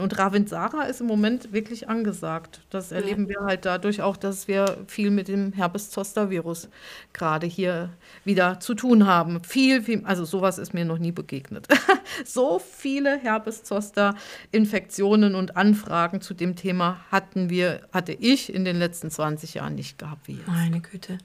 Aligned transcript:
Und 0.00 0.16
Ravensara 0.16 0.84
ist 0.84 1.00
im 1.00 1.08
Moment 1.08 1.52
wirklich 1.52 1.88
angesagt. 1.88 2.60
Das 2.70 2.92
erleben 2.92 3.24
ja. 3.24 3.30
wir 3.30 3.40
halt 3.40 3.64
dadurch 3.64 4.00
auch, 4.00 4.16
dass 4.16 4.46
wir 4.46 4.78
viel 4.86 5.10
mit 5.10 5.26
dem 5.26 5.52
Herpes-Zoster-Virus 5.52 6.68
gerade 7.12 7.48
hier 7.48 7.90
wieder 8.24 8.60
zu 8.60 8.74
tun 8.74 9.08
haben. 9.08 9.42
Viel, 9.42 9.82
viel, 9.82 10.04
also 10.04 10.24
sowas 10.24 10.58
ist 10.58 10.72
mir 10.72 10.84
noch 10.84 10.98
nie 10.98 11.10
begegnet. 11.10 11.66
so 12.24 12.60
viele 12.60 13.18
Herpes-Zoster-Infektionen 13.18 15.34
und 15.34 15.56
Anfragen 15.56 16.20
zu 16.20 16.32
dem 16.32 16.54
Thema 16.54 17.00
hatten 17.10 17.50
wir, 17.50 17.80
hatte 17.92 18.12
ich 18.12 18.54
in 18.54 18.64
den 18.64 18.76
letzten 18.76 19.10
20 19.10 19.54
Jahren 19.54 19.74
nicht 19.74 19.98
gehabt 19.98 20.28
wie 20.28 20.34
jetzt. 20.34 20.46
Meine 20.46 20.80
Güte. 20.80 21.18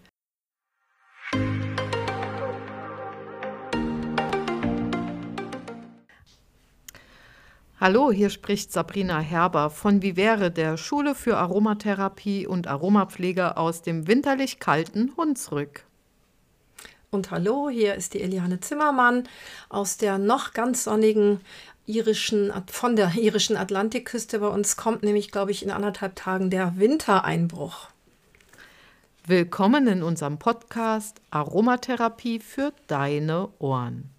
Hallo, 7.84 8.14
hier 8.14 8.30
spricht 8.30 8.72
Sabrina 8.72 9.20
Herber 9.20 9.70
von 9.70 10.02
Vivere, 10.02 10.52
der 10.52 10.78
Schule 10.78 11.16
für 11.16 11.36
Aromatherapie 11.36 12.48
und 12.48 12.66
Aromapflege 12.66 13.58
aus 13.58 13.82
dem 13.82 14.08
winterlich 14.08 14.62
kalten 14.62 15.12
Hunsrück. 15.18 15.84
Und 17.12 17.30
hallo, 17.30 17.70
hier 17.70 17.96
ist 17.96 18.14
die 18.14 18.22
Eliane 18.22 18.62
Zimmermann 18.62 19.27
aus 19.68 19.98
der 19.98 20.18
noch 20.18 20.54
ganz 20.54 20.86
sonnigen 20.86 21.41
irischen, 21.86 22.54
von 22.68 22.96
der 22.96 23.16
irischen 23.16 23.58
Atlantikküste. 23.58 24.40
Bei 24.40 24.48
uns 24.48 24.77
kommt 24.77 25.04
nämlich, 25.04 25.30
glaube 25.30 25.52
ich, 25.52 25.62
in 25.62 25.70
anderthalb 25.70 26.16
Tagen 26.16 26.50
der 26.50 26.77
Wintereinbruch. 26.77 27.90
Willkommen 29.27 29.88
in 29.88 30.04
unserem 30.04 30.40
Podcast 30.40 31.20
Aromatherapie 31.32 32.40
für 32.40 32.72
deine 32.88 33.50
Ohren. 33.60 34.10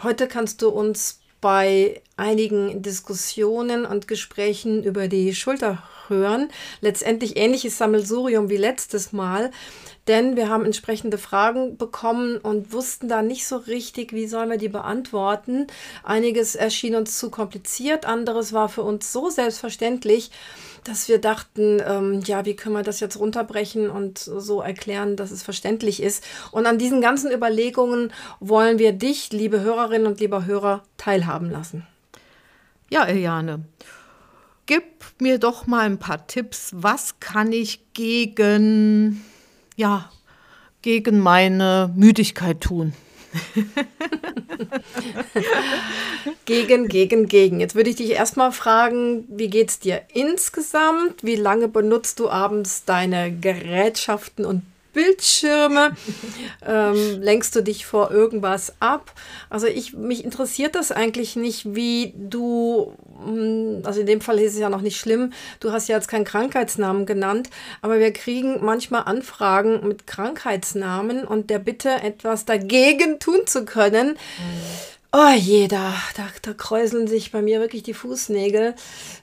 Heute 0.00 0.28
kannst 0.28 0.62
du 0.62 0.68
uns 0.68 1.18
bei 1.40 2.02
einigen 2.16 2.82
Diskussionen 2.82 3.84
und 3.84 4.06
Gesprächen 4.06 4.84
über 4.84 5.08
die 5.08 5.34
Schulter 5.34 5.82
hören. 6.06 6.50
Letztendlich 6.80 7.36
ähnliches 7.36 7.78
Sammelsurium 7.78 8.48
wie 8.48 8.56
letztes 8.56 9.12
Mal, 9.12 9.50
denn 10.06 10.36
wir 10.36 10.48
haben 10.48 10.64
entsprechende 10.64 11.18
Fragen 11.18 11.76
bekommen 11.76 12.38
und 12.38 12.72
wussten 12.72 13.08
da 13.08 13.22
nicht 13.22 13.46
so 13.46 13.56
richtig, 13.56 14.12
wie 14.12 14.28
sollen 14.28 14.50
wir 14.50 14.56
die 14.56 14.68
beantworten. 14.68 15.66
Einiges 16.04 16.54
erschien 16.54 16.94
uns 16.94 17.18
zu 17.18 17.28
kompliziert, 17.30 18.06
anderes 18.06 18.52
war 18.52 18.68
für 18.68 18.82
uns 18.82 19.12
so 19.12 19.30
selbstverständlich, 19.30 20.30
dass 20.88 21.08
wir 21.08 21.20
dachten, 21.20 21.82
ähm, 21.86 22.20
ja, 22.24 22.44
wie 22.46 22.56
können 22.56 22.74
wir 22.74 22.82
das 22.82 23.00
jetzt 23.00 23.18
runterbrechen 23.18 23.90
und 23.90 24.18
so 24.18 24.62
erklären, 24.62 25.16
dass 25.16 25.30
es 25.30 25.42
verständlich 25.42 26.02
ist. 26.02 26.24
Und 26.50 26.66
an 26.66 26.78
diesen 26.78 27.00
ganzen 27.00 27.30
Überlegungen 27.30 28.12
wollen 28.40 28.78
wir 28.78 28.92
dich, 28.92 29.30
liebe 29.32 29.60
Hörerinnen 29.60 30.06
und 30.06 30.20
lieber 30.20 30.46
Hörer, 30.46 30.82
teilhaben 30.96 31.50
lassen. 31.50 31.86
Ja, 32.90 33.04
Eliane, 33.04 33.64
gib 34.64 34.84
mir 35.20 35.38
doch 35.38 35.66
mal 35.66 35.84
ein 35.84 35.98
paar 35.98 36.26
Tipps. 36.26 36.70
Was 36.74 37.20
kann 37.20 37.52
ich 37.52 37.92
gegen, 37.92 39.22
ja, 39.76 40.10
gegen 40.80 41.18
meine 41.18 41.92
Müdigkeit 41.94 42.62
tun? 42.62 42.94
gegen, 46.44 46.88
gegen, 46.88 47.26
gegen. 47.26 47.60
Jetzt 47.60 47.74
würde 47.74 47.90
ich 47.90 47.96
dich 47.96 48.10
erstmal 48.10 48.52
fragen, 48.52 49.24
wie 49.28 49.48
geht 49.48 49.70
es 49.70 49.78
dir 49.78 50.02
insgesamt? 50.12 51.22
Wie 51.22 51.36
lange 51.36 51.68
benutzt 51.68 52.20
du 52.20 52.28
abends 52.28 52.84
deine 52.84 53.32
Gerätschaften 53.32 54.44
und 54.44 54.62
Bildschirme? 54.92 55.96
ähm, 56.66 57.20
lenkst 57.20 57.54
du 57.54 57.62
dich 57.62 57.86
vor 57.86 58.10
irgendwas 58.10 58.74
ab? 58.80 59.12
Also 59.50 59.66
ich, 59.66 59.94
mich 59.94 60.24
interessiert 60.24 60.74
das 60.74 60.92
eigentlich 60.92 61.36
nicht, 61.36 61.74
wie 61.74 62.14
du, 62.16 62.94
hm, 63.24 63.82
also 63.84 64.00
in 64.00 64.06
dem 64.06 64.20
Fall 64.20 64.38
ist 64.38 64.54
es 64.54 64.58
ja 64.58 64.68
noch 64.68 64.80
nicht 64.80 64.98
schlimm, 64.98 65.32
du 65.60 65.72
hast 65.72 65.88
ja 65.88 65.96
jetzt 65.96 66.08
keinen 66.08 66.24
Krankheitsnamen 66.24 67.06
genannt, 67.06 67.50
aber 67.82 67.98
wir 67.98 68.12
kriegen 68.12 68.64
manchmal 68.64 69.04
Anfragen 69.04 69.86
mit 69.86 70.06
Krankheitsnamen 70.06 71.24
und 71.24 71.50
der 71.50 71.58
Bitte, 71.58 71.90
etwas 71.90 72.44
dagegen 72.44 73.18
tun 73.18 73.46
zu 73.46 73.64
können. 73.64 74.10
Mhm. 74.10 74.98
Oh 75.10 75.32
je, 75.34 75.68
da, 75.68 75.94
da, 76.16 76.28
da 76.42 76.52
kräuseln 76.52 77.08
sich 77.08 77.32
bei 77.32 77.40
mir 77.40 77.60
wirklich 77.60 77.82
die 77.82 77.94
Fußnägel, 77.94 78.74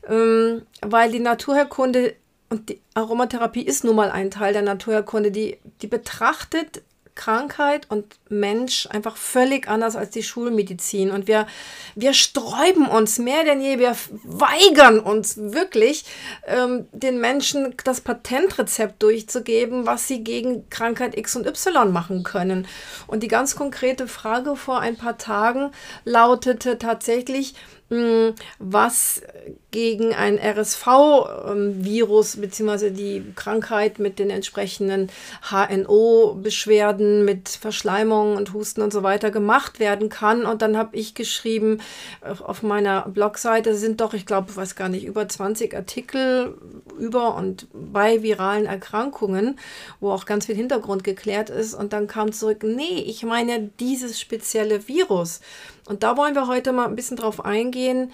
ähm, 0.09 0.63
weil 0.81 1.11
die 1.11 1.19
Naturherkunde 1.19 2.15
und 2.55 2.69
die 2.69 2.79
Aromatherapie 2.93 3.63
ist 3.63 3.83
nun 3.83 3.97
mal 3.97 4.09
ein 4.09 4.31
Teil 4.31 4.53
der 4.53 4.61
Naturherkunde, 4.61 5.29
die, 5.29 5.57
die 5.81 5.87
betrachtet 5.87 6.83
Krankheit 7.13 7.89
und 7.89 8.17
Mensch 8.29 8.87
einfach 8.91 9.17
völlig 9.17 9.67
anders 9.67 9.97
als 9.97 10.11
die 10.11 10.23
Schulmedizin. 10.23 11.11
Und 11.11 11.27
wir, 11.27 11.47
wir 11.95 12.13
sträuben 12.13 12.87
uns 12.87 13.19
mehr 13.19 13.43
denn 13.43 13.61
je, 13.61 13.79
wir 13.79 13.95
weigern 14.23 14.99
uns 14.99 15.37
wirklich, 15.37 16.05
ähm, 16.45 16.87
den 16.93 17.19
Menschen 17.19 17.73
das 17.83 17.99
Patentrezept 17.99 19.03
durchzugeben, 19.03 19.85
was 19.85 20.07
sie 20.07 20.23
gegen 20.23 20.69
Krankheit 20.69 21.17
X 21.17 21.35
und 21.35 21.45
Y 21.45 21.91
machen 21.91 22.23
können. 22.23 22.67
Und 23.07 23.21
die 23.21 23.27
ganz 23.27 23.57
konkrete 23.57 24.07
Frage 24.07 24.55
vor 24.55 24.79
ein 24.79 24.95
paar 24.95 25.17
Tagen 25.17 25.71
lautete 26.05 26.77
tatsächlich, 26.77 27.55
was 27.87 29.21
gegen 29.69 30.13
ein 30.15 30.39
RSV-Virus 30.39 32.37
bzw. 32.37 32.89
die 32.89 33.23
Krankheit 33.35 33.99
mit 33.99 34.17
den 34.17 34.31
entsprechenden 34.31 35.11
HNO-Beschwerden, 35.51 37.25
mit 37.25 37.49
Verschleimung 37.49 38.37
und 38.37 38.53
Husten 38.53 38.81
und 38.81 38.91
so 38.91 39.03
weiter 39.03 39.29
gemacht 39.29 39.79
werden 39.79 40.09
kann. 40.09 40.45
Und 40.47 40.63
dann 40.63 40.77
habe 40.77 40.95
ich 40.95 41.13
geschrieben, 41.13 41.79
auf 42.21 42.63
meiner 42.63 43.07
Blogseite 43.07 43.75
sind 43.75 44.01
doch, 44.01 44.15
ich 44.15 44.25
glaube, 44.25 44.55
weiß 44.55 44.75
gar 44.75 44.89
nicht, 44.89 45.05
über 45.05 45.27
20 45.27 45.75
Artikel 45.75 46.57
über 46.97 47.35
und 47.35 47.67
bei 47.71 48.23
viralen 48.23 48.65
Erkrankungen, 48.65 49.59
wo 49.99 50.09
auch 50.11 50.25
ganz 50.25 50.47
viel 50.47 50.55
Hintergrund 50.55 51.03
geklärt 51.03 51.51
ist. 51.51 51.75
Und 51.75 51.93
dann 51.93 52.07
kam 52.07 52.31
zurück, 52.31 52.63
nee, 52.63 53.03
ich 53.05 53.21
meine 53.23 53.69
dieses 53.79 54.19
spezielle 54.19 54.87
Virus. 54.87 55.41
Und 55.87 56.03
da 56.03 56.17
wollen 56.17 56.35
wir 56.35 56.47
heute 56.47 56.71
mal 56.71 56.87
ein 56.87 56.95
bisschen 56.95 57.17
drauf 57.17 57.43
eingehen, 57.45 58.11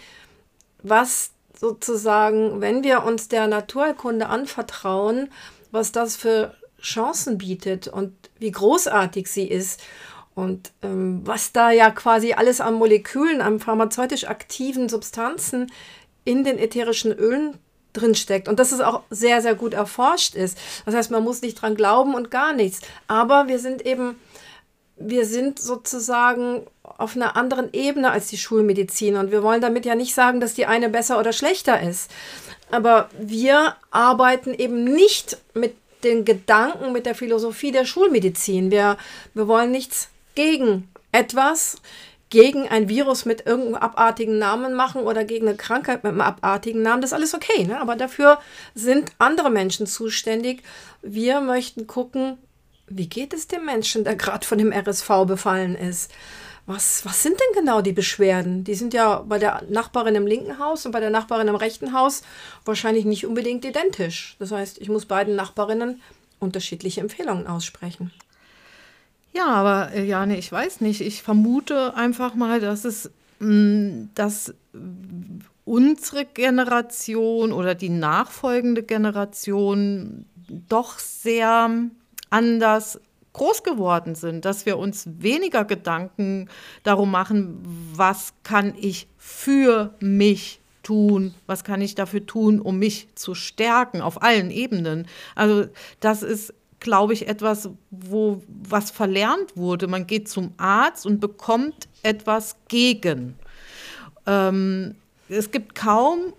was 0.83 1.31
sozusagen, 1.57 2.59
wenn 2.59 2.83
wir 2.83 3.03
uns 3.03 3.27
der 3.27 3.47
Naturerkunde 3.47 4.27
anvertrauen, 4.27 5.29
was 5.71 5.91
das 5.91 6.15
für 6.15 6.55
Chancen 6.81 7.37
bietet 7.37 7.87
und 7.87 8.13
wie 8.39 8.51
großartig 8.51 9.27
sie 9.27 9.47
ist. 9.47 9.81
Und 10.33 10.71
ähm, 10.81 11.21
was 11.25 11.51
da 11.51 11.71
ja 11.71 11.91
quasi 11.91 12.33
alles 12.33 12.61
an 12.61 12.73
Molekülen, 12.75 13.41
an 13.41 13.59
pharmazeutisch 13.59 14.25
aktiven 14.25 14.89
Substanzen 14.89 15.71
in 16.23 16.43
den 16.43 16.57
ätherischen 16.57 17.11
Ölen 17.11 17.57
drinsteckt 17.93 18.47
und 18.47 18.57
dass 18.57 18.71
es 18.71 18.79
auch 18.79 19.03
sehr, 19.09 19.41
sehr 19.41 19.55
gut 19.55 19.73
erforscht 19.73 20.35
ist. 20.35 20.57
Das 20.85 20.95
heißt, 20.95 21.11
man 21.11 21.23
muss 21.23 21.41
nicht 21.41 21.61
dran 21.61 21.75
glauben 21.75 22.15
und 22.15 22.31
gar 22.31 22.53
nichts. 22.53 22.79
Aber 23.07 23.49
wir 23.49 23.59
sind 23.59 23.85
eben 23.85 24.15
wir 25.03 25.25
sind 25.25 25.59
sozusagen 25.59 26.65
auf 27.01 27.15
einer 27.15 27.35
anderen 27.35 27.69
Ebene 27.73 28.11
als 28.11 28.27
die 28.27 28.37
Schulmedizin. 28.37 29.17
Und 29.17 29.31
wir 29.31 29.43
wollen 29.43 29.61
damit 29.61 29.85
ja 29.85 29.95
nicht 29.95 30.13
sagen, 30.13 30.39
dass 30.39 30.53
die 30.53 30.65
eine 30.65 30.89
besser 30.89 31.19
oder 31.19 31.33
schlechter 31.33 31.81
ist. 31.81 32.09
Aber 32.71 33.09
wir 33.19 33.75
arbeiten 33.91 34.53
eben 34.53 34.83
nicht 34.83 35.37
mit 35.53 35.75
den 36.03 36.25
Gedanken, 36.25 36.93
mit 36.93 37.05
der 37.05 37.15
Philosophie 37.15 37.71
der 37.71 37.85
Schulmedizin. 37.85 38.71
Wir, 38.71 38.97
wir 39.33 39.47
wollen 39.47 39.71
nichts 39.71 40.09
gegen 40.35 40.89
etwas, 41.11 41.77
gegen 42.29 42.67
ein 42.69 42.87
Virus 42.87 43.25
mit 43.25 43.45
irgendeinem 43.45 43.75
abartigen 43.75 44.39
Namen 44.39 44.73
machen 44.73 45.01
oder 45.01 45.25
gegen 45.25 45.47
eine 45.47 45.57
Krankheit 45.57 46.03
mit 46.03 46.13
einem 46.13 46.21
abartigen 46.21 46.81
Namen. 46.81 47.01
Das 47.01 47.11
ist 47.11 47.15
alles 47.15 47.33
okay. 47.33 47.65
Ne? 47.65 47.79
Aber 47.79 47.95
dafür 47.95 48.39
sind 48.73 49.11
andere 49.17 49.49
Menschen 49.49 49.85
zuständig. 49.85 50.63
Wir 51.01 51.41
möchten 51.41 51.87
gucken, 51.87 52.37
wie 52.87 53.07
geht 53.07 53.33
es 53.33 53.47
dem 53.47 53.65
Menschen, 53.65 54.03
der 54.03 54.15
gerade 54.15 54.45
von 54.45 54.57
dem 54.57 54.71
RSV 54.71 55.25
befallen 55.25 55.75
ist? 55.75 56.11
Was, 56.65 57.05
was 57.05 57.23
sind 57.23 57.39
denn 57.39 57.63
genau 57.63 57.81
die 57.81 57.91
Beschwerden? 57.91 58.63
Die 58.63 58.75
sind 58.75 58.93
ja 58.93 59.23
bei 59.27 59.39
der 59.39 59.63
Nachbarin 59.69 60.15
im 60.15 60.27
linken 60.27 60.59
Haus 60.59 60.85
und 60.85 60.91
bei 60.91 60.99
der 60.99 61.09
Nachbarin 61.09 61.47
im 61.47 61.55
rechten 61.55 61.93
Haus 61.93 62.21
wahrscheinlich 62.65 63.05
nicht 63.05 63.25
unbedingt 63.25 63.65
identisch. 63.65 64.35
Das 64.39 64.51
heißt, 64.51 64.77
ich 64.79 64.87
muss 64.87 65.05
beiden 65.05 65.35
Nachbarinnen 65.35 66.01
unterschiedliche 66.39 67.01
Empfehlungen 67.01 67.47
aussprechen. 67.47 68.11
Ja, 69.33 69.47
aber 69.47 69.93
äh, 69.93 70.03
Jane, 70.03 70.37
ich 70.37 70.51
weiß 70.51 70.81
nicht. 70.81 71.01
Ich 71.01 71.23
vermute 71.23 71.95
einfach 71.95 72.35
mal, 72.35 72.59
dass 72.59 72.85
es, 72.85 73.09
mm, 73.39 74.05
dass 74.13 74.53
unsere 75.65 76.25
Generation 76.25 77.53
oder 77.53 77.75
die 77.75 77.89
nachfolgende 77.89 78.83
Generation 78.83 80.25
doch 80.67 80.99
sehr 80.99 81.69
anders 82.29 82.99
groß 83.33 83.63
geworden 83.63 84.15
sind, 84.15 84.45
dass 84.45 84.65
wir 84.65 84.77
uns 84.77 85.07
weniger 85.19 85.65
Gedanken 85.65 86.49
darum 86.83 87.11
machen, 87.11 87.59
was 87.95 88.33
kann 88.43 88.73
ich 88.77 89.07
für 89.17 89.93
mich 89.99 90.59
tun, 90.83 91.33
was 91.45 91.63
kann 91.63 91.81
ich 91.81 91.95
dafür 91.95 92.25
tun, 92.25 92.59
um 92.59 92.79
mich 92.79 93.07
zu 93.15 93.35
stärken 93.35 94.01
auf 94.01 94.21
allen 94.21 94.51
Ebenen. 94.51 95.07
Also 95.35 95.65
das 95.99 96.23
ist 96.23 96.53
glaube 96.81 97.13
ich, 97.13 97.27
etwas, 97.27 97.69
wo 97.91 98.41
was 98.47 98.91
verlernt 98.91 99.55
wurde. 99.55 99.87
Man 99.87 100.07
geht 100.07 100.27
zum 100.27 100.53
Arzt 100.57 101.05
und 101.05 101.21
bekommt 101.21 101.87
etwas 102.03 102.57
gegen. 102.67 103.35
Ähm, 104.25 104.95
es 105.29 105.51
gibt 105.51 105.75
kaum 105.75 106.33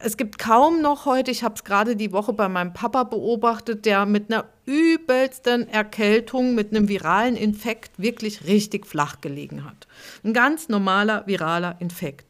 es 0.00 0.16
gibt 0.16 0.38
kaum 0.38 0.80
noch 0.80 1.06
heute, 1.06 1.30
ich 1.30 1.42
habe 1.42 1.54
es 1.54 1.64
gerade 1.64 1.96
die 1.96 2.12
Woche 2.12 2.32
bei 2.32 2.48
meinem 2.48 2.72
Papa 2.72 3.04
beobachtet, 3.04 3.84
der 3.84 4.06
mit 4.06 4.32
einer 4.32 4.46
übelsten 4.66 5.68
Erkältung, 5.68 6.54
mit 6.54 6.70
einem 6.70 6.88
viralen 6.88 7.36
Infekt 7.36 7.98
wirklich 7.98 8.46
richtig 8.46 8.86
flach 8.86 9.20
gelegen 9.20 9.64
hat. 9.64 9.86
Ein 10.24 10.32
ganz 10.32 10.68
normaler 10.68 11.26
viraler 11.26 11.76
Infekt. 11.80 12.26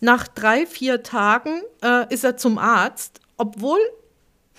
Nach 0.00 0.28
drei, 0.28 0.66
vier 0.66 1.02
Tagen 1.02 1.62
äh, 1.82 2.12
ist 2.12 2.24
er 2.24 2.36
zum 2.36 2.58
Arzt, 2.58 3.20
obwohl 3.36 3.78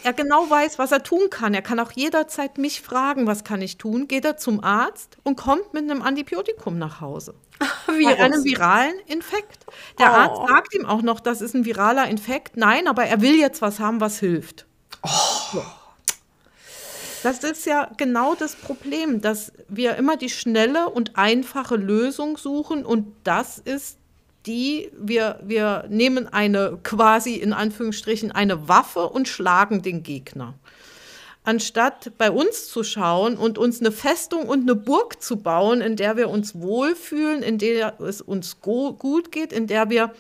er 0.04 0.14
genau 0.14 0.50
weiß, 0.50 0.78
was 0.80 0.92
er 0.92 1.04
tun 1.04 1.30
kann. 1.30 1.54
Er 1.54 1.62
kann 1.62 1.80
auch 1.80 1.92
jederzeit 1.92 2.58
mich 2.58 2.82
fragen, 2.82 3.26
was 3.28 3.44
kann 3.44 3.62
ich 3.62 3.78
tun. 3.78 4.08
Geht 4.08 4.26
er 4.26 4.38
zum 4.38 4.64
Arzt 4.64 5.18
und 5.24 5.38
kommt 5.38 5.74
mit 5.74 5.84
einem 5.84 6.02
Antibiotikum 6.02 6.78
nach 6.78 7.02
Hause. 7.02 7.34
Bei 7.88 8.20
einem 8.20 8.44
viralen 8.44 9.00
Infekt. 9.08 9.66
Der 10.00 10.12
oh. 10.12 10.16
Arzt 10.16 10.48
sagt 10.48 10.74
ihm 10.76 10.86
auch 10.86 11.02
noch, 11.02 11.20
das 11.20 11.42
ist 11.42 11.56
ein 11.56 11.66
viraler 11.66 12.08
Infekt. 12.08 12.58
Nein, 12.58 12.88
aber 12.88 13.06
er 13.06 13.22
will 13.22 13.36
jetzt 13.36 13.62
was 13.62 13.80
haben, 13.80 14.00
was 14.00 14.20
hilft. 14.20 14.66
Oh. 15.04 15.62
Das 17.24 17.44
ist 17.44 17.66
ja 17.66 17.90
genau 17.98 18.36
das 18.36 18.56
Problem, 18.56 19.22
dass 19.22 19.52
wir 19.68 19.96
immer 19.96 20.18
die 20.18 20.30
schnelle 20.30 20.90
und 20.90 21.18
einfache 21.18 21.76
Lösung 21.76 22.38
suchen 22.38 22.86
und 22.86 23.08
das 23.24 23.58
ist 23.58 23.98
die, 24.46 24.90
wir, 24.98 25.40
wir 25.44 25.86
nehmen 25.90 26.28
eine 26.32 26.80
quasi 26.84 27.34
in 27.34 27.54
Anführungsstrichen 27.54 28.32
eine 28.32 28.68
Waffe 28.70 29.10
und 29.10 29.28
schlagen 29.28 29.82
den 29.82 30.04
Gegner 30.04 30.54
anstatt 31.48 32.12
bei 32.18 32.30
uns 32.30 32.68
zu 32.68 32.84
schauen 32.84 33.38
und 33.38 33.58
uns 33.58 33.80
eine 33.80 33.94
Festung 33.94 34.50
und 34.50 34.64
eine 34.64 34.76
Burg 34.76 35.22
zu 35.22 35.38
bauen, 35.38 35.80
in 35.80 35.96
der 35.96 36.18
wir 36.18 36.30
uns 36.30 36.60
wohlfühlen, 36.60 37.42
in 37.42 37.58
der 37.58 38.02
es 38.02 38.20
uns 38.20 38.60
gut 38.60 39.32
geht, 39.32 39.54
in 39.54 39.66
der 39.66 39.90
wir 39.90 40.12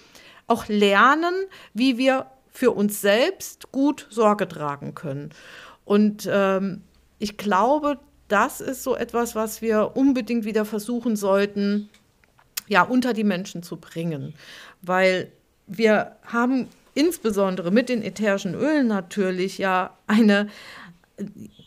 auch 0.47 0.69
lernen, 0.69 1.33
wie 1.73 1.97
wir 1.97 2.27
für 2.49 2.71
uns 2.71 3.01
selbst 3.01 3.73
gut 3.73 4.07
Sorge 4.09 4.47
tragen 4.47 4.95
können. 4.95 5.31
Und 5.83 6.29
ähm, 6.31 6.83
ich 7.19 7.35
glaube, 7.35 7.99
das 8.29 8.61
ist 8.61 8.83
so 8.83 8.95
etwas, 8.95 9.35
was 9.35 9.61
wir 9.61 9.97
unbedingt 9.97 10.45
wieder 10.45 10.63
versuchen 10.63 11.17
sollten, 11.17 11.89
ja, 12.69 12.83
unter 12.83 13.11
die 13.11 13.25
Menschen 13.25 13.63
zu 13.63 13.75
bringen. 13.75 14.33
Weil 14.81 15.29
wir 15.67 16.15
haben 16.25 16.69
insbesondere 16.93 17.69
mit 17.69 17.89
den 17.89 18.01
ätherischen 18.01 18.55
Ölen 18.55 18.87
natürlich 18.87 19.57
ja 19.57 19.93
eine, 20.07 20.47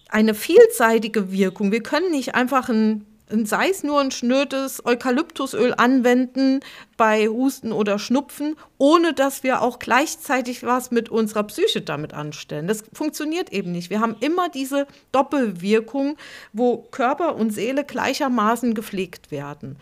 eine 0.09 0.35
vielseitige 0.35 1.33
Wirkung. 1.33 1.73
Wir 1.73 1.83
können 1.83 2.11
nicht 2.11 2.35
einfach 2.35 2.69
ein, 2.69 3.07
sei 3.45 3.69
es 3.71 3.83
nur 3.83 4.01
ein 4.01 4.11
schnödes 4.11 4.85
Eukalyptusöl 4.85 5.75
anwenden 5.77 6.61
bei 6.97 7.29
Husten 7.29 7.73
oder 7.73 7.99
Schnupfen, 7.99 8.57
ohne 8.79 9.15
dass 9.15 9.43
wir 9.43 9.63
auch 9.63 9.79
gleichzeitig 9.79 10.65
was 10.65 10.91
mit 10.91 11.09
unserer 11.09 11.45
Psyche 11.45 11.81
damit 11.81 12.13
anstellen. 12.13 12.67
Das 12.67 12.85
funktioniert 12.93 13.53
eben 13.53 13.73
nicht. 13.73 13.91
Wir 13.91 14.01
haben 14.01 14.17
immer 14.21 14.49
diese 14.49 14.87
Doppelwirkung, 15.13 16.17
wo 16.53 16.79
Körper 16.91 17.37
und 17.37 17.51
Seele 17.53 17.85
gleichermaßen 17.85 18.75
gepflegt 18.75 19.31
werden 19.31 19.77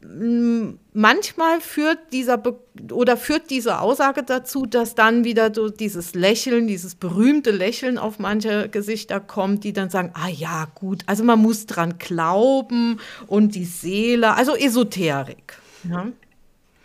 manchmal 0.00 1.60
führt 1.60 1.98
dieser 2.12 2.38
Be 2.38 2.58
oder 2.92 3.16
führt 3.16 3.50
diese 3.50 3.80
Aussage 3.80 4.22
dazu, 4.22 4.64
dass 4.64 4.94
dann 4.94 5.24
wieder 5.24 5.52
so 5.52 5.68
dieses 5.68 6.14
Lächeln, 6.14 6.68
dieses 6.68 6.94
berühmte 6.94 7.50
Lächeln 7.50 7.98
auf 7.98 8.18
manche 8.18 8.68
Gesichter 8.68 9.18
kommt, 9.18 9.64
die 9.64 9.72
dann 9.72 9.90
sagen, 9.90 10.12
ah 10.14 10.28
ja, 10.28 10.68
gut, 10.76 11.02
also 11.06 11.24
man 11.24 11.40
muss 11.40 11.66
dran 11.66 11.98
glauben 11.98 13.00
und 13.26 13.56
die 13.56 13.64
Seele, 13.64 14.34
also 14.34 14.54
Esoterik. 14.54 15.58
Ja. 15.88 16.06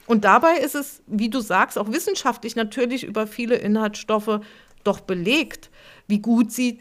Und 0.07 0.25
dabei 0.25 0.57
ist 0.57 0.75
es, 0.75 1.01
wie 1.07 1.29
du 1.29 1.39
sagst, 1.39 1.77
auch 1.77 1.91
wissenschaftlich 1.91 2.55
natürlich 2.55 3.03
über 3.03 3.27
viele 3.27 3.55
Inhaltsstoffe 3.55 4.41
doch 4.83 4.99
belegt, 4.99 5.69
wie 6.07 6.19
gut 6.19 6.51
sie 6.51 6.79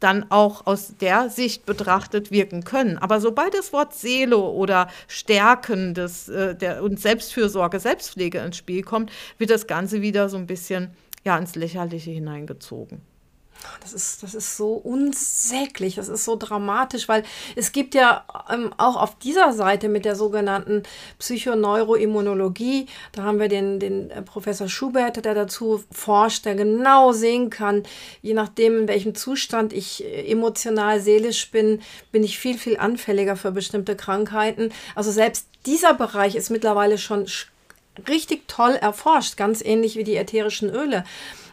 dann 0.00 0.30
auch 0.30 0.66
aus 0.66 0.94
der 1.00 1.28
Sicht 1.30 1.66
betrachtet 1.66 2.30
wirken 2.30 2.64
können. 2.64 2.98
Aber 2.98 3.20
sobald 3.20 3.54
das 3.54 3.72
Wort 3.72 3.94
Seele 3.94 4.38
oder 4.38 4.88
Stärken 5.06 5.94
des, 5.94 6.28
äh, 6.28 6.54
der, 6.54 6.82
und 6.82 7.00
Selbstfürsorge, 7.00 7.80
Selbstpflege 7.80 8.38
ins 8.38 8.56
Spiel 8.56 8.82
kommt, 8.82 9.10
wird 9.38 9.50
das 9.50 9.66
Ganze 9.66 10.00
wieder 10.02 10.28
so 10.28 10.36
ein 10.36 10.46
bisschen 10.46 10.90
ja, 11.24 11.36
ins 11.36 11.56
Lächerliche 11.56 12.10
hineingezogen. 12.10 13.02
Das 13.80 13.92
ist, 13.92 14.22
das 14.22 14.34
ist 14.34 14.56
so 14.56 14.72
unsäglich, 14.72 15.94
das 15.94 16.08
ist 16.08 16.24
so 16.24 16.36
dramatisch, 16.36 17.08
weil 17.08 17.22
es 17.56 17.72
gibt 17.72 17.94
ja 17.94 18.24
ähm, 18.50 18.72
auch 18.76 18.96
auf 18.96 19.18
dieser 19.18 19.52
Seite 19.52 19.88
mit 19.88 20.04
der 20.04 20.16
sogenannten 20.16 20.82
Psychoneuroimmunologie, 21.18 22.86
da 23.12 23.22
haben 23.22 23.38
wir 23.38 23.48
den, 23.48 23.80
den 23.80 24.10
äh, 24.10 24.22
Professor 24.22 24.68
Schubert, 24.68 25.24
der 25.24 25.34
dazu 25.34 25.82
forscht, 25.90 26.44
der 26.44 26.54
genau 26.54 27.12
sehen 27.12 27.50
kann, 27.50 27.84
je 28.22 28.34
nachdem, 28.34 28.80
in 28.80 28.88
welchem 28.88 29.14
Zustand 29.14 29.72
ich 29.72 30.04
äh, 30.04 30.30
emotional, 30.30 31.00
seelisch 31.00 31.50
bin, 31.50 31.80
bin 32.12 32.24
ich 32.24 32.38
viel, 32.38 32.58
viel 32.58 32.76
anfälliger 32.76 33.36
für 33.36 33.52
bestimmte 33.52 33.96
Krankheiten. 33.96 34.70
Also 34.94 35.10
selbst 35.10 35.48
dieser 35.66 35.94
Bereich 35.94 36.34
ist 36.34 36.50
mittlerweile 36.50 36.98
schon 36.98 37.26
richtig 38.08 38.46
toll 38.48 38.72
erforscht, 38.72 39.36
ganz 39.36 39.62
ähnlich 39.62 39.96
wie 39.96 40.04
die 40.04 40.16
ätherischen 40.16 40.70
Öle. 40.70 41.04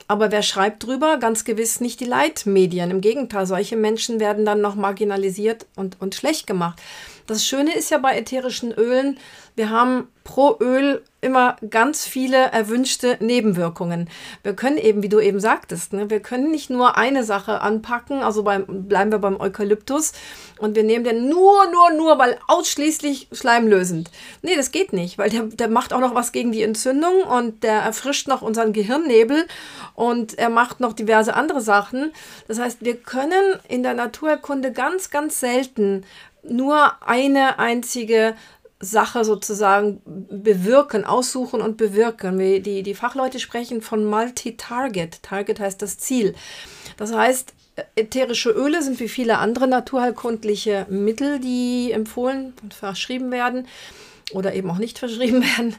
Aber 0.07 0.31
wer 0.31 0.43
schreibt 0.43 0.85
drüber? 0.85 1.17
Ganz 1.17 1.45
gewiss 1.45 1.81
nicht 1.81 1.99
die 1.99 2.05
Leitmedien. 2.05 2.91
Im 2.91 3.01
Gegenteil, 3.01 3.47
solche 3.47 3.75
Menschen 3.75 4.19
werden 4.19 4.45
dann 4.45 4.61
noch 4.61 4.75
marginalisiert 4.75 5.65
und, 5.75 5.99
und 5.99 6.13
schlecht 6.13 6.45
gemacht. 6.45 6.79
Das 7.27 7.45
Schöne 7.45 7.75
ist 7.75 7.89
ja 7.89 7.97
bei 7.97 8.17
ätherischen 8.17 8.71
Ölen, 8.71 9.17
wir 9.55 9.69
haben 9.69 10.09
pro 10.25 10.57
Öl 10.59 11.01
immer 11.21 11.55
ganz 11.69 12.05
viele 12.05 12.37
erwünschte 12.37 13.17
Nebenwirkungen. 13.21 14.09
Wir 14.43 14.53
können 14.53 14.77
eben, 14.77 15.01
wie 15.01 15.09
du 15.09 15.19
eben 15.19 15.39
sagtest, 15.39 15.93
ne, 15.93 16.09
wir 16.09 16.19
können 16.19 16.51
nicht 16.51 16.69
nur 16.69 16.97
eine 16.97 17.23
Sache 17.23 17.61
anpacken, 17.61 18.21
also 18.21 18.43
beim, 18.43 18.65
bleiben 18.87 19.11
wir 19.11 19.19
beim 19.19 19.39
Eukalyptus 19.39 20.11
und 20.59 20.75
wir 20.75 20.83
nehmen 20.83 21.05
den 21.05 21.29
nur, 21.29 21.71
nur, 21.71 21.91
nur, 21.93 22.19
weil 22.19 22.37
ausschließlich 22.47 23.29
schleimlösend. 23.31 24.11
Nee, 24.41 24.57
das 24.57 24.71
geht 24.71 24.91
nicht, 24.91 25.17
weil 25.17 25.29
der, 25.29 25.43
der 25.43 25.69
macht 25.69 25.93
auch 25.93 26.01
noch 26.01 26.15
was 26.15 26.33
gegen 26.33 26.51
die 26.51 26.63
Entzündung 26.63 27.23
und 27.23 27.63
der 27.63 27.79
erfrischt 27.79 28.27
noch 28.27 28.41
unseren 28.41 28.73
Gehirnnebel 28.73 29.47
und 29.95 30.37
er 30.37 30.49
macht 30.49 30.81
noch 30.81 30.93
diverse 30.93 31.33
andere 31.33 31.61
Sachen. 31.61 32.11
Das 32.49 32.59
heißt, 32.59 32.79
wir 32.81 32.97
können 32.97 33.57
in 33.69 33.83
der 33.83 33.93
Naturerkunde 33.93 34.73
ganz, 34.73 35.11
ganz 35.11 35.39
selten 35.39 36.03
nur 36.49 37.01
eine 37.05 37.59
einzige 37.59 38.35
Sache 38.79 39.23
sozusagen 39.23 40.01
bewirken, 40.05 41.05
aussuchen 41.05 41.61
und 41.61 41.77
bewirken. 41.77 42.37
Die, 42.37 42.83
die 42.83 42.93
Fachleute 42.93 43.39
sprechen 43.39 43.81
von 43.81 44.05
Multi-Target. 44.05 45.23
Target 45.23 45.59
heißt 45.59 45.81
das 45.81 45.97
Ziel. 45.97 46.35
Das 46.97 47.13
heißt, 47.13 47.53
ätherische 47.95 48.51
Öle 48.51 48.81
sind 48.81 48.99
wie 48.99 49.09
viele 49.09 49.37
andere 49.37 49.67
naturheilkundliche 49.67 50.85
Mittel, 50.89 51.39
die 51.39 51.91
empfohlen 51.91 52.53
und 52.61 52.73
verschrieben 52.73 53.31
werden 53.31 53.67
oder 54.31 54.53
eben 54.53 54.69
auch 54.69 54.77
nicht 54.77 54.99
verschrieben 54.99 55.41
werden, 55.41 55.75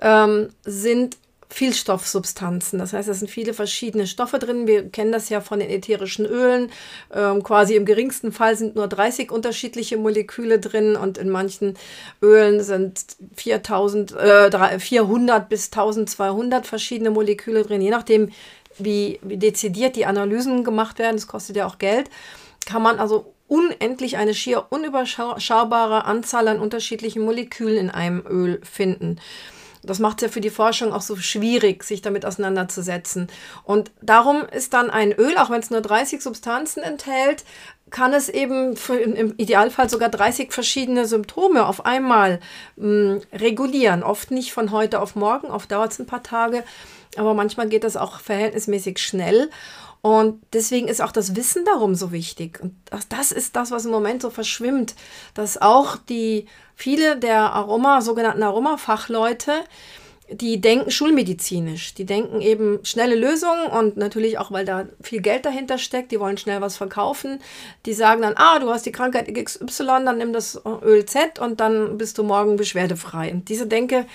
ähm, 0.00 0.50
sind 0.64 1.16
Vielstoffsubstanzen. 1.50 2.78
Das 2.78 2.92
heißt, 2.92 3.08
es 3.08 3.20
sind 3.20 3.30
viele 3.30 3.54
verschiedene 3.54 4.06
Stoffe 4.06 4.38
drin. 4.38 4.66
Wir 4.66 4.90
kennen 4.90 5.12
das 5.12 5.30
ja 5.30 5.40
von 5.40 5.60
den 5.60 5.70
ätherischen 5.70 6.26
Ölen. 6.26 6.70
Ähm, 7.14 7.42
quasi 7.42 7.74
im 7.74 7.86
geringsten 7.86 8.32
Fall 8.32 8.54
sind 8.56 8.76
nur 8.76 8.86
30 8.86 9.30
unterschiedliche 9.32 9.96
Moleküle 9.96 10.58
drin 10.58 10.94
und 10.94 11.16
in 11.16 11.30
manchen 11.30 11.74
Ölen 12.20 12.62
sind 12.62 13.00
4000, 13.34 14.12
äh, 14.12 14.78
400 14.78 15.48
bis 15.48 15.70
1200 15.70 16.66
verschiedene 16.66 17.10
Moleküle 17.10 17.62
drin. 17.62 17.80
Je 17.80 17.90
nachdem, 17.90 18.30
wie, 18.78 19.18
wie 19.22 19.38
dezidiert 19.38 19.96
die 19.96 20.06
Analysen 20.06 20.64
gemacht 20.64 20.98
werden, 20.98 21.16
das 21.16 21.26
kostet 21.26 21.56
ja 21.56 21.66
auch 21.66 21.78
Geld, 21.78 22.10
kann 22.66 22.82
man 22.82 22.98
also 23.00 23.34
unendlich 23.48 24.18
eine 24.18 24.34
schier 24.34 24.66
unüberschaubare 24.68 26.04
Anzahl 26.04 26.48
an 26.48 26.60
unterschiedlichen 26.60 27.24
Molekülen 27.24 27.78
in 27.78 27.90
einem 27.90 28.22
Öl 28.28 28.60
finden. 28.62 29.18
Das 29.82 29.98
macht 29.98 30.18
es 30.18 30.28
ja 30.28 30.32
für 30.32 30.40
die 30.40 30.50
Forschung 30.50 30.92
auch 30.92 31.02
so 31.02 31.16
schwierig, 31.16 31.84
sich 31.84 32.02
damit 32.02 32.24
auseinanderzusetzen. 32.26 33.28
Und 33.64 33.90
darum 34.02 34.44
ist 34.44 34.74
dann 34.74 34.90
ein 34.90 35.12
Öl, 35.12 35.36
auch 35.38 35.50
wenn 35.50 35.60
es 35.60 35.70
nur 35.70 35.80
30 35.80 36.20
Substanzen 36.20 36.82
enthält, 36.82 37.44
kann 37.90 38.12
es 38.12 38.28
eben 38.28 38.76
im 38.88 39.34
Idealfall 39.36 39.88
sogar 39.88 40.08
30 40.08 40.52
verschiedene 40.52 41.06
Symptome 41.06 41.66
auf 41.66 41.86
einmal 41.86 42.40
mh, 42.76 42.84
hm, 42.84 43.22
regulieren. 43.32 44.02
Oft 44.02 44.30
nicht 44.30 44.52
von 44.52 44.72
heute 44.72 45.00
auf 45.00 45.16
morgen, 45.16 45.48
oft 45.48 45.70
dauert 45.70 45.92
es 45.92 45.98
ein 45.98 46.06
paar 46.06 46.22
Tage, 46.22 46.64
aber 47.16 47.34
manchmal 47.34 47.68
geht 47.68 47.84
das 47.84 47.96
auch 47.96 48.20
verhältnismäßig 48.20 48.98
schnell. 48.98 49.50
Und 50.00 50.42
deswegen 50.52 50.88
ist 50.88 51.02
auch 51.02 51.12
das 51.12 51.34
Wissen 51.34 51.64
darum 51.64 51.94
so 51.94 52.12
wichtig. 52.12 52.60
Und 52.60 52.74
das, 53.08 53.32
ist 53.32 53.56
das, 53.56 53.70
was 53.70 53.84
im 53.84 53.90
Moment 53.90 54.22
so 54.22 54.30
verschwimmt, 54.30 54.94
dass 55.34 55.60
auch 55.60 55.96
die 55.96 56.46
viele 56.76 57.16
der 57.18 57.52
Aroma, 57.52 58.00
sogenannten 58.00 58.42
Aromafachleute, 58.42 59.64
die 60.30 60.60
denken 60.60 60.90
schulmedizinisch. 60.90 61.94
Die 61.94 62.04
denken 62.04 62.40
eben 62.40 62.80
schnelle 62.84 63.14
Lösungen 63.14 63.66
und 63.66 63.96
natürlich 63.96 64.38
auch, 64.38 64.50
weil 64.52 64.64
da 64.64 64.86
viel 65.00 65.20
Geld 65.20 65.46
dahinter 65.46 65.78
steckt, 65.78 66.12
die 66.12 66.20
wollen 66.20 66.36
schnell 66.36 66.60
was 66.60 66.76
verkaufen. 66.76 67.40
Die 67.86 67.94
sagen 67.94 68.22
dann, 68.22 68.34
ah, 68.36 68.58
du 68.58 68.70
hast 68.70 68.86
die 68.86 68.92
Krankheit 68.92 69.32
XY, 69.32 70.04
dann 70.04 70.18
nimm 70.18 70.32
das 70.32 70.60
Öl 70.82 71.06
Z 71.06 71.38
und 71.38 71.60
dann 71.60 71.98
bist 71.98 72.18
du 72.18 72.22
morgen 72.22 72.56
beschwerdefrei. 72.56 73.32
Und 73.32 73.48
diese 73.48 73.66
Denke 73.66 74.06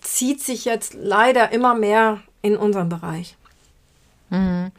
zieht 0.00 0.42
sich 0.42 0.64
jetzt 0.64 0.94
leider 0.94 1.50
immer 1.50 1.74
mehr 1.74 2.20
in 2.42 2.56
unserem 2.56 2.88
Bereich. 2.88 3.36
Mhm. 4.30 4.70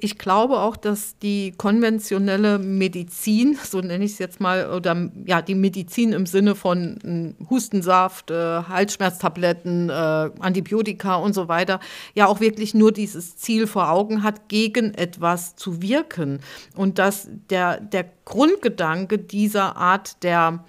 Ich 0.00 0.16
glaube 0.16 0.60
auch, 0.60 0.76
dass 0.76 1.18
die 1.18 1.52
konventionelle 1.56 2.60
Medizin, 2.60 3.58
so 3.64 3.80
nenne 3.80 4.04
ich 4.04 4.12
es 4.12 4.18
jetzt 4.18 4.40
mal, 4.40 4.70
oder 4.70 5.10
ja, 5.24 5.42
die 5.42 5.56
Medizin 5.56 6.12
im 6.12 6.24
Sinne 6.24 6.54
von 6.54 6.98
hm, 7.02 7.34
Hustensaft, 7.50 8.30
äh, 8.30 8.62
Halsschmerztabletten, 8.62 9.90
äh, 9.90 9.92
Antibiotika 9.92 11.16
und 11.16 11.34
so 11.34 11.48
weiter, 11.48 11.80
ja 12.14 12.26
auch 12.26 12.38
wirklich 12.38 12.74
nur 12.74 12.92
dieses 12.92 13.36
Ziel 13.36 13.66
vor 13.66 13.90
Augen 13.90 14.22
hat, 14.22 14.48
gegen 14.48 14.94
etwas 14.94 15.56
zu 15.56 15.82
wirken. 15.82 16.40
Und 16.76 17.00
dass 17.00 17.28
der, 17.50 17.80
der 17.80 18.04
Grundgedanke 18.24 19.18
dieser 19.18 19.76
Art 19.76 20.22
der 20.22 20.64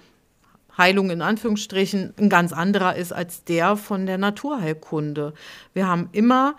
Heilung 0.76 1.10
in 1.10 1.22
Anführungsstrichen 1.22 2.14
ein 2.18 2.28
ganz 2.28 2.52
anderer 2.52 2.96
ist 2.96 3.12
als 3.12 3.44
der 3.44 3.76
von 3.76 4.06
der 4.06 4.18
Naturheilkunde. 4.18 5.34
Wir 5.72 5.86
haben 5.86 6.08
immer 6.12 6.56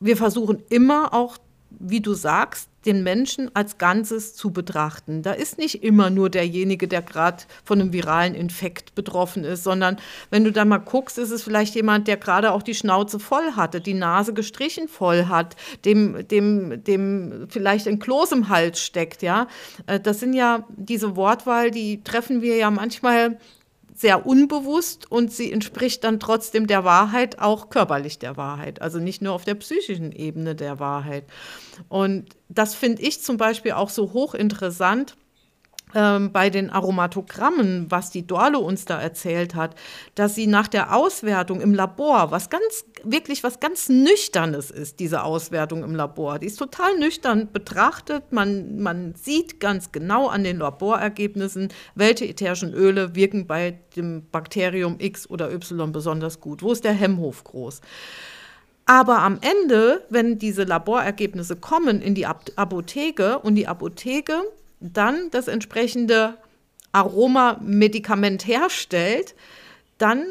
wir 0.00 0.16
versuchen 0.16 0.62
immer 0.68 1.14
auch, 1.14 1.38
wie 1.78 2.00
du 2.00 2.14
sagst, 2.14 2.70
den 2.86 3.02
Menschen 3.02 3.50
als 3.54 3.78
Ganzes 3.78 4.34
zu 4.34 4.50
betrachten. 4.50 5.22
Da 5.22 5.32
ist 5.32 5.58
nicht 5.58 5.82
immer 5.82 6.08
nur 6.08 6.30
derjenige, 6.30 6.86
der 6.88 7.02
gerade 7.02 7.42
von 7.64 7.80
einem 7.80 7.92
viralen 7.92 8.34
Infekt 8.34 8.94
betroffen 8.94 9.44
ist, 9.44 9.64
sondern 9.64 9.98
wenn 10.30 10.44
du 10.44 10.52
da 10.52 10.64
mal 10.64 10.78
guckst, 10.78 11.18
ist 11.18 11.32
es 11.32 11.42
vielleicht 11.42 11.74
jemand, 11.74 12.06
der 12.06 12.16
gerade 12.16 12.52
auch 12.52 12.62
die 12.62 12.74
Schnauze 12.74 13.18
voll 13.18 13.52
hatte, 13.56 13.80
die 13.80 13.94
Nase 13.94 14.32
gestrichen 14.32 14.88
voll 14.88 15.26
hat, 15.26 15.56
dem, 15.84 16.26
dem, 16.28 16.84
dem 16.84 17.46
vielleicht 17.48 17.88
ein 17.88 17.98
Kloß 17.98 18.32
im 18.32 18.48
Hals 18.48 18.80
steckt, 18.80 19.22
ja. 19.22 19.48
Äh, 19.86 20.00
das 20.00 20.20
sind 20.20 20.32
ja 20.32 20.64
diese 20.76 21.16
Wortwahl, 21.16 21.70
die 21.70 22.02
treffen 22.04 22.40
wir 22.40 22.56
ja 22.56 22.70
manchmal 22.70 23.38
sehr 23.96 24.26
unbewusst 24.26 25.10
und 25.10 25.32
sie 25.32 25.50
entspricht 25.50 26.04
dann 26.04 26.20
trotzdem 26.20 26.66
der 26.66 26.84
Wahrheit, 26.84 27.38
auch 27.38 27.70
körperlich 27.70 28.18
der 28.18 28.36
Wahrheit, 28.36 28.82
also 28.82 28.98
nicht 28.98 29.22
nur 29.22 29.32
auf 29.32 29.44
der 29.44 29.54
psychischen 29.54 30.12
Ebene 30.12 30.54
der 30.54 30.78
Wahrheit. 30.78 31.24
Und 31.88 32.36
das 32.48 32.74
finde 32.74 33.02
ich 33.02 33.22
zum 33.22 33.38
Beispiel 33.38 33.72
auch 33.72 33.88
so 33.88 34.12
hochinteressant 34.12 35.16
ähm, 35.94 36.32
bei 36.32 36.50
den 36.50 36.70
Aromatogrammen, 36.70 37.90
was 37.90 38.10
die 38.10 38.26
Dorle 38.26 38.58
uns 38.58 38.84
da 38.84 39.00
erzählt 39.00 39.54
hat, 39.54 39.76
dass 40.14 40.34
sie 40.34 40.46
nach 40.46 40.66
der 40.66 40.94
Auswertung 40.94 41.60
im 41.60 41.74
Labor, 41.74 42.30
was 42.30 42.50
ganz, 42.50 42.84
wirklich 43.04 43.44
was 43.44 43.60
ganz 43.60 43.88
Nüchternes 43.88 44.70
ist, 44.70 44.98
diese 44.98 45.22
Auswertung 45.22 45.84
im 45.84 45.94
Labor, 45.94 46.38
die 46.38 46.46
ist 46.46 46.56
total 46.56 46.98
nüchtern 46.98 47.50
betrachtet. 47.52 48.32
Man, 48.32 48.80
man 48.80 49.14
sieht 49.14 49.60
ganz 49.60 49.92
genau 49.92 50.28
an 50.28 50.42
den 50.42 50.58
Laborergebnissen, 50.58 51.68
welche 51.94 52.26
ätherischen 52.26 52.74
Öle 52.74 53.14
wirken 53.14 53.46
bei 53.46 53.78
dem 53.94 54.28
Bakterium 54.30 54.96
X 54.98 55.30
oder 55.30 55.52
Y 55.52 55.92
besonders 55.92 56.40
gut. 56.40 56.62
Wo 56.62 56.72
ist 56.72 56.84
der 56.84 56.94
Hemmhof 56.94 57.44
groß? 57.44 57.80
Aber 58.86 59.18
am 59.18 59.38
Ende, 59.40 60.04
wenn 60.10 60.38
diese 60.38 60.64
Laborergebnisse 60.64 61.56
kommen 61.56 62.00
in 62.00 62.14
die 62.14 62.26
Apotheke 62.26 63.38
und 63.38 63.56
die 63.56 63.66
Apotheke 63.66 64.42
dann 64.80 65.30
das 65.30 65.48
entsprechende 65.48 66.36
Aromamedikament 66.92 68.46
herstellt, 68.46 69.34
dann 69.98 70.24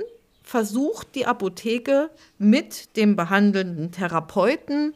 versucht 0.43 1.15
die 1.15 1.25
Apotheke 1.25 2.09
mit 2.37 2.95
dem 2.97 3.15
behandelnden 3.15 3.91
Therapeuten 3.91 4.93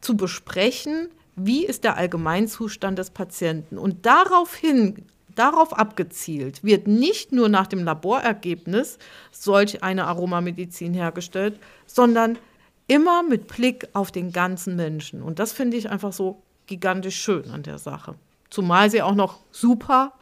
zu 0.00 0.16
besprechen, 0.16 1.08
wie 1.36 1.64
ist 1.64 1.84
der 1.84 1.96
Allgemeinzustand 1.96 2.98
des 2.98 3.10
Patienten. 3.10 3.78
Und 3.78 4.06
daraufhin, 4.06 5.04
darauf 5.34 5.76
abgezielt, 5.76 6.64
wird 6.64 6.88
nicht 6.88 7.32
nur 7.32 7.48
nach 7.48 7.66
dem 7.66 7.84
Laborergebnis 7.84 8.98
solch 9.30 9.82
eine 9.82 10.06
Aromamedizin 10.06 10.94
hergestellt, 10.94 11.60
sondern 11.86 12.38
immer 12.86 13.22
mit 13.22 13.46
Blick 13.46 13.88
auf 13.92 14.10
den 14.10 14.32
ganzen 14.32 14.74
Menschen. 14.74 15.22
Und 15.22 15.38
das 15.38 15.52
finde 15.52 15.76
ich 15.76 15.90
einfach 15.90 16.12
so 16.12 16.42
gigantisch 16.66 17.16
schön 17.16 17.50
an 17.50 17.62
der 17.62 17.78
Sache. 17.78 18.14
Zumal 18.50 18.90
sie 18.90 19.02
auch 19.02 19.14
noch 19.14 19.40
super, 19.50 20.12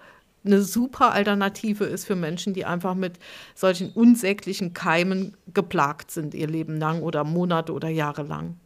eine 0.44 0.62
super 0.62 1.12
Alternative 1.12 1.84
ist 1.84 2.06
für 2.06 2.16
Menschen, 2.16 2.54
die 2.54 2.64
einfach 2.64 2.94
mit 2.94 3.18
solchen 3.54 3.90
unsäglichen 3.92 4.72
Keimen 4.74 5.36
geplagt 5.52 6.10
sind, 6.10 6.34
ihr 6.34 6.46
Leben 6.46 6.78
lang 6.78 7.02
oder 7.02 7.24
Monate 7.24 7.72
oder 7.72 7.88
Jahre 7.88 8.22
lang. 8.22 8.56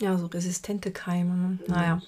Ja, 0.00 0.16
so 0.16 0.26
resistente 0.26 0.90
Keime. 0.90 1.34
Ne? 1.34 1.58
Naja. 1.66 2.02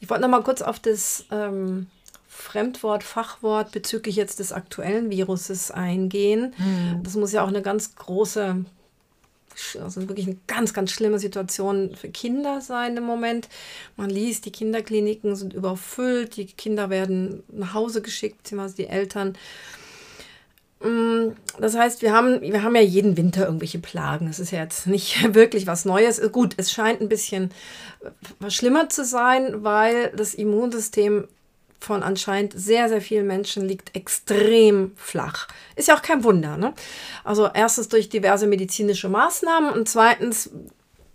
Ich 0.00 0.10
wollte 0.10 0.22
noch 0.22 0.30
mal 0.30 0.42
kurz 0.42 0.62
auf 0.62 0.78
das 0.78 1.26
ähm, 1.30 1.86
Fremdwort, 2.28 3.04
Fachwort 3.04 3.72
bezüglich 3.72 4.16
jetzt 4.16 4.38
des 4.38 4.52
aktuellen 4.52 5.10
Viruses 5.10 5.70
eingehen. 5.70 6.54
Mhm. 6.58 7.02
Das 7.02 7.14
muss 7.14 7.32
ja 7.32 7.44
auch 7.44 7.48
eine 7.48 7.62
ganz 7.62 7.94
große 7.94 8.64
also 9.80 10.08
wirklich 10.08 10.26
eine 10.26 10.36
ganz, 10.46 10.74
ganz 10.74 10.90
schlimme 10.90 11.18
Situation 11.18 11.94
für 11.94 12.08
Kinder 12.08 12.60
sein 12.60 12.96
im 12.96 13.04
Moment. 13.04 13.48
Man 13.96 14.10
liest, 14.10 14.46
die 14.46 14.52
Kinderkliniken 14.52 15.36
sind 15.36 15.52
überfüllt, 15.52 16.36
die 16.36 16.46
Kinder 16.46 16.90
werden 16.90 17.42
nach 17.52 17.74
Hause 17.74 18.02
geschickt, 18.02 18.38
beziehungsweise 18.38 18.76
die 18.76 18.86
Eltern. 18.86 19.36
Mm, 20.80 21.32
das 21.60 21.76
heißt, 21.76 22.02
wir 22.02 22.12
haben, 22.12 22.40
wir 22.40 22.62
haben 22.62 22.74
ja 22.74 22.82
jeden 22.82 23.16
Winter 23.16 23.46
irgendwelche 23.46 23.78
Plagen. 23.78 24.26
Das 24.26 24.40
ist 24.40 24.50
ja 24.50 24.60
jetzt 24.60 24.86
nicht 24.86 25.34
wirklich 25.34 25.66
was 25.66 25.84
Neues. 25.84 26.20
Gut, 26.32 26.54
es 26.56 26.72
scheint 26.72 27.00
ein 27.00 27.08
bisschen 27.08 27.50
was 28.40 28.54
schlimmer 28.54 28.88
zu 28.88 29.04
sein, 29.04 29.62
weil 29.62 30.10
das 30.16 30.34
Immunsystem 30.34 31.28
von 31.82 32.02
anscheinend 32.02 32.52
sehr, 32.56 32.88
sehr 32.88 33.00
vielen 33.00 33.26
Menschen 33.26 33.66
liegt 33.66 33.94
extrem 33.96 34.92
flach. 34.96 35.48
Ist 35.76 35.88
ja 35.88 35.96
auch 35.96 36.02
kein 36.02 36.24
Wunder. 36.24 36.56
Ne? 36.56 36.74
Also 37.24 37.48
erstens 37.52 37.88
durch 37.88 38.08
diverse 38.08 38.46
medizinische 38.46 39.08
Maßnahmen 39.08 39.70
und 39.72 39.88
zweitens 39.88 40.50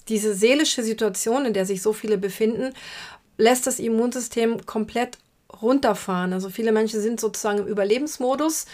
diese 0.09 0.33
seelische 0.33 0.83
Situation, 0.83 1.45
in 1.45 1.53
der 1.53 1.65
sich 1.65 1.81
so 1.81 1.93
viele 1.93 2.17
befinden, 2.17 2.73
lässt 3.37 3.67
das 3.67 3.79
Immunsystem 3.79 4.65
komplett 4.65 5.17
runterfahren. 5.61 6.33
Also 6.33 6.49
viele 6.49 6.71
Menschen 6.71 7.01
sind 7.01 7.19
sozusagen 7.19 7.59
im 7.59 7.67
Überlebensmodus. 7.67 8.65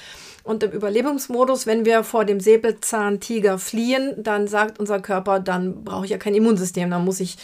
Und 0.44 0.62
im 0.62 0.72
Überlebensmodus, 0.72 1.66
wenn 1.68 1.86
wir 1.86 2.04
vor 2.04 2.26
dem 2.26 2.40
Säbelzahntiger 2.42 3.58
fliehen, 3.58 4.14
dann 4.18 4.48
sagt 4.48 4.78
unser 4.78 5.00
Körper, 5.00 5.40
dann 5.40 5.86
brauche 5.86 6.04
ich 6.04 6.12
ja 6.12 6.18
kein 6.18 6.36
Immunsystem, 6.36 6.90
dann 6.90 7.06
muss 7.06 7.22
ich 7.22 7.38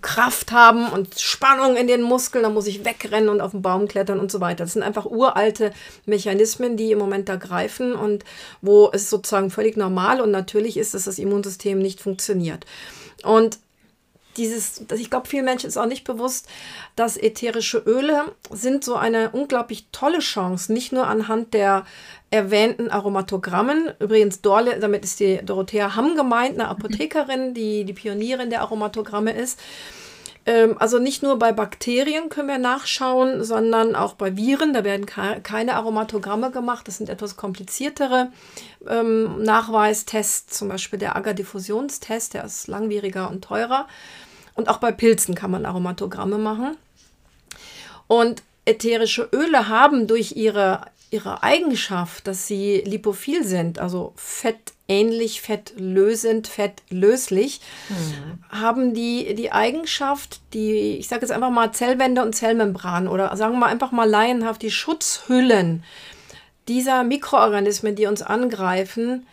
Kraft 0.00 0.52
haben 0.52 0.88
und 0.88 1.18
Spannung 1.18 1.76
in 1.76 1.86
den 1.86 2.02
Muskeln, 2.02 2.42
dann 2.42 2.54
muss 2.54 2.66
ich 2.66 2.84
wegrennen 2.84 3.28
und 3.28 3.40
auf 3.40 3.52
den 3.52 3.62
Baum 3.62 3.88
klettern 3.88 4.20
und 4.20 4.30
so 4.30 4.40
weiter. 4.40 4.64
Das 4.64 4.72
sind 4.72 4.82
einfach 4.82 5.06
uralte 5.06 5.72
Mechanismen, 6.06 6.76
die 6.76 6.92
im 6.92 6.98
Moment 6.98 7.28
da 7.28 7.36
greifen 7.36 7.94
und 7.94 8.24
wo 8.60 8.90
es 8.92 9.10
sozusagen 9.10 9.50
völlig 9.50 9.76
normal 9.76 10.20
und 10.20 10.30
natürlich 10.30 10.76
ist, 10.76 10.94
dass 10.94 11.04
das 11.04 11.18
Immunsystem 11.18 11.78
nicht 11.78 12.00
funktioniert. 12.00 12.64
Und 13.22 13.58
dieses, 14.38 14.82
ich 14.96 15.10
glaube, 15.10 15.28
vielen 15.28 15.44
Menschen 15.44 15.66
ist 15.66 15.76
auch 15.76 15.86
nicht 15.86 16.04
bewusst, 16.04 16.48
dass 16.96 17.16
ätherische 17.16 17.78
Öle 17.78 18.32
sind 18.50 18.84
so 18.84 18.94
eine 18.94 19.30
unglaublich 19.30 19.86
tolle 19.92 20.20
Chance, 20.20 20.72
nicht 20.72 20.92
nur 20.92 21.06
anhand 21.06 21.52
der 21.52 21.84
erwähnten 22.30 22.90
Aromatogrammen. 22.90 23.90
Übrigens, 23.98 24.40
Dorle, 24.40 24.78
damit 24.80 25.04
ist 25.04 25.20
die 25.20 25.40
Dorothea 25.44 25.96
Hamm 25.96 26.16
gemeint, 26.16 26.54
eine 26.54 26.68
Apothekerin, 26.68 27.54
die 27.54 27.84
die 27.84 27.92
Pionierin 27.92 28.50
der 28.50 28.60
Aromatogramme 28.60 29.32
ist. 29.32 29.58
Ähm, 30.48 30.76
also 30.78 30.98
nicht 30.98 31.22
nur 31.22 31.38
bei 31.38 31.52
Bakterien 31.52 32.30
können 32.30 32.48
wir 32.48 32.58
nachschauen, 32.58 33.44
sondern 33.44 33.94
auch 33.94 34.14
bei 34.14 34.36
Viren. 34.36 34.72
Da 34.72 34.82
werden 34.82 35.04
keine 35.06 35.74
Aromatogramme 35.74 36.50
gemacht. 36.50 36.88
Das 36.88 36.96
sind 36.96 37.10
etwas 37.10 37.36
kompliziertere 37.36 38.32
ähm, 38.88 39.42
Nachweistests, 39.42 40.56
zum 40.56 40.68
Beispiel 40.68 40.98
der 40.98 41.16
Agar-Diffusionstest, 41.16 42.32
der 42.34 42.44
ist 42.44 42.66
langwieriger 42.66 43.30
und 43.30 43.44
teurer. 43.44 43.86
Und 44.58 44.68
auch 44.68 44.78
bei 44.78 44.90
Pilzen 44.90 45.36
kann 45.36 45.52
man 45.52 45.64
Aromatogramme 45.64 46.36
machen. 46.36 46.76
Und 48.08 48.42
ätherische 48.64 49.28
Öle 49.32 49.68
haben 49.68 50.08
durch 50.08 50.32
ihre, 50.32 50.80
ihre 51.10 51.44
Eigenschaft, 51.44 52.26
dass 52.26 52.48
sie 52.48 52.82
lipophil 52.84 53.44
sind, 53.44 53.78
also 53.78 54.14
fettähnlich, 54.16 55.42
fettlösend, 55.42 56.48
fettlöslich, 56.48 57.60
mhm. 57.88 58.42
haben 58.48 58.94
die 58.94 59.36
die 59.36 59.52
Eigenschaft, 59.52 60.40
die, 60.54 60.96
ich 60.98 61.06
sage 61.06 61.20
jetzt 61.20 61.30
einfach 61.30 61.50
mal 61.50 61.70
Zellwände 61.70 62.20
und 62.22 62.34
Zellmembran 62.34 63.06
oder 63.06 63.36
sagen 63.36 63.60
wir 63.60 63.66
einfach 63.66 63.92
mal 63.92 64.10
laienhaft 64.10 64.62
die 64.62 64.72
Schutzhüllen 64.72 65.84
dieser 66.66 67.04
Mikroorganismen, 67.04 67.94
die 67.94 68.06
uns 68.06 68.22
angreifen, 68.22 69.24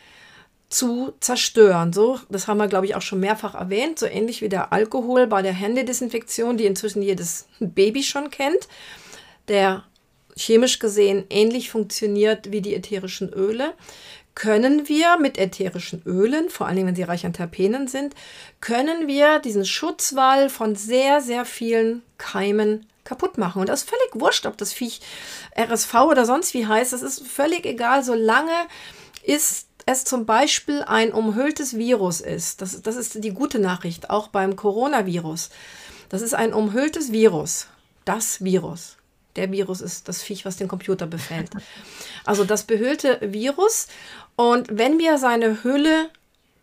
zu 0.69 1.13
zerstören. 1.19 1.93
So, 1.93 2.19
das 2.29 2.48
haben 2.48 2.57
wir, 2.57 2.67
glaube 2.67 2.86
ich, 2.86 2.95
auch 2.95 3.01
schon 3.01 3.19
mehrfach 3.19 3.55
erwähnt, 3.55 4.00
so 4.00 4.05
ähnlich 4.05 4.41
wie 4.41 4.50
der 4.50 4.74
Alkohol 4.74 5.27
bei 5.27 5.41
der 5.41 5.53
Händedesinfektion, 5.53 6.57
die 6.57 6.65
inzwischen 6.65 7.01
jedes 7.01 7.48
Baby 7.60 8.03
schon 8.03 8.29
kennt, 8.29 8.67
der 9.48 9.84
chemisch 10.36 10.79
gesehen 10.79 11.25
ähnlich 11.29 11.69
funktioniert 11.69 12.51
wie 12.51 12.62
die 12.62 12.75
ätherischen 12.75 13.31
Öle, 13.31 13.74
können 14.34 14.89
wir 14.89 15.17
mit 15.17 15.38
ätherischen 15.38 16.01
Ölen, 16.05 16.50
vor 16.50 16.67
allem 16.67 16.88
wenn 16.88 16.95
sie 16.95 17.03
reich 17.03 17.25
an 17.25 17.31
Terpenen 17.31 17.88
sind, 17.88 18.13
können 18.60 19.07
wir 19.07 19.39
diesen 19.39 19.65
Schutzwall 19.65 20.50
von 20.50 20.75
sehr, 20.75 21.22
sehr 21.22 21.45
vielen 21.45 22.03
Keimen 22.17 22.86
kaputt 23.05 23.38
machen. 23.38 23.62
Und 23.62 23.69
das 23.69 23.84
ist 23.84 23.89
völlig 23.89 24.10
wurscht, 24.22 24.45
ob 24.45 24.57
das 24.57 24.74
Viech 24.74 25.00
RSV 25.57 25.93
oder 25.93 26.25
sonst 26.25 26.53
wie 26.53 26.67
heißt. 26.67 26.91
Das 26.91 27.01
ist 27.01 27.25
völlig 27.25 27.65
egal, 27.65 28.03
solange 28.03 28.51
ist 29.24 29.69
es 29.86 30.04
zum 30.04 30.25
Beispiel 30.25 30.84
ein 30.84 31.13
umhülltes 31.13 31.77
Virus 31.77 32.22
ist. 32.22 32.62
Das, 32.62 32.82
das 32.82 32.96
ist 32.96 33.24
die 33.24 33.32
gute 33.32 33.60
Nachricht, 33.60 34.10
auch 34.10 34.30
beim 34.30 34.56
Coronavirus. 34.56 35.50
Das 36.10 36.22
ist 36.22 36.34
ein 36.34 36.54
umhülltes 36.54 37.12
Virus. 37.12 37.68
Das 38.04 38.44
Virus. 38.44 38.98
Der 39.36 39.51
Virus 39.51 39.82
ist 39.82 40.08
das 40.08 40.22
Viech, 40.22 40.46
was 40.46 40.58
den 40.58 40.68
Computer 40.68 41.08
befällt. 41.08 41.51
Also 42.25 42.46
das 42.46 42.63
behüllte 42.63 43.20
Virus. 43.22 43.88
Und 44.36 44.68
wenn 44.72 44.98
wir 44.98 45.18
seine 45.18 45.63
Hülle 45.63 46.10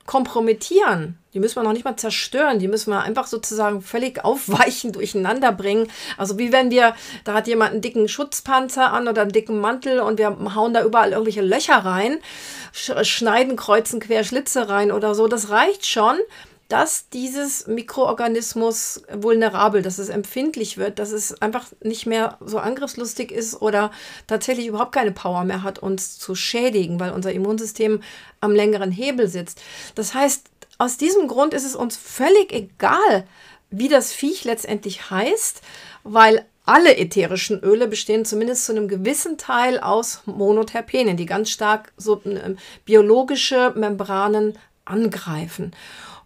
kompromittieren, 0.06 1.18
die 1.32 1.40
müssen 1.40 1.56
wir 1.56 1.62
noch 1.62 1.72
nicht 1.72 1.84
mal 1.84 1.96
zerstören, 1.96 2.58
die 2.58 2.68
müssen 2.68 2.90
wir 2.90 3.00
einfach 3.00 3.26
sozusagen 3.26 3.80
völlig 3.80 4.24
aufweichen, 4.24 4.92
durcheinander 4.92 5.52
bringen. 5.52 5.88
Also 6.18 6.38
wie 6.38 6.52
wenn 6.52 6.70
wir, 6.70 6.94
da 7.24 7.34
hat 7.34 7.46
jemand 7.46 7.72
einen 7.72 7.80
dicken 7.80 8.08
Schutzpanzer 8.08 8.92
an 8.92 9.08
oder 9.08 9.22
einen 9.22 9.32
dicken 9.32 9.60
Mantel 9.60 10.00
und 10.00 10.18
wir 10.18 10.36
hauen 10.54 10.74
da 10.74 10.84
überall 10.84 11.12
irgendwelche 11.12 11.42
Löcher 11.42 11.76
rein, 11.76 12.18
schneiden, 12.72 13.56
kreuzen 13.56 14.00
quer 14.00 14.24
Schlitze 14.24 14.68
rein 14.68 14.92
oder 14.92 15.14
so. 15.14 15.28
Das 15.28 15.50
reicht 15.50 15.86
schon, 15.86 16.18
dass 16.72 17.10
dieses 17.10 17.66
Mikroorganismus 17.66 19.02
vulnerabel, 19.12 19.82
dass 19.82 19.98
es 19.98 20.08
empfindlich 20.08 20.78
wird, 20.78 20.98
dass 20.98 21.12
es 21.12 21.42
einfach 21.42 21.66
nicht 21.82 22.06
mehr 22.06 22.38
so 22.40 22.58
angriffslustig 22.58 23.30
ist 23.30 23.60
oder 23.60 23.90
tatsächlich 24.26 24.68
überhaupt 24.68 24.92
keine 24.92 25.12
Power 25.12 25.44
mehr 25.44 25.62
hat, 25.62 25.80
uns 25.80 26.18
zu 26.18 26.34
schädigen, 26.34 26.98
weil 26.98 27.12
unser 27.12 27.30
Immunsystem 27.30 28.00
am 28.40 28.52
längeren 28.52 28.90
Hebel 28.90 29.28
sitzt. 29.28 29.60
Das 29.96 30.14
heißt, 30.14 30.46
aus 30.78 30.96
diesem 30.96 31.28
Grund 31.28 31.52
ist 31.52 31.66
es 31.66 31.76
uns 31.76 31.98
völlig 31.98 32.50
egal, 32.54 33.26
wie 33.68 33.88
das 33.88 34.14
Viech 34.14 34.44
letztendlich 34.44 35.10
heißt, 35.10 35.60
weil 36.04 36.46
alle 36.64 36.96
ätherischen 36.96 37.60
Öle 37.60 37.86
bestehen 37.86 38.24
zumindest 38.24 38.64
zu 38.64 38.72
einem 38.72 38.88
gewissen 38.88 39.36
Teil 39.36 39.78
aus 39.78 40.22
Monoterpenen, 40.24 41.18
die 41.18 41.26
ganz 41.26 41.50
stark 41.50 41.92
so 41.98 42.22
äh, 42.24 42.54
biologische 42.86 43.74
Membranen 43.76 44.58
angreifen. 44.86 45.72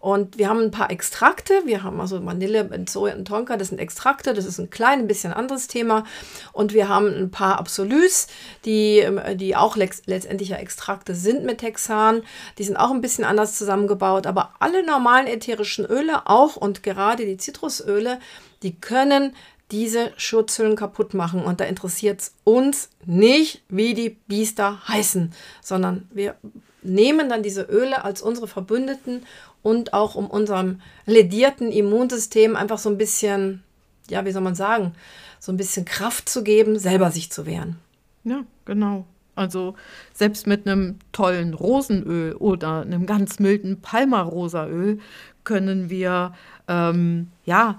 Und 0.07 0.37
wir 0.37 0.47
haben 0.47 0.61
ein 0.61 0.71
paar 0.71 0.89
Extrakte. 0.89 1.63
Wir 1.65 1.83
haben 1.83 1.99
also 1.99 2.25
Vanille, 2.25 2.63
Benzoe 2.63 3.13
und 3.13 3.25
Tonka, 3.25 3.57
das 3.57 3.67
sind 3.67 3.77
Extrakte. 3.77 4.33
Das 4.33 4.45
ist 4.45 4.57
ein 4.57 4.69
klein 4.69 5.05
bisschen 5.05 5.33
anderes 5.33 5.67
Thema. 5.67 6.05
Und 6.53 6.73
wir 6.73 6.87
haben 6.87 7.07
ein 7.07 7.29
paar 7.29 7.59
Absolus, 7.59 8.27
die, 8.63 8.99
ähm, 8.99 9.19
die 9.35 9.57
auch 9.57 9.75
letztendlich 9.75 10.47
ja 10.47 10.55
Extrakte 10.55 11.13
sind 11.13 11.43
mit 11.43 11.57
Texan. 11.57 12.21
Die 12.57 12.63
sind 12.63 12.77
auch 12.77 12.91
ein 12.91 13.01
bisschen 13.01 13.25
anders 13.25 13.57
zusammengebaut. 13.57 14.27
Aber 14.27 14.53
alle 14.59 14.85
normalen 14.85 15.27
ätherischen 15.27 15.83
Öle 15.83 16.25
auch 16.25 16.55
und 16.55 16.83
gerade 16.83 17.25
die 17.25 17.35
Zitrusöle, 17.35 18.21
die 18.63 18.79
können 18.79 19.35
diese 19.71 20.13
Schutzhüllen 20.15 20.77
kaputt 20.77 21.15
machen. 21.15 21.43
Und 21.43 21.59
da 21.59 21.65
interessiert 21.65 22.21
es 22.21 22.33
uns 22.45 22.91
nicht, 23.05 23.61
wie 23.67 23.93
die 23.93 24.11
Biester 24.11 24.87
heißen, 24.87 25.33
sondern 25.61 26.07
wir 26.13 26.37
nehmen 26.81 27.27
dann 27.27 27.43
diese 27.43 27.63
Öle 27.63 28.05
als 28.05 28.21
unsere 28.21 28.47
Verbündeten 28.47 29.25
und 29.67 29.91
auch 29.91 30.15
um 30.15 30.27
unserem 30.27 30.79
ledierten 31.05 31.73
Immunsystem 31.73 32.55
einfach 32.55 32.77
so 32.77 32.89
ein 32.89 32.97
bisschen, 32.97 33.63
ja, 34.09 34.23
wie 34.23 34.31
soll 34.31 34.41
man 34.41 34.55
sagen, 34.55 34.93
so 35.39 35.51
ein 35.51 35.57
bisschen 35.57 35.83
Kraft 35.83 36.29
zu 36.29 36.41
geben, 36.41 36.79
selber 36.79 37.11
sich 37.11 37.33
zu 37.33 37.45
wehren. 37.45 37.75
Ja, 38.23 38.43
genau. 38.63 39.05
Also 39.35 39.75
selbst 40.13 40.47
mit 40.47 40.65
einem 40.65 40.99
tollen 41.11 41.53
Rosenöl 41.53 42.33
oder 42.35 42.81
einem 42.81 43.05
ganz 43.05 43.39
milden 43.39 43.81
Palmarosaöl 43.81 44.99
können 45.43 45.89
wir 45.89 46.33
ähm, 46.69 47.27
ja 47.43 47.77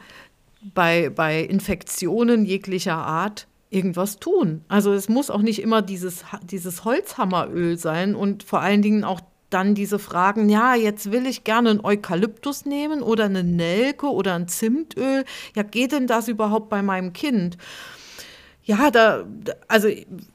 bei, 0.75 1.09
bei 1.09 1.41
Infektionen 1.41 2.45
jeglicher 2.45 2.99
Art 2.99 3.47
irgendwas 3.71 4.19
tun. 4.19 4.63
Also 4.69 4.93
es 4.93 5.09
muss 5.09 5.31
auch 5.31 5.43
nicht 5.43 5.63
immer 5.63 5.81
dieses, 5.81 6.25
dieses 6.43 6.85
Holzhammeröl 6.85 7.79
sein 7.79 8.15
und 8.15 8.43
vor 8.43 8.61
allen 8.61 8.83
Dingen 8.83 9.05
auch 9.05 9.21
dann 9.51 9.75
diese 9.75 9.99
Fragen, 9.99 10.49
ja, 10.49 10.75
jetzt 10.75 11.11
will 11.13 11.27
ich 11.27 11.45
gerne 11.45 11.71
einen 11.71 11.85
Eukalyptus 11.85 12.67
nehmen 12.67 13.03
oder 13.03 13.25
eine 13.25 13.45
Nelke 13.45 14.07
oder 14.07 14.35
ein 14.35 14.49
Zimtöl. 14.49 15.25
Ja, 15.55 15.63
geht 15.63 15.93
denn 15.93 16.07
das 16.07 16.29
überhaupt 16.29 16.69
bei 16.69 16.83
meinem 16.83 17.13
Kind? 17.13 17.57
Ja, 18.69 18.91
da, 18.91 19.25
also 19.67 19.89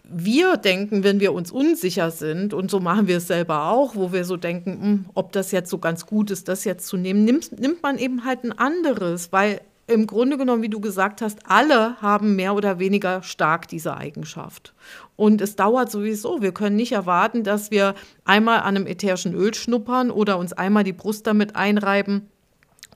wir 0.04 0.58
denken, 0.58 1.04
wenn 1.04 1.20
wir 1.20 1.34
uns 1.34 1.52
unsicher 1.52 2.10
sind, 2.10 2.56
und 2.56 2.72
so 2.72 2.80
machen 2.80 3.08
wir 3.08 3.18
es 3.18 3.28
selber 3.28 3.68
auch, 3.68 3.96
wo 3.96 4.12
wir 4.12 4.26
so 4.26 4.38
denken, 4.38 4.72
mh, 4.72 4.82
hm, 4.82 5.06
ob 5.14 5.32
das 5.34 5.52
jetzt 5.52 5.70
so 5.70 5.78
ganz 5.78 6.08
gut 6.08 6.32
ist, 6.32 6.48
das 6.48 6.64
jetzt 6.64 6.88
zu 6.88 6.98
nehmen, 6.98 7.26
nimmt, 7.26 7.60
nimmt 7.60 7.84
man 7.84 8.00
eben 8.00 8.26
halt 8.26 8.44
ein 8.44 8.52
anderes, 8.52 9.32
weil 9.32 9.62
im 9.88 10.08
Grunde 10.08 10.38
genommen, 10.38 10.62
wie 10.62 10.70
du 10.70 10.80
gesagt 10.80 11.22
hast, 11.22 11.40
alle 11.46 12.02
haben 12.02 12.36
mehr 12.36 12.56
oder 12.56 12.80
weniger 12.80 13.22
stark 13.22 13.68
diese 13.68 13.98
Eigenschaft. 13.98 14.74
Und 15.16 15.42
es 15.42 15.56
dauert 15.56 15.92
sowieso. 15.92 16.42
Wir 16.42 16.54
können 16.54 16.76
nicht 16.76 16.94
erwarten, 16.94 17.44
dass 17.44 17.70
wir 17.70 17.94
einmal 18.24 18.60
an 18.60 18.78
einem 18.78 18.88
ätherischen 18.88 19.34
Öl 19.34 19.54
schnuppern 19.54 20.10
oder 20.10 20.38
uns 20.38 20.54
einmal 20.54 20.84
die 20.84 20.94
Brust 20.94 21.28
damit 21.28 21.56
einreiben 21.56 22.30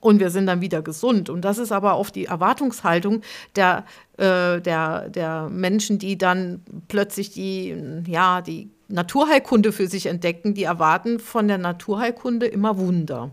und 0.00 0.20
wir 0.20 0.30
sind 0.30 0.46
dann 0.46 0.60
wieder 0.60 0.82
gesund. 0.82 1.30
Und 1.30 1.42
das 1.42 1.58
ist 1.58 1.72
aber 1.72 1.98
oft 1.98 2.14
die 2.14 2.26
Erwartungshaltung 2.26 3.22
der, 3.56 3.84
äh, 4.16 4.60
der, 4.60 5.08
der 5.08 5.48
Menschen, 5.48 5.98
die 5.98 6.18
dann 6.18 6.62
plötzlich 6.88 7.30
die, 7.30 7.76
ja, 8.06 8.40
die 8.40 8.70
Naturheilkunde 8.88 9.72
für 9.72 9.86
sich 9.86 10.06
entdecken, 10.06 10.54
die 10.54 10.64
erwarten 10.64 11.18
von 11.18 11.48
der 11.48 11.58
Naturheilkunde 11.58 12.46
immer 12.46 12.78
Wunder. 12.78 13.30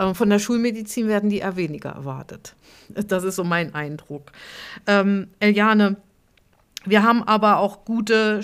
Äh, 0.00 0.14
von 0.14 0.30
der 0.30 0.38
Schulmedizin 0.38 1.08
werden 1.08 1.30
die 1.30 1.38
eher 1.38 1.56
weniger 1.56 1.90
erwartet. 1.90 2.54
Das 2.88 3.22
ist 3.22 3.36
so 3.36 3.44
mein 3.44 3.74
Eindruck. 3.74 4.32
Ähm, 4.86 5.28
Eliane, 5.38 5.96
wir 6.84 7.02
haben 7.02 7.22
aber 7.22 7.58
auch 7.58 7.84
gute, 7.84 8.40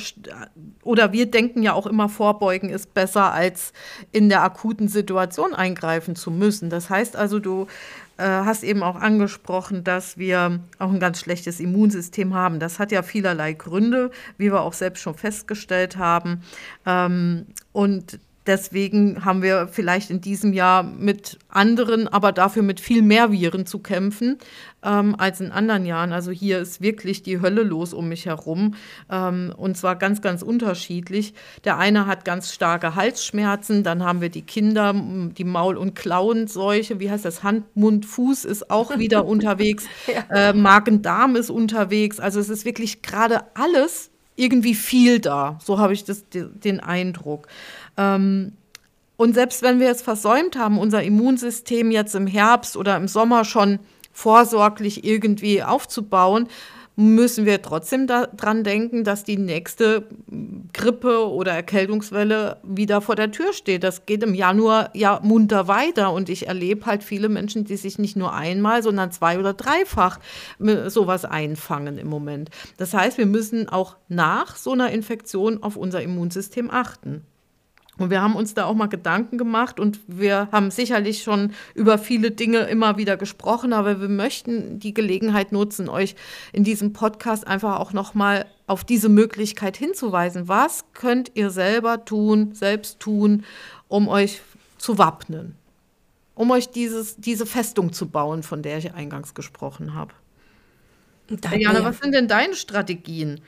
oder 0.82 1.12
wir 1.12 1.30
denken 1.30 1.62
ja 1.62 1.72
auch 1.72 1.86
immer, 1.86 2.10
vorbeugen 2.10 2.68
ist 2.68 2.92
besser, 2.92 3.32
als 3.32 3.72
in 4.12 4.28
der 4.28 4.42
akuten 4.42 4.88
Situation 4.88 5.54
eingreifen 5.54 6.16
zu 6.16 6.30
müssen. 6.30 6.68
Das 6.68 6.90
heißt 6.90 7.16
also, 7.16 7.38
du 7.38 7.66
äh, 8.18 8.24
hast 8.24 8.62
eben 8.62 8.82
auch 8.82 8.96
angesprochen, 8.96 9.84
dass 9.84 10.18
wir 10.18 10.60
auch 10.78 10.92
ein 10.92 11.00
ganz 11.00 11.20
schlechtes 11.20 11.60
Immunsystem 11.60 12.34
haben. 12.34 12.60
Das 12.60 12.78
hat 12.78 12.92
ja 12.92 13.02
vielerlei 13.02 13.54
Gründe, 13.54 14.10
wie 14.36 14.52
wir 14.52 14.60
auch 14.60 14.74
selbst 14.74 15.00
schon 15.00 15.14
festgestellt 15.14 15.96
haben. 15.96 16.42
Ähm, 16.84 17.46
und 17.72 18.20
Deswegen 18.46 19.24
haben 19.24 19.42
wir 19.42 19.68
vielleicht 19.68 20.10
in 20.10 20.20
diesem 20.20 20.52
Jahr 20.52 20.82
mit 20.82 21.38
anderen, 21.48 22.06
aber 22.06 22.32
dafür 22.32 22.62
mit 22.62 22.80
viel 22.80 23.02
mehr 23.02 23.32
Viren 23.32 23.66
zu 23.66 23.80
kämpfen 23.80 24.38
ähm, 24.84 25.16
als 25.18 25.40
in 25.40 25.50
anderen 25.50 25.84
Jahren. 25.84 26.12
Also 26.12 26.30
hier 26.30 26.60
ist 26.60 26.80
wirklich 26.80 27.22
die 27.22 27.40
Hölle 27.40 27.62
los 27.62 27.92
um 27.92 28.08
mich 28.08 28.26
herum 28.26 28.74
ähm, 29.10 29.52
und 29.56 29.76
zwar 29.76 29.96
ganz, 29.96 30.22
ganz 30.22 30.42
unterschiedlich. 30.42 31.34
Der 31.64 31.78
eine 31.78 32.06
hat 32.06 32.24
ganz 32.24 32.52
starke 32.52 32.94
Halsschmerzen, 32.94 33.82
dann 33.82 34.04
haben 34.04 34.20
wir 34.20 34.28
die 34.28 34.42
Kinder, 34.42 34.94
die 34.94 35.44
Maul- 35.44 35.76
und 35.76 35.94
Klauenseuche, 35.94 37.00
wie 37.00 37.10
heißt 37.10 37.24
das? 37.24 37.42
Hand, 37.42 37.64
Mund, 37.76 38.06
Fuß 38.06 38.44
ist 38.44 38.70
auch 38.70 38.96
wieder 38.98 39.24
unterwegs, 39.26 39.84
ja. 40.06 40.50
äh, 40.50 40.52
Magen-Darm 40.52 41.34
ist 41.34 41.50
unterwegs. 41.50 42.20
Also 42.20 42.38
es 42.38 42.48
ist 42.48 42.64
wirklich 42.64 43.02
gerade 43.02 43.42
alles 43.54 44.10
irgendwie 44.36 44.74
viel 44.74 45.18
da. 45.18 45.58
So 45.62 45.78
habe 45.78 45.94
ich 45.94 46.04
das, 46.04 46.24
den 46.30 46.80
Eindruck. 46.80 47.48
Ähm, 47.96 48.52
und 49.16 49.34
selbst 49.34 49.62
wenn 49.62 49.80
wir 49.80 49.90
es 49.90 50.02
versäumt 50.02 50.56
haben, 50.58 50.78
unser 50.78 51.02
Immunsystem 51.02 51.90
jetzt 51.90 52.14
im 52.14 52.26
Herbst 52.26 52.76
oder 52.76 52.96
im 52.96 53.08
Sommer 53.08 53.44
schon 53.44 53.78
vorsorglich 54.12 55.04
irgendwie 55.04 55.62
aufzubauen, 55.62 56.48
müssen 56.98 57.44
wir 57.44 57.60
trotzdem 57.60 58.06
daran 58.06 58.64
denken, 58.64 59.04
dass 59.04 59.22
die 59.22 59.36
nächste 59.36 60.08
Grippe 60.72 61.30
oder 61.30 61.52
Erkältungswelle 61.52 62.56
wieder 62.62 63.02
vor 63.02 63.16
der 63.16 63.30
Tür 63.30 63.52
steht. 63.52 63.84
Das 63.84 64.06
geht 64.06 64.22
im 64.22 64.34
Januar 64.34 64.88
ja 64.94 65.20
munter 65.22 65.68
weiter 65.68 66.12
und 66.12 66.30
ich 66.30 66.48
erlebe 66.48 66.86
halt 66.86 67.04
viele 67.04 67.28
Menschen, 67.28 67.66
die 67.66 67.76
sich 67.76 67.98
nicht 67.98 68.16
nur 68.16 68.32
einmal, 68.32 68.82
sondern 68.82 69.12
zwei 69.12 69.38
oder 69.38 69.52
dreifach 69.52 70.18
sowas 70.86 71.26
einfangen 71.26 71.98
im 71.98 72.08
Moment. 72.08 72.48
Das 72.78 72.94
heißt, 72.94 73.18
wir 73.18 73.26
müssen 73.26 73.68
auch 73.68 73.96
nach 74.08 74.56
so 74.56 74.72
einer 74.72 74.90
Infektion 74.90 75.62
auf 75.62 75.76
unser 75.76 76.02
Immunsystem 76.02 76.70
achten. 76.70 77.26
Und 77.98 78.10
wir 78.10 78.20
haben 78.20 78.36
uns 78.36 78.52
da 78.52 78.66
auch 78.66 78.74
mal 78.74 78.88
Gedanken 78.88 79.38
gemacht 79.38 79.80
und 79.80 80.00
wir 80.06 80.48
haben 80.52 80.70
sicherlich 80.70 81.22
schon 81.22 81.52
über 81.74 81.96
viele 81.96 82.30
Dinge 82.30 82.58
immer 82.60 82.98
wieder 82.98 83.16
gesprochen, 83.16 83.72
aber 83.72 84.00
wir 84.00 84.08
möchten 84.08 84.78
die 84.78 84.92
Gelegenheit 84.92 85.50
nutzen, 85.50 85.88
euch 85.88 86.14
in 86.52 86.62
diesem 86.62 86.92
Podcast 86.92 87.46
einfach 87.46 87.80
auch 87.80 87.94
noch 87.94 88.14
mal 88.14 88.44
auf 88.66 88.84
diese 88.84 89.08
Möglichkeit 89.08 89.76
hinzuweisen. 89.76 90.48
Was 90.48 90.84
könnt 90.92 91.32
ihr 91.34 91.50
selber 91.50 92.04
tun, 92.04 92.54
selbst 92.54 93.00
tun, 93.00 93.44
um 93.88 94.08
euch 94.08 94.42
zu 94.76 94.98
wappnen? 94.98 95.54
Um 96.34 96.50
euch 96.50 96.68
dieses, 96.68 97.16
diese 97.16 97.46
Festung 97.46 97.94
zu 97.94 98.08
bauen, 98.08 98.42
von 98.42 98.60
der 98.60 98.76
ich 98.76 98.92
eingangs 98.92 99.32
gesprochen 99.32 99.94
habe. 99.94 100.12
Diana, 101.30 101.82
was 101.82 101.98
sind 101.98 102.12
denn 102.12 102.28
deine 102.28 102.54
Strategien? 102.54 103.40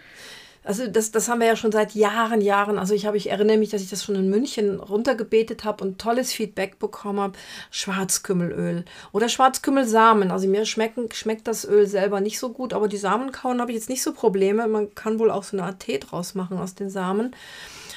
Also 0.69 0.87
das, 0.87 1.11
das 1.11 1.31
haben 1.31 1.41
wir 1.41 1.47
ja 1.47 1.57
schon 1.57 1.73
seit 1.73 1.95
Jahren, 1.95 2.43
Jahren. 2.43 2.79
Also 2.79 2.93
ich 2.93 3.07
habe, 3.07 3.17
ich 3.17 3.31
erinnere 3.31 3.57
mich, 3.57 3.71
dass 3.71 3.81
ich 3.81 3.89
das 3.89 4.05
schon 4.05 4.17
in 4.17 4.29
München 4.29 4.81
runtergebetet 4.81 5.65
habe 5.65 5.83
und 5.83 5.99
tolles 5.99 6.31
Feedback 6.31 6.79
bekommen 6.79 7.21
habe. 7.21 7.39
Schwarzkümmelöl 7.71 8.85
oder 9.13 9.31
Schwarzkümmelsamen. 9.31 10.31
Also 10.31 10.47
mir 10.47 10.67
schmecken, 10.67 11.09
schmeckt 11.11 11.49
das 11.49 11.65
Öl 11.65 11.87
selber 11.87 12.21
nicht 12.21 12.39
so 12.39 12.51
gut, 12.51 12.75
aber 12.75 12.87
die 12.87 12.99
Samen 12.99 13.33
kauen 13.33 13.63
habe 13.63 13.71
ich 13.71 13.79
jetzt 13.79 13.89
nicht 13.89 14.03
so 14.03 14.13
Probleme. 14.13 14.69
Man 14.69 14.95
kann 14.95 15.19
wohl 15.19 15.31
auch 15.31 15.43
so 15.43 15.57
eine 15.57 15.65
Art 15.65 15.81
Tee 15.81 16.01
draus 16.01 16.35
machen 16.35 16.59
aus 16.59 16.75
den 16.75 16.91
Samen. 16.91 17.35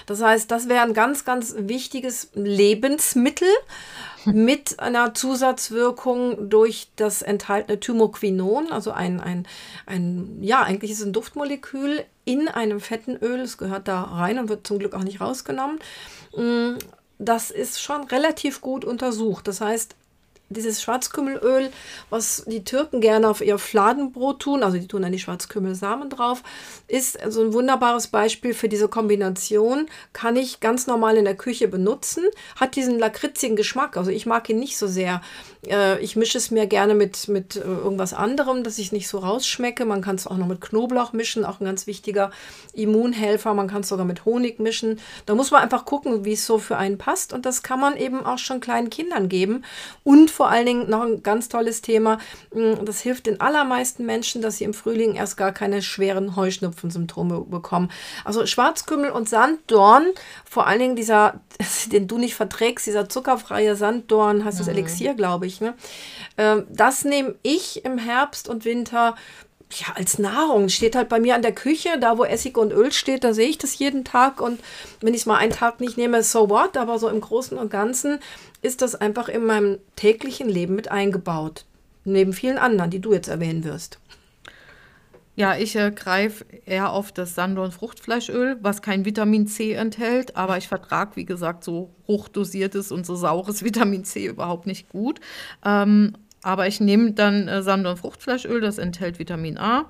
Das 0.06 0.22
heißt, 0.22 0.50
das 0.52 0.70
wäre 0.70 0.82
ein 0.82 0.94
ganz, 0.94 1.26
ganz 1.26 1.56
wichtiges 1.58 2.30
Lebensmittel 2.34 3.48
mit 4.26 4.80
einer 4.80 5.14
Zusatzwirkung 5.14 6.50
durch 6.50 6.90
das 6.96 7.22
enthaltene 7.22 7.80
Thymoquinon, 7.80 8.72
also 8.72 8.92
ein, 8.92 9.20
ein, 9.20 9.48
ein, 9.86 10.38
ja, 10.42 10.62
eigentlich 10.62 10.92
ist 10.92 11.00
es 11.00 11.06
ein 11.06 11.14
Duftmolekül 11.14 12.04
in 12.26 12.48
einem 12.48 12.80
fetten 12.80 13.16
Öl. 13.18 13.40
Es 13.40 13.58
gehört 13.58 13.88
da 13.88 14.02
rein 14.04 14.40
und 14.40 14.50
wird 14.50 14.68
zum 14.68 14.80
Glück 14.80 14.94
auch 14.94 15.04
nicht 15.04 15.22
rausgenommen. 15.22 15.80
Mm, 16.36 16.78
das 17.18 17.52
ist 17.52 17.82
schon 17.82 18.04
relativ 18.06 18.62
gut 18.62 18.86
untersucht. 18.86 19.48
Das 19.48 19.62
heißt, 19.62 19.96
dieses 20.52 20.82
Schwarzkümmelöl, 20.82 21.70
was 22.10 22.44
die 22.46 22.64
Türken 22.64 23.02
gerne 23.02 23.30
auf 23.30 23.42
ihr 23.42 23.58
Fladenbrot 23.58 24.40
tun, 24.40 24.64
also 24.64 24.78
die 24.78 24.88
tun 24.88 25.02
dann 25.02 25.12
die 25.12 25.20
Schwarzkümmelsamen 25.20 26.10
drauf, 26.10 26.44
ist 26.88 27.22
also 27.22 27.42
ein 27.42 27.54
wunderbares 27.54 28.08
Beispiel 28.08 28.54
für 28.54 28.70
diese 28.70 28.88
Kombination. 28.88 29.88
Kann 30.14 30.36
ich 30.36 30.60
ganz 30.60 30.88
normal 30.88 31.18
in 31.18 31.26
der 31.26 31.36
Küche 31.36 31.68
benutzen, 31.68 32.24
hat 32.56 32.76
diesen 32.76 33.00
lakritzigen 33.00 33.56
Geschmack. 33.56 33.98
Also 33.98 34.12
ich 34.12 34.26
mag 34.26 34.50
ihn 34.50 34.60
nicht 34.60 34.78
so 34.78 34.88
sehr. 34.88 35.22
Äh, 35.68 36.00
ich 36.02 36.16
mische 36.16 36.38
es 36.38 36.52
mir 36.52 36.68
gerne 36.68 36.94
mit, 36.94 37.28
mit 37.28 37.56
äh, 37.56 37.62
irgendwas 37.62 38.14
anderem, 38.14 38.64
dass 38.64 38.78
ich 38.78 38.92
nicht 38.92 39.08
so 39.08 39.20
rausschmecke. 39.20 39.86
Man 39.86 40.02
kann 40.02 40.16
es 40.16 40.28
auch 40.28 40.38
noch 40.38 40.48
mit 40.48 40.62
Knoblauch 40.62 41.14
mischen, 41.14 41.46
auch 41.46 41.60
ein 41.60 41.66
ganz 41.66 41.88
wichtiger 41.88 42.32
Immunhelfer. 42.74 43.54
Man 43.54 43.68
kann 43.68 43.82
es 43.82 43.90
sogar 43.90 44.06
mit 44.06 44.26
Honig 44.26 44.60
mischen. 44.60 45.00
Da 45.26 45.36
muss 45.36 45.52
man 45.52 45.62
einfach 45.62 45.86
gucken, 45.86 46.26
wie 46.26 46.34
es 46.34 46.46
so 46.46 46.60
für 46.60 46.78
einen 46.78 46.98
passt. 46.98 47.34
Und 47.34 47.46
das 47.46 47.64
kann 47.64 47.80
man 47.80 47.98
eben 47.98 48.26
auch 48.26 48.38
schon 48.38 48.60
kleinen 48.60 48.90
Kindern 48.90 49.30
geben. 49.30 49.64
Und 50.04 50.32
vor 50.42 50.50
allen 50.50 50.66
Dingen 50.66 50.90
noch 50.90 51.04
ein 51.04 51.22
ganz 51.22 51.50
tolles 51.50 51.84
Thema. 51.84 52.18
Mm, 52.52 52.84
das 52.84 53.00
hilft 53.00 53.28
den 53.28 53.40
allermeisten 53.40 54.08
Menschen, 54.08 54.42
dass 54.42 54.58
sie 54.58 54.64
im 54.64 54.74
Frühling 54.74 55.14
erst 55.14 55.38
gar 55.38 55.52
keine 55.52 55.84
schweren 55.84 56.36
Heuschnupfensymptome 56.36 57.42
bekommen. 57.42 57.92
Also 58.26 58.48
Schwarzkümmel 58.48 59.12
und 59.12 59.30
Sanddorn, 59.30 60.08
vor 60.44 60.66
allen 60.66 60.80
Dingen 60.80 60.96
dieser, 60.96 61.42
den 61.92 62.08
du 62.08 62.18
nicht 62.18 62.34
verträgst, 62.34 62.88
dieser 62.88 63.08
zuckerfreie 63.08 63.76
Sanddorn, 63.76 64.44
heißt 64.44 64.60
das 64.60 64.66
mhm. 64.66 64.74
Elixier, 64.74 65.14
glaube 65.14 65.46
ich. 65.46 65.62
Ne? 65.62 65.76
Ähm, 66.40 66.66
das 66.72 67.06
nehme 67.06 67.36
ich 67.44 67.86
im 67.86 68.00
Herbst 68.00 68.50
und 68.50 68.66
Winter 68.66 69.14
ja, 69.76 69.94
als 69.96 70.18
Nahrung. 70.18 70.70
Steht 70.70 70.96
halt 70.96 71.08
bei 71.08 71.20
mir 71.20 71.36
an 71.36 71.44
der 71.44 71.54
Küche, 71.54 72.00
da 72.00 72.18
wo 72.18 72.24
Essig 72.24 72.58
und 72.58 72.72
Öl 72.72 72.92
steht, 72.92 73.24
da 73.24 73.36
sehe 73.36 73.48
ich 73.48 73.60
das 73.60 73.78
jeden 73.78 74.04
Tag. 74.04 74.42
Und 74.42 74.60
wenn 75.02 75.14
ich 75.14 75.22
es 75.22 75.26
mal 75.28 75.38
einen 75.38 75.52
Tag 75.52 75.80
nicht 75.80 75.98
nehme, 75.98 76.24
so 76.24 76.50
what? 76.50 76.78
Aber 76.78 77.00
so 77.00 77.10
im 77.10 77.22
Großen 77.22 77.58
und 77.58 77.70
Ganzen 77.70 78.20
ist 78.62 78.82
das 78.82 78.96
einfach 78.96 79.30
in 79.30 79.46
meinem 79.46 79.80
täglichen 79.96 80.50
Leben 80.50 80.76
mit 80.76 80.92
eingebaut. 80.92 81.66
Neben 82.04 82.34
vielen 82.34 82.58
anderen, 82.58 82.92
die 82.92 83.00
du 83.00 83.14
jetzt 83.14 83.28
erwähnen 83.28 83.64
wirst. 83.64 84.00
Ja, 85.36 85.56
ich 85.56 85.76
äh, 85.76 85.92
greife 85.92 86.46
eher 86.66 86.92
auf 86.92 87.12
das 87.12 87.36
Sandorn 87.36 87.72
Fruchtfleischöl, 87.72 88.58
was 88.62 88.82
kein 88.82 89.06
Vitamin 89.06 89.48
C 89.48 89.74
enthält, 89.74 90.36
aber 90.36 90.58
ich 90.58 90.68
vertrage, 90.68 91.16
wie 91.16 91.26
gesagt, 91.26 91.64
so 91.64 91.90
hochdosiertes 92.08 92.92
und 92.92 93.06
so 93.06 93.16
saures 93.16 93.64
Vitamin 93.64 94.04
C 94.04 94.26
überhaupt 94.26 94.68
nicht 94.68 94.90
gut. 94.90 95.20
Ähm, 95.66 96.14
aber 96.44 96.68
ich 96.68 96.80
nehme 96.80 97.14
dann 97.14 97.48
äh, 97.48 97.62
Sandorn 97.64 97.98
Fruchtfleischöl, 97.98 98.62
das 98.62 98.78
enthält 98.78 99.20
Vitamin 99.20 99.58
A. 99.58 99.86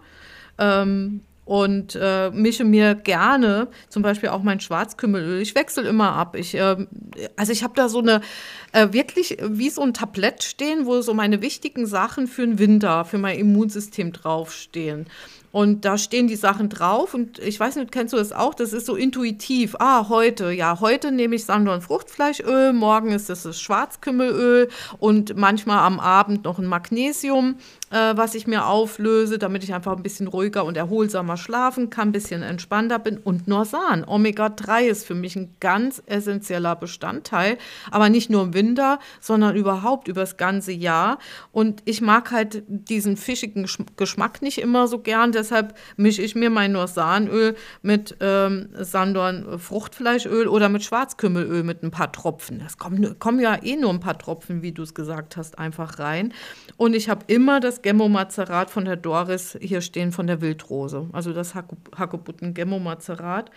Ähm, 0.58 1.22
und 1.52 2.00
äh, 2.02 2.32
mische 2.32 2.64
mir 2.64 2.96
gerne 2.96 3.68
zum 3.90 4.04
Beispiel 4.04 4.30
auch 4.30 4.42
mein 4.42 4.62
Schwarzkümmelöl. 4.62 5.42
Ich 5.42 5.54
wechsle 5.54 5.84
immer 5.84 6.14
ab. 6.14 6.38
Ich, 6.38 6.56
äh, 6.56 6.78
also 7.36 7.52
ich 7.52 7.62
habe 7.62 7.74
da 7.76 7.90
so 7.90 8.00
eine 8.00 8.22
äh, 8.72 8.94
wirklich 8.94 9.36
wie 9.44 9.70
so 9.70 9.82
ein 9.82 9.94
Tablett 9.94 10.44
stehen, 10.44 10.86
wo 10.86 11.02
so 11.02 11.14
meine 11.14 11.42
wichtigen 11.42 11.86
Sachen 11.88 12.28
für 12.28 12.48
den 12.48 12.58
Winter, 12.58 13.04
für 13.04 13.18
mein 13.18 13.38
Immunsystem 13.38 14.14
draufstehen. 14.14 15.08
Und 15.52 15.84
da 15.84 15.98
stehen 15.98 16.28
die 16.28 16.38
Sachen 16.38 16.70
drauf 16.70 17.14
und 17.14 17.38
ich 17.40 17.60
weiß 17.60 17.76
nicht, 17.76 17.92
kennst 17.92 18.14
du 18.14 18.18
das 18.18 18.32
auch? 18.32 18.54
Das 18.54 18.72
ist 18.72 18.86
so 18.86 18.96
intuitiv. 18.96 19.76
Ah, 19.80 20.08
heute, 20.08 20.52
ja, 20.52 20.80
heute 20.80 21.12
nehme 21.12 21.36
ich 21.36 21.44
Sandorn 21.44 21.82
Fruchtfleischöl, 21.82 22.72
morgen 22.72 23.12
ist 23.12 23.30
es 23.30 23.44
das 23.44 23.60
Schwarzkümmelöl 23.60 24.70
und 25.00 25.36
manchmal 25.36 25.80
am 25.80 26.00
Abend 26.00 26.46
noch 26.46 26.58
ein 26.60 26.68
Magnesium 26.68 27.56
äh, 27.92 28.14
was 28.16 28.36
ich 28.36 28.48
mir 28.48 28.66
auflöse, 28.66 29.38
damit 29.38 29.64
ich 29.64 29.74
einfach 29.74 29.96
ein 29.96 30.04
bisschen 30.04 30.28
ruhiger 30.28 30.66
und 30.66 30.78
erholsamer 30.78 31.38
schlafen 31.38 31.90
kann, 31.90 32.10
ein 32.10 32.12
bisschen 32.12 32.42
entspannter 32.42 33.00
bin. 33.00 33.18
Und 33.18 33.48
Norsan, 33.48 34.04
Omega-3 34.06 34.84
ist 34.84 35.06
für 35.06 35.14
mich 35.14 35.36
ein 35.36 35.56
ganz 35.60 36.02
essentieller 36.06 36.76
Bestandteil, 36.76 37.58
aber 37.92 38.10
nicht 38.10 38.30
nur 38.30 38.44
im 38.44 38.54
Winter, 38.54 39.00
sondern 39.20 39.56
überhaupt 39.56 40.08
über 40.08 40.22
das 40.22 40.38
ganze 40.38 40.72
Jahr. 40.72 41.20
Und 41.52 41.82
ich 41.86 42.02
mag 42.02 42.32
halt 42.32 42.64
diesen 42.68 43.18
fischigen 43.18 43.68
Geschmack 43.98 44.42
nicht 44.42 44.60
immer 44.60 44.88
so 44.88 45.00
gern, 45.00 45.32
deshalb 45.32 45.78
mische 45.98 46.22
ich 46.22 46.36
mir 46.36 46.50
mein 46.50 46.72
Norsanöl 46.72 47.56
mit 47.82 48.16
ähm, 48.22 48.70
Sandorn 48.74 49.60
Fruchtfleischöl 49.60 50.48
oder 50.48 50.70
mit 50.70 50.84
Schwarzkümmelöl 50.84 51.64
mit 51.64 51.84
ein 51.84 51.92
paar 51.92 52.12
Tropfen. 52.12 52.60
Das 52.60 52.78
kommen, 52.78 53.20
kommen 53.20 53.40
ja 53.40 53.62
eh 53.62 53.76
nur 53.76 53.90
ein 53.90 54.00
paar 54.00 54.18
Tropfen, 54.18 54.62
wie 54.62 54.72
du 54.72 54.84
es 54.84 54.94
gesagt 54.94 55.38
hast, 55.38 55.60
einfach 55.60 56.00
rein. 56.00 56.34
Und 56.78 56.96
ich 56.96 57.10
habe 57.10 57.26
immer 57.28 57.60
das 57.60 57.81
Gemmo-Mazerat 57.82 58.70
von 58.70 58.86
der 58.86 58.96
Doris 58.96 59.58
hier 59.62 59.82
stehen 59.82 60.12
von 60.12 60.28
der 60.28 60.41
Wildrose. 60.41 61.10
Also 61.12 61.34
das 61.34 61.54
Hagebutten-Gemmo-Mazerat. 61.56 63.52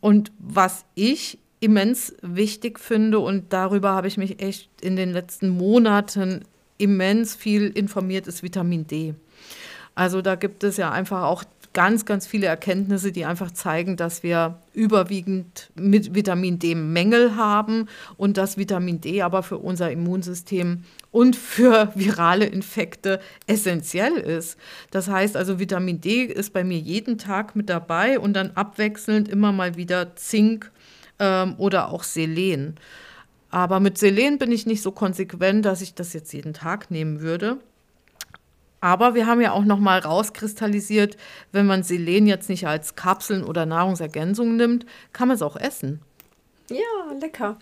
Und 0.00 0.32
was 0.38 0.84
ich 0.94 1.38
immens 1.60 2.14
wichtig 2.22 2.78
finde, 2.78 3.18
und 3.18 3.52
darüber 3.52 3.92
habe 3.92 4.08
ich 4.08 4.16
mich 4.16 4.40
echt 4.40 4.68
in 4.80 4.96
den 4.96 5.12
letzten 5.12 5.48
Monaten 5.48 6.44
immens 6.78 7.34
viel 7.34 7.68
informiert, 7.68 8.26
ist 8.26 8.42
Vitamin 8.42 8.86
D. 8.86 9.14
Also 9.94 10.20
da 10.20 10.34
gibt 10.34 10.62
es 10.62 10.76
ja 10.76 10.90
einfach 10.90 11.22
auch 11.22 11.42
ganz, 11.76 12.06
ganz 12.06 12.26
viele 12.26 12.46
Erkenntnisse, 12.46 13.12
die 13.12 13.26
einfach 13.26 13.50
zeigen, 13.50 13.98
dass 13.98 14.22
wir 14.22 14.62
überwiegend 14.72 15.70
mit 15.74 16.14
Vitamin 16.14 16.58
D 16.58 16.74
Mängel 16.74 17.36
haben 17.36 17.90
und 18.16 18.38
dass 18.38 18.56
Vitamin 18.56 19.02
D 19.02 19.20
aber 19.20 19.42
für 19.42 19.58
unser 19.58 19.90
Immunsystem 19.90 20.84
und 21.10 21.36
für 21.36 21.92
virale 21.94 22.46
Infekte 22.46 23.20
essentiell 23.46 24.14
ist. 24.14 24.56
Das 24.90 25.08
heißt 25.08 25.36
also, 25.36 25.58
Vitamin 25.58 26.00
D 26.00 26.24
ist 26.24 26.54
bei 26.54 26.64
mir 26.64 26.78
jeden 26.78 27.18
Tag 27.18 27.54
mit 27.54 27.68
dabei 27.68 28.18
und 28.18 28.32
dann 28.32 28.52
abwechselnd 28.52 29.28
immer 29.28 29.52
mal 29.52 29.76
wieder 29.76 30.16
Zink 30.16 30.72
ähm, 31.18 31.56
oder 31.58 31.90
auch 31.90 32.04
Selen. 32.04 32.76
Aber 33.50 33.80
mit 33.80 33.98
Selen 33.98 34.38
bin 34.38 34.50
ich 34.50 34.64
nicht 34.64 34.80
so 34.80 34.92
konsequent, 34.92 35.66
dass 35.66 35.82
ich 35.82 35.92
das 35.92 36.14
jetzt 36.14 36.32
jeden 36.32 36.54
Tag 36.54 36.90
nehmen 36.90 37.20
würde. 37.20 37.58
Aber 38.80 39.14
wir 39.14 39.26
haben 39.26 39.40
ja 39.40 39.52
auch 39.52 39.64
noch 39.64 39.78
mal 39.78 39.98
rauskristallisiert, 39.98 41.16
wenn 41.52 41.66
man 41.66 41.82
Selen 41.82 42.26
jetzt 42.26 42.48
nicht 42.48 42.66
als 42.66 42.94
Kapseln 42.94 43.42
oder 43.44 43.66
Nahrungsergänzung 43.66 44.56
nimmt, 44.56 44.86
kann 45.12 45.28
man 45.28 45.36
es 45.36 45.42
auch 45.42 45.56
essen. 45.56 46.00
Ja, 46.68 47.12
lecker. 47.20 47.58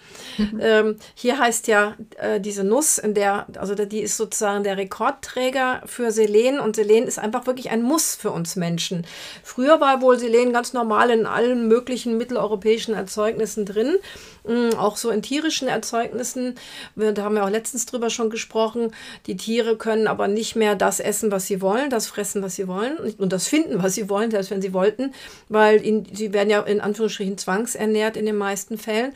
ähm, 0.61 0.97
hier 1.15 1.39
heißt 1.39 1.67
ja 1.69 1.95
äh, 2.17 2.41
diese 2.41 2.65
Nuss, 2.65 2.97
in 2.97 3.13
der, 3.13 3.47
also 3.59 3.75
die 3.75 4.01
ist 4.01 4.17
sozusagen 4.17 4.65
der 4.65 4.79
Rekordträger 4.79 5.83
für 5.85 6.11
Selen 6.11 6.59
und 6.59 6.77
Selen 6.77 7.05
ist 7.05 7.19
einfach 7.19 7.47
wirklich 7.47 7.71
ein 7.71 7.83
Muss 7.83 8.15
für 8.15 8.31
uns 8.31 8.57
Menschen. 8.57 9.07
Früher 9.43 9.81
war 9.81 10.01
wohl 10.01 10.19
Selen 10.19 10.55
ganz 10.55 10.73
normal 10.73 11.11
in 11.11 11.27
allen 11.27 11.69
möglichen 11.69 12.17
mitteleuropäischen 12.17 12.95
Erzeugnissen 12.95 13.67
drin, 13.67 13.97
mh, 14.45 14.79
auch 14.79 14.97
so 14.97 15.11
in 15.11 15.21
tierischen 15.21 15.69
Erzeugnissen. 15.69 16.55
Da 16.97 17.23
haben 17.23 17.35
wir 17.35 17.45
auch 17.45 17.51
letztens 17.51 17.85
drüber 17.85 18.09
schon 18.09 18.31
gesprochen. 18.31 18.93
Die 19.27 19.37
Tiere 19.37 19.77
können 19.77 20.07
aber 20.07 20.29
nicht 20.29 20.57
mehr 20.57 20.77
das 20.77 20.99
essen, 20.99 21.31
was 21.31 21.47
sie 21.47 21.61
wollen, 21.61 21.91
das 21.91 22.07
fressen, 22.07 22.43
was 22.43 22.55
sie 22.55 22.69
wollen 22.69 22.97
und 23.19 23.33
das 23.35 23.49
finden, 23.49 23.83
was 23.83 23.95
sie 23.95 24.09
wollen, 24.09 24.31
selbst 24.31 24.51
wenn 24.51 24.63
sie 24.63 24.73
wollten, 24.73 25.13
weil 25.51 25.85
ihnen, 25.85 26.07
sie 26.11 26.33
werden 26.33 26.49
ja 26.49 26.63
in 26.63 26.81
Anführungsstrichen 26.81 27.37
zwangsernährt 27.37 28.17
in 28.17 28.25
den 28.25 28.37
meisten 28.37 28.79
Fällen. 28.79 28.94
Fällen. 28.95 29.13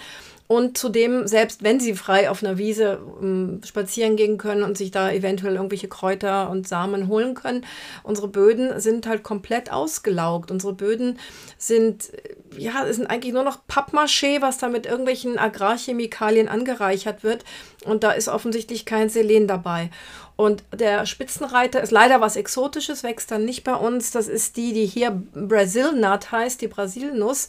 Und 0.50 0.78
zudem, 0.78 1.26
selbst 1.26 1.62
wenn 1.62 1.78
sie 1.78 1.92
frei 1.92 2.30
auf 2.30 2.42
einer 2.42 2.56
Wiese 2.56 3.00
um, 3.20 3.60
spazieren 3.66 4.16
gehen 4.16 4.38
können 4.38 4.62
und 4.62 4.78
sich 4.78 4.90
da 4.90 5.12
eventuell 5.12 5.56
irgendwelche 5.56 5.88
Kräuter 5.88 6.48
und 6.48 6.66
Samen 6.66 7.06
holen 7.06 7.34
können, 7.34 7.66
unsere 8.02 8.28
Böden 8.28 8.80
sind 8.80 9.06
halt 9.06 9.22
komplett 9.22 9.70
ausgelaugt. 9.70 10.50
Unsere 10.50 10.72
Böden 10.72 11.18
sind, 11.58 12.10
ja, 12.56 12.90
sind 12.90 13.10
eigentlich 13.10 13.34
nur 13.34 13.42
noch 13.42 13.58
Pappmaché, 13.68 14.40
was 14.40 14.56
da 14.56 14.70
mit 14.70 14.86
irgendwelchen 14.86 15.38
Agrarchemikalien 15.38 16.48
angereichert 16.48 17.22
wird. 17.22 17.44
Und 17.84 18.02
da 18.02 18.12
ist 18.12 18.28
offensichtlich 18.28 18.86
kein 18.86 19.10
Selen 19.10 19.48
dabei. 19.48 19.90
Und 20.36 20.64
der 20.72 21.04
Spitzenreiter 21.04 21.82
ist 21.82 21.90
leider 21.90 22.22
was 22.22 22.36
Exotisches, 22.36 23.02
wächst 23.02 23.30
dann 23.30 23.44
nicht 23.44 23.64
bei 23.64 23.74
uns. 23.74 24.12
Das 24.12 24.28
ist 24.28 24.56
die, 24.56 24.72
die 24.72 24.86
hier 24.86 25.10
Brazil 25.34 25.92
Nut 25.92 26.32
heißt, 26.32 26.62
die 26.62 26.68
Brasilnuss 26.68 27.48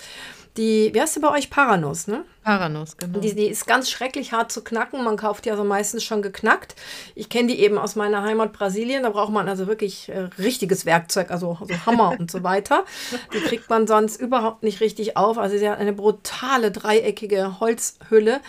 die, 0.58 0.92
wie 0.94 1.02
heißt 1.02 1.14
sie 1.14 1.20
bei 1.20 1.32
euch? 1.32 1.50
Paranuss, 1.50 2.08
ne? 2.08 2.26
Paranuss, 2.44 2.98
genau. 2.98 3.20
Die, 3.20 3.36
die 3.36 3.48
ist 3.48 3.68
ganz 3.68 3.90
schrecklich 3.90 4.34
hart 4.34 4.52
zu 4.52 4.64
knacken. 4.64 5.04
Man 5.04 5.18
kauft 5.18 5.46
die 5.46 5.52
also 5.52 5.64
meistens 5.64 6.04
schon 6.04 6.22
geknackt. 6.22 6.76
Ich 7.16 7.30
kenne 7.30 7.48
die 7.48 7.60
eben 7.60 7.78
aus 7.78 7.96
meiner 7.96 8.24
Heimat 8.24 8.54
Brasilien. 8.54 9.04
Da 9.04 9.10
braucht 9.10 9.32
man 9.32 9.48
also 9.48 9.68
wirklich 9.68 10.10
äh, 10.10 10.30
richtiges 10.38 10.86
Werkzeug, 10.86 11.32
also, 11.32 11.58
also 11.60 11.86
Hammer 11.86 12.16
und 12.20 12.32
so 12.32 12.44
weiter. 12.44 12.86
Die 13.34 13.40
kriegt 13.40 13.70
man 13.70 13.88
sonst 13.88 14.20
überhaupt 14.20 14.64
nicht 14.64 14.82
richtig 14.82 15.18
auf. 15.18 15.38
Also 15.38 15.58
sie 15.58 15.70
hat 15.70 15.80
eine 15.80 15.94
brutale 15.94 16.72
dreieckige 16.72 17.60
Holzhülle. 17.60 18.42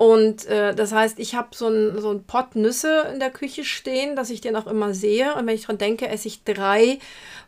Und 0.00 0.46
äh, 0.46 0.74
das 0.74 0.92
heißt, 0.92 1.18
ich 1.18 1.34
habe 1.34 1.48
so 1.52 1.66
einen 1.66 2.00
so 2.00 2.18
Pott 2.26 2.56
Nüsse 2.56 3.06
in 3.12 3.20
der 3.20 3.28
Küche 3.28 3.66
stehen, 3.66 4.16
dass 4.16 4.30
ich 4.30 4.40
den 4.40 4.56
auch 4.56 4.66
immer 4.66 4.94
sehe. 4.94 5.34
Und 5.34 5.46
wenn 5.46 5.54
ich 5.54 5.66
dran 5.66 5.76
denke, 5.76 6.08
esse 6.08 6.26
ich 6.26 6.42
drei 6.42 6.98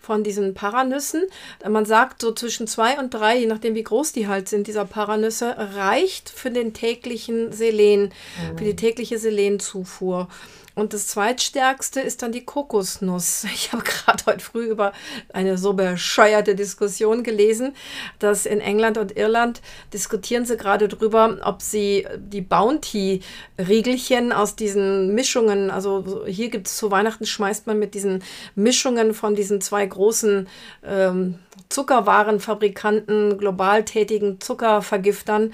von 0.02 0.22
diesen 0.22 0.52
Paranüssen. 0.52 1.22
Man 1.66 1.86
sagt 1.86 2.20
so 2.20 2.30
zwischen 2.30 2.66
zwei 2.66 2.98
und 2.98 3.14
drei, 3.14 3.38
je 3.38 3.46
nachdem 3.46 3.74
wie 3.74 3.82
groß 3.82 4.12
die 4.12 4.28
halt 4.28 4.50
sind, 4.50 4.66
dieser 4.66 4.84
Paranüsse, 4.84 5.54
reicht 5.56 6.28
für 6.28 6.50
den 6.50 6.74
täglichen 6.74 7.52
Selen, 7.52 8.12
mhm. 8.52 8.58
für 8.58 8.64
die 8.64 8.76
tägliche 8.76 9.16
Selenzufuhr. 9.16 10.28
Und 10.74 10.94
das 10.94 11.06
zweitstärkste 11.06 12.00
ist 12.00 12.22
dann 12.22 12.32
die 12.32 12.44
Kokosnuss. 12.44 13.46
Ich 13.54 13.72
habe 13.72 13.84
gerade 13.84 14.24
heute 14.26 14.40
früh 14.40 14.64
über 14.64 14.92
eine 15.32 15.56
so 15.56 15.74
bescheuerte 15.74 16.54
Diskussion 16.54 17.22
gelesen, 17.22 17.74
dass 18.18 18.46
in 18.46 18.60
England 18.60 18.98
und 18.98 19.16
Irland 19.16 19.60
diskutieren 19.92 20.44
sie 20.44 20.56
gerade 20.56 20.88
drüber, 20.88 21.38
ob 21.44 21.62
sie 21.62 22.06
die 22.16 22.40
Bounty-Riegelchen 22.40 24.32
aus 24.32 24.56
diesen 24.56 25.14
Mischungen, 25.14 25.70
also 25.70 26.24
hier 26.26 26.50
gibt 26.50 26.66
es 26.66 26.76
zu 26.76 26.90
Weihnachten, 26.90 27.26
schmeißt 27.26 27.66
man 27.66 27.78
mit 27.78 27.94
diesen 27.94 28.24
Mischungen 28.54 29.14
von 29.14 29.34
diesen 29.34 29.60
zwei 29.60 29.86
großen 29.86 30.48
ähm, 30.84 31.38
Zuckerwarenfabrikanten, 31.68 33.38
global 33.38 33.84
tätigen 33.84 34.40
Zuckervergiftern, 34.40 35.52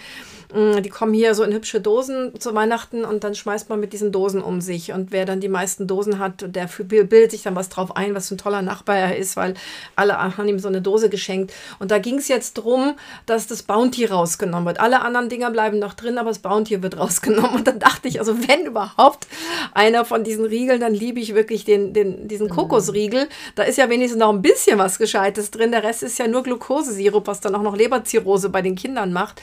Mm, 0.55 0.81
die 0.83 0.89
kommen 0.89 1.13
hier 1.13 1.35
so 1.35 1.45
in 1.45 1.53
hübsche 1.53 1.81
Dosen 1.81 2.39
zu 2.41 2.55
Weihnachten 2.55 3.05
und 3.05 3.23
dann 3.23 3.35
schmeißt 3.35 3.69
man 3.69 3.81
mit 3.81 3.93
diesen 3.93 4.13
Dosen 4.13 4.41
um 4.41 4.61
sich. 4.61 4.93
Und 4.93 5.13
wer 5.13 5.27
dann 5.27 5.41
die 5.41 5.49
meisten 5.49 5.87
Dosen 5.87 6.19
hat, 6.19 6.55
der 6.55 6.69
bildet 6.69 7.33
sich 7.33 7.43
dann 7.43 7.55
was 7.55 7.69
drauf 7.69 7.97
ein, 7.97 8.15
was 8.15 8.29
für 8.29 8.35
ein 8.35 8.39
toller 8.39 8.63
Nachbar 8.63 8.97
er 8.97 9.17
ist, 9.17 9.37
weil 9.37 9.55
alle 9.95 10.17
haben 10.19 10.49
ihm 10.49 10.59
so 10.59 10.69
eine 10.69 10.81
Dose 10.81 11.11
geschenkt. 11.11 11.53
Und 11.79 11.91
da 11.91 11.99
ging 11.99 12.17
es 12.17 12.29
jetzt 12.29 12.57
darum, 12.57 12.95
dass 13.27 13.47
das 13.47 13.63
Bounty 13.63 14.07
rausgenommen 14.07 14.67
wird. 14.67 14.81
Alle 14.81 15.03
anderen 15.03 15.29
Dinger 15.29 15.51
bleiben 15.51 15.79
noch 15.79 15.93
drin, 15.93 16.17
aber 16.17 16.31
das 16.31 16.39
Bounty 16.39 16.83
wird 16.83 16.99
rausgenommen. 16.99 17.57
Und 17.57 17.67
dann 17.67 17.79
dachte 17.79 18.09
ich, 18.09 18.19
also 18.19 18.35
wenn 18.49 18.65
überhaupt 18.65 19.27
einer 19.75 20.07
von 20.07 20.25
diesen 20.25 20.47
Riegeln, 20.47 20.81
dann 20.81 20.95
liebe 20.95 21.21
ich 21.21 21.35
wirklich 21.35 21.67
den, 21.67 21.93
den, 21.93 22.27
diesen 22.27 22.47
mhm. 22.47 22.53
Kokosriegel. 22.53 23.29
Da 23.55 23.65
ist 23.65 23.77
ja 23.77 23.91
wenigstens 23.91 24.19
noch 24.19 24.33
ein 24.33 24.41
bisschen 24.41 24.79
was 24.79 24.99
Gescheites 24.99 25.51
drin. 25.51 25.73
Der 25.73 25.85
Rest 25.89 26.03
ist 26.03 26.19
ja 26.19 26.29
nur 26.29 26.43
Glukosesirup, 26.43 27.27
was 27.27 27.41
dann 27.41 27.55
auch 27.55 27.63
noch 27.63 27.77
Leberzirrhose 27.77 28.51
bei 28.51 28.61
den 28.61 28.77
Kindern 28.77 29.13
macht. 29.13 29.41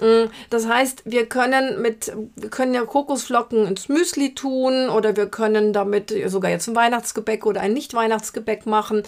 Mm, 0.00 0.30
das 0.50 0.68
heißt, 0.68 1.02
wir 1.04 1.26
können 1.26 1.82
mit, 1.82 2.12
wir 2.36 2.50
können 2.50 2.74
ja 2.74 2.84
Kokosflocken 2.84 3.66
ins 3.66 3.88
Müsli 3.88 4.34
tun 4.34 4.88
oder 4.88 5.16
wir 5.16 5.26
können 5.26 5.72
damit 5.72 6.14
sogar 6.26 6.50
jetzt 6.50 6.68
ein 6.68 6.76
Weihnachtsgebäck 6.76 7.46
oder 7.46 7.60
ein 7.60 7.72
Nicht-Weihnachtsgebäck 7.72 8.66
machen. 8.66 9.02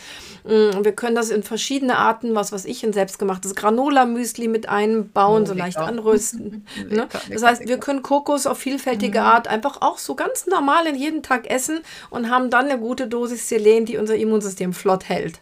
Mm, 0.44 0.84
wir 0.84 0.92
können 0.92 1.14
das 1.14 1.30
in 1.30 1.42
verschiedene 1.42 1.96
Arten, 1.96 2.34
was 2.34 2.52
weiß 2.52 2.64
ich, 2.64 2.84
in 2.84 2.92
selbstgemachtes 2.92 3.54
Granola-Müsli 3.54 4.48
mit 4.48 4.68
einbauen, 4.68 5.42
oh, 5.42 5.46
so 5.46 5.54
leicht 5.54 5.78
anrösten. 5.78 6.66
ne? 6.88 7.08
Das 7.30 7.42
heißt, 7.42 7.68
wir 7.68 7.78
können 7.78 8.02
Kokos 8.02 8.46
auf 8.46 8.58
vielfältige 8.58 9.20
mhm. 9.20 9.26
Art 9.26 9.48
einfach 9.48 9.82
auch 9.82 9.98
so 9.98 10.14
ganz 10.14 10.46
normal 10.46 10.86
in 10.86 10.96
jeden 10.96 11.22
Tag 11.22 11.50
essen 11.50 11.80
und 12.10 12.30
haben 12.30 12.50
dann 12.50 12.66
eine 12.66 12.78
gute 12.78 13.06
Dosis 13.06 13.48
Selen, 13.48 13.84
die 13.86 13.96
unser 13.96 14.16
Immunsystem 14.16 14.72
flott 14.72 15.08
hält. 15.08 15.40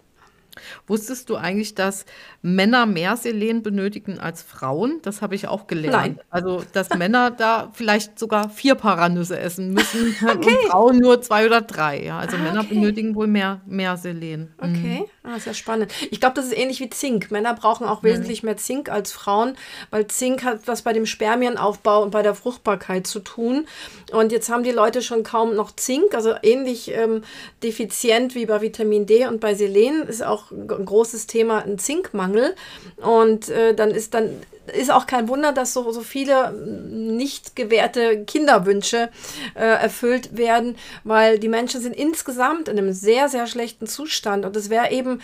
Wusstest 0.86 1.30
du 1.30 1.36
eigentlich, 1.36 1.74
dass 1.74 2.04
Männer 2.42 2.86
mehr 2.86 3.16
Selen 3.16 3.62
benötigen 3.62 4.18
als 4.18 4.42
Frauen? 4.42 5.00
Das 5.02 5.22
habe 5.22 5.34
ich 5.34 5.48
auch 5.48 5.66
gelernt. 5.66 5.96
Nein. 5.96 6.20
Also, 6.30 6.64
dass 6.72 6.90
Männer 6.90 7.30
da 7.30 7.70
vielleicht 7.72 8.18
sogar 8.18 8.48
vier 8.50 8.74
Paranüsse 8.74 9.38
essen 9.38 9.72
müssen 9.72 10.14
okay. 10.22 10.34
und 10.34 10.70
Frauen 10.70 10.98
nur 10.98 11.20
zwei 11.22 11.46
oder 11.46 11.60
drei. 11.60 12.02
Ja, 12.04 12.18
also 12.18 12.36
ah, 12.36 12.40
Männer 12.40 12.60
okay. 12.60 12.74
benötigen 12.74 13.14
wohl 13.14 13.26
mehr, 13.26 13.60
mehr 13.66 13.96
Selen. 13.96 14.54
Okay, 14.58 15.00
mhm. 15.00 15.06
Ah, 15.28 15.38
sehr 15.38 15.54
spannend. 15.54 15.92
Ich 16.10 16.20
glaube, 16.20 16.34
das 16.34 16.46
ist 16.46 16.56
ähnlich 16.56 16.80
wie 16.80 16.90
Zink. 16.90 17.30
Männer 17.30 17.54
brauchen 17.54 17.86
auch 17.86 18.02
mhm. 18.02 18.08
wesentlich 18.08 18.42
mehr 18.42 18.56
Zink 18.56 18.88
als 18.88 19.12
Frauen, 19.12 19.56
weil 19.90 20.06
Zink 20.06 20.44
hat 20.44 20.60
was 20.66 20.82
bei 20.82 20.92
dem 20.92 21.06
Spermienaufbau 21.06 22.02
und 22.02 22.10
bei 22.10 22.22
der 22.22 22.34
Fruchtbarkeit 22.34 23.06
zu 23.06 23.20
tun. 23.20 23.66
Und 24.12 24.32
jetzt 24.32 24.48
haben 24.48 24.62
die 24.62 24.70
Leute 24.70 25.02
schon 25.02 25.22
kaum 25.22 25.54
noch 25.54 25.74
Zink, 25.74 26.14
also 26.14 26.34
ähnlich 26.42 26.92
ähm, 26.92 27.22
defizient 27.62 28.34
wie 28.34 28.46
bei 28.46 28.60
Vitamin 28.60 29.06
D 29.06 29.26
und 29.26 29.40
bei 29.40 29.54
Selen 29.54 30.06
ist 30.08 30.22
auch 30.22 30.50
ein 30.50 30.84
großes 30.84 31.26
Thema 31.26 31.64
ein 31.64 31.78
Zinkmangel. 31.78 32.54
Und 32.96 33.48
äh, 33.48 33.74
dann 33.74 33.90
ist 33.90 34.14
dann 34.14 34.30
ist 34.70 34.90
auch 34.90 35.06
kein 35.06 35.28
Wunder, 35.28 35.52
dass 35.52 35.72
so, 35.72 35.90
so 35.92 36.00
viele 36.00 36.52
nicht 36.52 37.56
gewährte 37.56 38.24
Kinderwünsche 38.24 39.10
äh, 39.54 39.60
erfüllt 39.60 40.36
werden, 40.36 40.76
weil 41.04 41.38
die 41.38 41.48
Menschen 41.48 41.80
sind 41.80 41.94
insgesamt 41.94 42.68
in 42.68 42.78
einem 42.78 42.92
sehr, 42.92 43.28
sehr 43.28 43.46
schlechten 43.46 43.86
Zustand. 43.86 44.44
Und 44.44 44.56
es 44.56 44.70
wäre 44.70 44.90
eben 44.90 45.20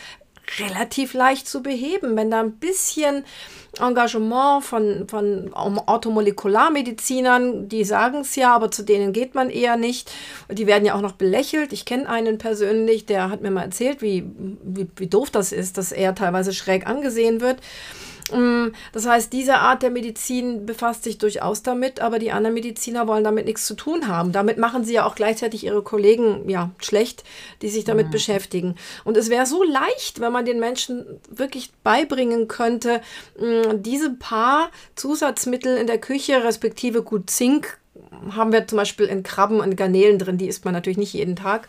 relativ 0.58 1.14
leicht 1.14 1.48
zu 1.48 1.62
beheben, 1.62 2.16
wenn 2.16 2.30
da 2.30 2.40
ein 2.40 2.52
bisschen 2.52 3.24
Engagement 3.80 4.64
von, 4.64 5.08
von 5.08 5.52
Automolekularmedizinern, 5.54 7.68
die 7.68 7.84
sagen 7.84 8.20
es 8.20 8.36
ja, 8.36 8.54
aber 8.54 8.70
zu 8.70 8.84
denen 8.84 9.12
geht 9.12 9.34
man 9.34 9.50
eher 9.50 9.76
nicht. 9.76 10.12
Die 10.50 10.66
werden 10.66 10.84
ja 10.84 10.94
auch 10.94 11.00
noch 11.00 11.12
belächelt. 11.12 11.72
Ich 11.72 11.84
kenne 11.84 12.08
einen 12.08 12.38
persönlich, 12.38 13.06
der 13.06 13.30
hat 13.30 13.40
mir 13.40 13.50
mal 13.50 13.64
erzählt, 13.64 14.02
wie, 14.02 14.24
wie, 14.62 14.86
wie 14.96 15.08
doof 15.08 15.30
das 15.30 15.52
ist, 15.52 15.78
dass 15.78 15.92
er 15.92 16.14
teilweise 16.14 16.52
schräg 16.52 16.86
angesehen 16.86 17.40
wird. 17.40 17.58
Mm, 18.32 18.68
das 18.92 19.06
heißt, 19.06 19.32
diese 19.32 19.56
Art 19.56 19.82
der 19.82 19.90
Medizin 19.90 20.66
befasst 20.66 21.04
sich 21.04 21.18
durchaus 21.18 21.62
damit, 21.62 22.00
aber 22.00 22.18
die 22.18 22.32
anderen 22.32 22.54
Mediziner 22.54 23.06
wollen 23.06 23.24
damit 23.24 23.46
nichts 23.46 23.66
zu 23.66 23.74
tun 23.74 24.08
haben. 24.08 24.32
Damit 24.32 24.58
machen 24.58 24.84
sie 24.84 24.94
ja 24.94 25.06
auch 25.06 25.14
gleichzeitig 25.14 25.64
ihre 25.64 25.82
Kollegen 25.82 26.48
ja 26.48 26.70
schlecht, 26.80 27.24
die 27.62 27.68
sich 27.68 27.84
damit 27.84 28.08
mhm. 28.08 28.12
beschäftigen. 28.12 28.76
Und 29.04 29.16
es 29.16 29.30
wäre 29.30 29.46
so 29.46 29.62
leicht, 29.62 30.20
wenn 30.20 30.32
man 30.32 30.44
den 30.44 30.60
Menschen 30.60 31.04
wirklich 31.30 31.72
beibringen 31.82 32.48
könnte, 32.48 33.00
mm, 33.38 33.82
diese 33.82 34.10
paar 34.10 34.70
Zusatzmittel 34.94 35.76
in 35.76 35.86
der 35.86 35.98
Küche, 35.98 36.44
respektive 36.44 37.02
gut 37.02 37.28
Zink, 37.30 37.78
haben 38.34 38.52
wir 38.52 38.66
zum 38.66 38.76
Beispiel 38.76 39.06
in 39.06 39.22
Krabben 39.22 39.60
und 39.60 39.76
Garnelen 39.76 40.18
drin, 40.18 40.38
die 40.38 40.46
isst 40.46 40.64
man 40.64 40.74
natürlich 40.74 40.98
nicht 40.98 41.12
jeden 41.12 41.36
Tag. 41.36 41.68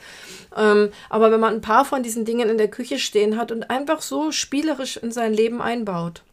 Ähm, 0.56 0.90
aber 1.10 1.32
wenn 1.32 1.40
man 1.40 1.56
ein 1.56 1.62
paar 1.62 1.86
von 1.86 2.04
diesen 2.04 2.26
Dingen 2.26 2.50
in 2.50 2.58
der 2.58 2.70
Küche 2.70 2.98
stehen 2.98 3.38
hat 3.38 3.52
und 3.52 3.70
einfach 3.70 4.02
so 4.02 4.32
spielerisch 4.32 4.98
in 4.98 5.12
sein 5.12 5.34
Leben 5.34 5.62
einbaut. 5.62 6.24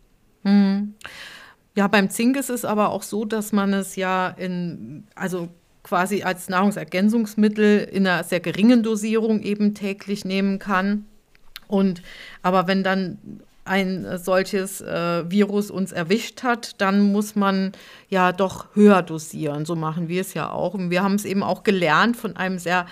Mhm. 0.42 0.94
Ja, 1.74 1.88
beim 1.88 2.10
Zink 2.10 2.36
ist 2.36 2.50
es 2.50 2.64
aber 2.64 2.90
auch 2.90 3.02
so, 3.02 3.24
dass 3.24 3.52
man 3.52 3.72
es 3.72 3.96
ja 3.96 4.28
in, 4.28 5.04
also 5.14 5.48
quasi 5.82 6.22
als 6.22 6.48
Nahrungsergänzungsmittel 6.48 7.88
in 7.90 8.06
einer 8.06 8.24
sehr 8.24 8.40
geringen 8.40 8.82
Dosierung 8.82 9.40
eben 9.42 9.74
täglich 9.74 10.24
nehmen 10.24 10.58
kann. 10.58 11.06
Und 11.66 12.02
aber 12.42 12.66
wenn 12.66 12.82
dann 12.84 13.18
ein 13.64 14.18
solches 14.18 14.80
äh, 14.80 15.30
Virus 15.30 15.70
uns 15.70 15.92
erwischt 15.92 16.42
hat, 16.42 16.80
dann 16.80 17.12
muss 17.12 17.36
man 17.36 17.72
ja 18.08 18.32
doch 18.32 18.66
höher 18.74 19.02
dosieren. 19.02 19.64
So 19.64 19.76
machen 19.76 20.08
wir 20.08 20.20
es 20.20 20.34
ja 20.34 20.50
auch. 20.50 20.74
Und 20.74 20.90
wir 20.90 21.02
haben 21.02 21.14
es 21.14 21.24
eben 21.24 21.42
auch 21.42 21.62
gelernt 21.62 22.16
von 22.16 22.36
einem 22.36 22.58
sehr 22.58 22.86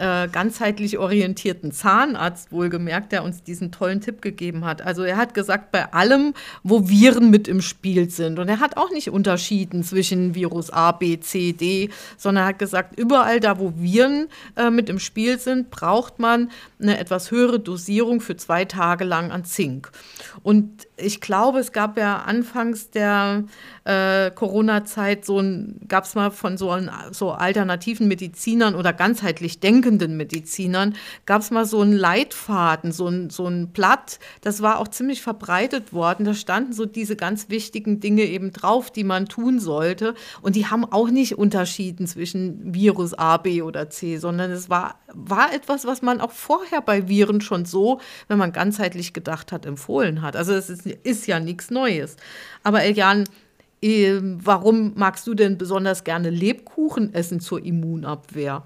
äh, 0.00 0.28
ganzheitlich 0.28 0.98
orientierten 0.98 1.72
Zahnarzt 1.72 2.50
wohlgemerkt, 2.52 3.12
der 3.12 3.22
uns 3.22 3.42
diesen 3.42 3.70
tollen 3.70 4.00
Tipp 4.00 4.22
gegeben 4.22 4.64
hat. 4.64 4.82
Also 4.82 5.02
er 5.02 5.16
hat 5.16 5.34
gesagt, 5.34 5.70
bei 5.72 5.92
allem, 5.92 6.34
wo 6.62 6.88
Viren 6.88 7.30
mit 7.30 7.48
im 7.48 7.60
Spiel 7.60 8.08
sind. 8.10 8.38
Und 8.38 8.48
er 8.48 8.60
hat 8.60 8.76
auch 8.76 8.90
nicht 8.90 9.10
unterschieden 9.10 9.84
zwischen 9.84 10.34
Virus 10.34 10.70
A, 10.70 10.92
B, 10.92 11.20
C, 11.20 11.52
D, 11.52 11.90
sondern 12.16 12.44
er 12.44 12.48
hat 12.48 12.58
gesagt, 12.58 12.98
überall 12.98 13.40
da, 13.40 13.58
wo 13.58 13.74
Viren 13.76 14.28
äh, 14.56 14.70
mit 14.70 14.88
im 14.88 14.98
Spiel 14.98 15.38
sind, 15.38 15.70
braucht 15.70 16.18
man 16.18 16.50
eine 16.80 16.98
etwas 16.98 17.30
höhere 17.30 17.60
Dosierung 17.60 18.20
für 18.20 18.36
zwei 18.36 18.64
Tage 18.64 19.04
lang 19.04 19.30
an 19.30 19.44
Zink. 19.44 19.90
Und 20.42 20.86
ich 21.02 21.20
glaube, 21.20 21.58
es 21.58 21.72
gab 21.72 21.96
ja 21.96 22.18
anfangs 22.18 22.90
der 22.90 23.44
äh, 23.84 24.30
Corona-Zeit 24.30 25.24
so 25.24 25.40
ein, 25.40 25.80
gab 25.88 26.04
es 26.04 26.14
mal 26.14 26.30
von 26.30 26.56
so, 26.56 26.70
ein, 26.70 26.90
so 27.12 27.32
alternativen 27.32 28.08
Medizinern 28.08 28.74
oder 28.74 28.92
ganzheitlich 28.92 29.60
denkenden 29.60 30.16
Medizinern, 30.16 30.94
gab 31.26 31.42
es 31.42 31.50
mal 31.50 31.64
so 31.64 31.80
einen 31.80 31.92
Leitfaden, 31.92 32.92
so 32.92 33.08
ein, 33.08 33.30
so 33.30 33.46
ein 33.46 33.68
Blatt, 33.68 34.18
das 34.42 34.62
war 34.62 34.78
auch 34.78 34.88
ziemlich 34.88 35.22
verbreitet 35.22 35.92
worden. 35.92 36.24
Da 36.24 36.34
standen 36.34 36.72
so 36.72 36.86
diese 36.86 37.16
ganz 37.16 37.48
wichtigen 37.48 38.00
Dinge 38.00 38.22
eben 38.22 38.52
drauf, 38.52 38.90
die 38.90 39.04
man 39.04 39.26
tun 39.26 39.58
sollte. 39.60 40.14
Und 40.42 40.56
die 40.56 40.66
haben 40.66 40.84
auch 40.84 41.10
nicht 41.10 41.38
unterschieden 41.38 42.06
zwischen 42.06 42.74
Virus 42.74 43.14
A, 43.14 43.36
B 43.38 43.62
oder 43.62 43.90
C, 43.90 44.18
sondern 44.18 44.50
es 44.50 44.70
war, 44.70 44.96
war 45.12 45.52
etwas, 45.52 45.86
was 45.86 46.02
man 46.02 46.20
auch 46.20 46.32
vorher 46.32 46.80
bei 46.80 47.08
Viren 47.08 47.40
schon 47.40 47.64
so, 47.64 48.00
wenn 48.28 48.38
man 48.38 48.52
ganzheitlich 48.52 49.12
gedacht 49.12 49.52
hat, 49.52 49.66
empfohlen 49.66 50.22
hat. 50.22 50.36
Also 50.36 50.52
es 50.52 50.70
ist, 50.70 50.86
ist 50.90 51.26
ja 51.26 51.40
nichts 51.40 51.70
Neues. 51.70 52.16
Aber 52.62 52.82
Elian, 52.82 53.24
äh, 53.82 54.18
warum 54.20 54.92
magst 54.96 55.26
du 55.26 55.34
denn 55.34 55.58
besonders 55.58 56.04
gerne 56.04 56.30
Lebkuchen 56.30 57.14
essen 57.14 57.40
zur 57.40 57.64
Immunabwehr? 57.64 58.62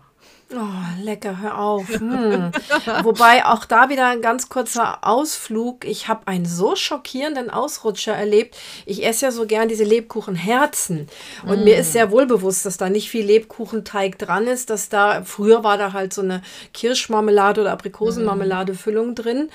Oh, 0.53 1.03
lecker, 1.03 1.41
hör 1.41 1.59
auf. 1.59 1.89
Hm. 1.89 2.53
Wobei 3.03 3.45
auch 3.45 3.65
da 3.65 3.89
wieder 3.89 4.07
ein 4.09 4.21
ganz 4.21 4.49
kurzer 4.49 4.99
Ausflug. 5.03 5.85
Ich 5.85 6.07
habe 6.07 6.29
einen 6.29 6.45
so 6.45 6.77
schockierenden 6.77 7.51
Ausrutscher 7.51 8.13
erlebt. 8.13 8.57
Ich 8.85 9.05
esse 9.05 9.27
ja 9.27 9.33
so 9.33 9.47
gern 9.47 9.69
diese 9.69 9.85
Lebkuchenherzen. 9.85 11.09
Und 11.45 11.61
mm. 11.61 11.65
mir 11.65 11.79
ist 11.79 11.93
sehr 11.93 12.11
wohl 12.11 12.27
bewusst, 12.27 12.67
dass 12.67 12.77
da 12.77 12.89
nicht 12.89 13.11
viel 13.11 13.25
Lebkuchenteig 13.25 14.19
dran 14.19 14.47
ist, 14.47 14.71
dass 14.71 14.89
da, 14.89 15.25
früher 15.25 15.65
war 15.65 15.79
da 15.79 15.93
halt 15.93 16.13
so 16.13 16.23
eine 16.23 16.43
Kirschmarmelade 16.73 17.63
oder 17.63 17.73
Aprikosenmarmelade-Füllung 17.73 19.15
drin. 19.15 19.49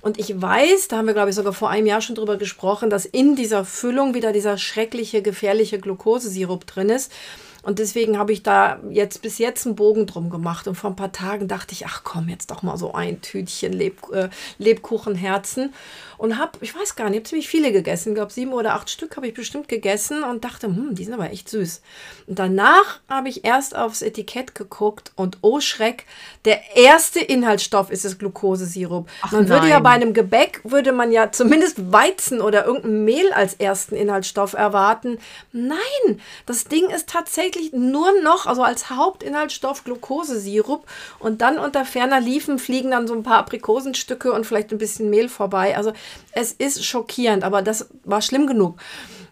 Und 0.00 0.18
ich 0.18 0.40
weiß, 0.40 0.88
da 0.88 0.98
haben 0.98 1.06
wir, 1.06 1.14
glaube 1.14 1.30
ich, 1.30 1.36
sogar 1.36 1.52
vor 1.52 1.70
einem 1.70 1.86
Jahr 1.86 2.00
schon 2.00 2.16
drüber 2.16 2.36
gesprochen, 2.36 2.88
dass 2.88 3.04
in 3.04 3.36
dieser 3.36 3.64
Füllung 3.64 4.14
wieder 4.14 4.32
dieser 4.32 4.56
schreckliche, 4.56 5.22
gefährliche 5.22 5.78
Glukosesirup 5.78 6.66
drin 6.66 6.88
ist. 6.88 7.12
Und 7.62 7.78
deswegen 7.78 8.18
habe 8.18 8.32
ich 8.32 8.42
da 8.42 8.80
jetzt 8.90 9.22
bis 9.22 9.38
jetzt 9.38 9.66
einen 9.66 9.76
Bogen 9.76 10.06
drum 10.06 10.30
gemacht. 10.30 10.66
Und 10.66 10.76
vor 10.76 10.90
ein 10.90 10.96
paar 10.96 11.12
Tagen 11.12 11.48
dachte 11.48 11.72
ich, 11.72 11.86
ach 11.86 12.02
komm, 12.04 12.28
jetzt 12.28 12.50
doch 12.50 12.62
mal 12.62 12.76
so 12.76 12.92
ein 12.94 13.20
Tütchen 13.20 13.72
Leb, 13.72 13.98
äh, 14.12 14.28
Lebkuchenherzen 14.58 15.72
und 16.16 16.38
habe, 16.38 16.58
ich 16.60 16.74
weiß 16.74 16.96
gar 16.96 17.08
nicht, 17.08 17.20
habe 17.20 17.28
ziemlich 17.28 17.48
viele 17.48 17.72
gegessen. 17.72 18.10
Ich 18.10 18.14
glaube, 18.14 18.32
sieben 18.32 18.52
oder 18.52 18.74
acht 18.74 18.90
Stück 18.90 19.16
habe 19.16 19.26
ich 19.26 19.34
bestimmt 19.34 19.68
gegessen 19.68 20.22
und 20.22 20.44
dachte, 20.44 20.66
hm, 20.66 20.94
die 20.94 21.04
sind 21.04 21.14
aber 21.14 21.30
echt 21.30 21.48
süß. 21.48 21.80
Und 22.26 22.38
danach 22.38 23.00
habe 23.08 23.28
ich 23.28 23.44
erst 23.44 23.76
aufs 23.76 24.02
Etikett 24.02 24.54
geguckt 24.54 25.12
und 25.16 25.38
oh 25.42 25.60
Schreck, 25.60 26.06
der 26.44 26.76
erste 26.76 27.20
Inhaltsstoff 27.20 27.90
ist 27.90 28.04
das 28.04 28.18
Glukosesirup. 28.18 29.08
Ach, 29.22 29.32
man 29.32 29.48
würde 29.48 29.62
nein. 29.62 29.70
ja 29.70 29.80
bei 29.80 29.90
einem 29.90 30.12
Gebäck, 30.12 30.60
würde 30.64 30.92
man 30.92 31.12
ja 31.12 31.32
zumindest 31.32 31.92
Weizen 31.92 32.40
oder 32.40 32.66
irgendein 32.66 33.04
Mehl 33.04 33.32
als 33.32 33.54
ersten 33.54 33.94
Inhaltsstoff 33.94 34.52
erwarten. 34.54 35.18
Nein, 35.52 36.20
das 36.46 36.64
Ding 36.64 36.88
ist 36.90 37.08
tatsächlich 37.08 37.49
nur 37.72 38.08
noch, 38.22 38.46
also 38.46 38.62
als 38.62 38.90
Hauptinhaltsstoff 38.90 39.84
Glukosesirup 39.84 40.86
und 41.18 41.40
dann 41.40 41.58
unter 41.58 41.84
ferner 41.84 42.20
Liefen 42.20 42.58
fliegen 42.58 42.90
dann 42.90 43.06
so 43.06 43.14
ein 43.14 43.22
paar 43.22 43.38
Aprikosenstücke 43.38 44.32
und 44.32 44.46
vielleicht 44.46 44.72
ein 44.72 44.78
bisschen 44.78 45.10
Mehl 45.10 45.28
vorbei. 45.28 45.76
Also 45.76 45.92
es 46.32 46.52
ist 46.52 46.84
schockierend, 46.84 47.44
aber 47.44 47.62
das 47.62 47.88
war 48.04 48.22
schlimm 48.22 48.46
genug. 48.46 48.76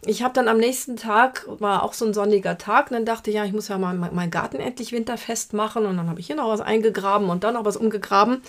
Ich 0.06 0.22
habe 0.22 0.32
dann 0.32 0.48
am 0.48 0.58
nächsten 0.58 0.96
Tag, 0.96 1.44
war 1.58 1.82
auch 1.82 1.92
so 1.92 2.06
ein 2.06 2.14
sonniger 2.14 2.56
Tag, 2.56 2.90
und 2.90 2.94
dann 2.94 3.04
dachte 3.04 3.30
ich, 3.30 3.36
ja, 3.36 3.44
ich 3.44 3.52
muss 3.52 3.68
ja 3.68 3.78
mal 3.78 3.94
meinen 3.94 4.30
Garten 4.30 4.58
endlich 4.58 4.92
winterfest 4.92 5.52
machen. 5.54 5.86
Und 5.86 5.96
dann 5.96 6.08
habe 6.08 6.20
ich 6.20 6.26
hier 6.28 6.36
noch 6.36 6.48
was 6.48 6.60
eingegraben 6.60 7.28
und 7.28 7.44
dann 7.44 7.54
noch 7.54 7.64
was 7.64 7.76
umgegraben. 7.76 8.42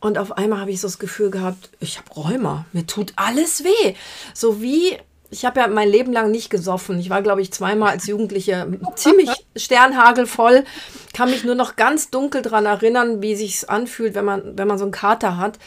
Und 0.00 0.18
auf 0.18 0.32
einmal 0.32 0.60
habe 0.60 0.70
ich 0.70 0.80
so 0.80 0.86
das 0.86 0.98
Gefühl 0.98 1.30
gehabt, 1.30 1.70
ich 1.80 1.98
habe 1.98 2.12
Rheuma, 2.14 2.66
mir 2.72 2.86
tut 2.86 3.14
alles 3.16 3.64
weh. 3.64 3.94
So 4.34 4.60
wie, 4.60 4.98
ich 5.36 5.44
habe 5.44 5.60
ja 5.60 5.68
mein 5.68 5.90
Leben 5.90 6.14
lang 6.14 6.30
nicht 6.30 6.48
gesoffen. 6.48 6.98
Ich 6.98 7.10
war, 7.10 7.20
glaube 7.20 7.42
ich, 7.42 7.52
zweimal 7.52 7.90
als 7.90 8.06
Jugendliche 8.06 8.66
ziemlich 8.94 9.30
sternhagelvoll, 9.54 10.64
kann 11.12 11.30
mich 11.30 11.44
nur 11.44 11.54
noch 11.54 11.76
ganz 11.76 12.10
dunkel 12.10 12.40
daran 12.40 12.64
erinnern, 12.64 13.20
wie 13.20 13.36
sich 13.36 13.68
anfühlt, 13.68 14.14
wenn 14.14 14.24
man, 14.24 14.56
wenn 14.56 14.66
man 14.66 14.78
so 14.78 14.84
einen 14.84 14.92
Kater 14.92 15.36
hat. 15.36 15.58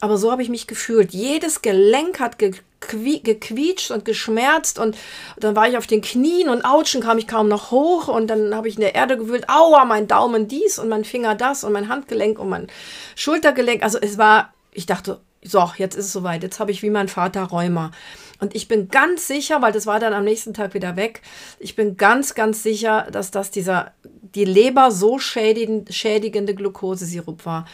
Aber 0.00 0.18
so 0.18 0.30
habe 0.30 0.42
ich 0.42 0.50
mich 0.50 0.66
gefühlt. 0.66 1.12
Jedes 1.12 1.62
Gelenk 1.62 2.20
hat 2.20 2.38
gequie 2.38 3.22
gequietscht 3.22 3.90
und 3.90 4.04
geschmerzt 4.04 4.78
und 4.78 4.94
dann 5.38 5.56
war 5.56 5.66
ich 5.66 5.78
auf 5.78 5.86
den 5.86 6.02
Knien 6.02 6.50
und 6.50 6.66
ouchen 6.66 7.00
kam 7.00 7.16
ich 7.16 7.26
kaum 7.26 7.48
noch 7.48 7.70
hoch 7.70 8.08
und 8.08 8.26
dann 8.26 8.54
habe 8.54 8.68
ich 8.68 8.74
in 8.74 8.82
der 8.82 8.94
Erde 8.94 9.16
gewühlt, 9.16 9.48
aua, 9.48 9.86
mein 9.86 10.06
Daumen 10.06 10.48
dies 10.48 10.78
und 10.78 10.90
mein 10.90 11.06
Finger 11.06 11.34
das 11.34 11.64
und 11.64 11.72
mein 11.72 11.88
Handgelenk 11.88 12.38
und 12.38 12.50
mein 12.50 12.66
Schultergelenk. 13.16 13.82
Also 13.82 13.98
es 13.98 14.18
war, 14.18 14.52
ich 14.74 14.84
dachte, 14.84 15.20
so, 15.44 15.70
jetzt 15.76 15.94
ist 15.94 16.06
es 16.06 16.12
soweit, 16.12 16.42
jetzt 16.42 16.58
habe 16.58 16.70
ich 16.70 16.82
wie 16.82 16.90
mein 16.90 17.08
Vater 17.08 17.44
Rheuma. 17.44 17.90
Und 18.40 18.54
ich 18.54 18.66
bin 18.66 18.88
ganz 18.88 19.26
sicher, 19.26 19.62
weil 19.62 19.72
das 19.72 19.86
war 19.86 20.00
dann 20.00 20.12
am 20.12 20.24
nächsten 20.24 20.54
Tag 20.54 20.74
wieder 20.74 20.96
weg, 20.96 21.22
ich 21.58 21.76
bin 21.76 21.96
ganz, 21.96 22.34
ganz 22.34 22.62
sicher, 22.62 23.06
dass 23.12 23.30
das 23.30 23.50
dieser, 23.50 23.92
die 24.02 24.44
Leber 24.44 24.90
so 24.90 25.18
schädigende 25.18 26.54
Glukosesirup 26.54 27.46
war 27.46 27.66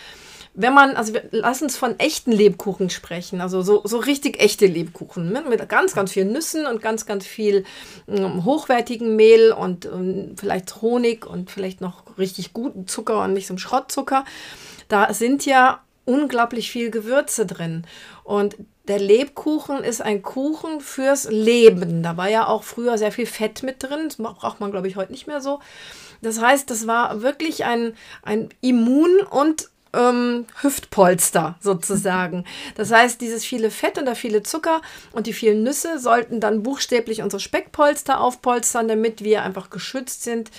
wenn 0.55 0.75
man, 0.75 0.97
also 0.97 1.13
lass 1.31 1.63
uns 1.63 1.77
von 1.77 1.99
echten 1.99 2.33
Lebkuchen 2.33 2.91
sprechen, 2.91 3.41
also 3.41 3.63
so, 3.63 3.83
so 3.85 3.99
richtig 3.99 4.43
echte 4.43 4.67
Lebkuchen 4.67 5.33
ne? 5.33 5.45
mit 5.49 5.67
ganz, 5.69 5.95
ganz 5.95 6.13
viel 6.13 6.25
Nüssen 6.25 6.67
und 6.67 6.83
ganz, 6.83 7.07
ganz 7.07 7.25
viel 7.25 7.65
ähm, 8.09 8.45
hochwertigen 8.45 9.15
Mehl 9.15 9.53
und 9.53 9.87
ähm, 9.87 10.35
vielleicht 10.37 10.83
Honig 10.83 11.25
und 11.25 11.51
vielleicht 11.51 11.81
noch 11.81 12.19
richtig 12.19 12.53
guten 12.53 12.89
Zucker 12.89 13.23
und 13.23 13.33
nicht 13.33 13.47
so 13.47 13.57
Schrottzucker. 13.57 14.25
Da 14.89 15.15
sind 15.15 15.47
ja 15.47 15.81
unglaublich 16.05 16.71
viel 16.71 16.91
Gewürze 16.91 17.47
drin. 17.47 17.85
Und 18.25 18.57
der 18.89 18.99
Lebkuchen 18.99 19.85
ist 19.85 20.03
ein 20.03 20.23
Kuchen 20.23 20.81
fürs 20.81 21.31
Leben. 21.31 22.03
Da 22.03 22.17
war 22.17 22.29
ja 22.29 22.47
auch 22.47 22.65
früher 22.65 22.99
sehr 22.99 23.13
viel 23.13 23.27
Fett 23.27 23.63
mit 23.63 23.83
drin. 23.83 24.09
Das 24.09 24.17
braucht 24.17 24.61
man, 24.61 24.71
glaube 24.71 24.89
ich, 24.89 24.97
heute 24.97 25.13
nicht 25.13 25.27
mehr 25.27 25.41
so. 25.41 25.61
Das 26.23 26.41
heißt, 26.41 26.69
das 26.71 26.87
war 26.87 27.23
wirklich 27.23 27.65
ein, 27.65 27.95
ein 28.23 28.49
Immun- 28.61 29.23
und 29.31 29.71
ähm, 29.93 30.47
Hüftpolster 30.63 31.57
sozusagen. 31.61 32.45
Das 32.77 32.91
heißt, 32.91 33.21
dieses 33.21 33.45
viele 33.45 33.71
Fett 33.71 33.99
und 33.99 34.07
der 34.07 34.15
viele 34.15 34.43
Zucker 34.43 34.81
und 35.13 35.27
die 35.27 35.33
vielen 35.33 35.63
Nüsse 35.63 35.99
sollten 35.99 36.41
dann 36.41 36.63
buchstäblich 36.63 37.23
unsere 37.23 37.41
Speckpolster 37.41 38.21
aufpolstern, 38.21 38.89
damit 38.89 39.23
wir 39.23 39.43
einfach 39.43 39.71
geschützt 39.71 40.23
sind 40.23 40.51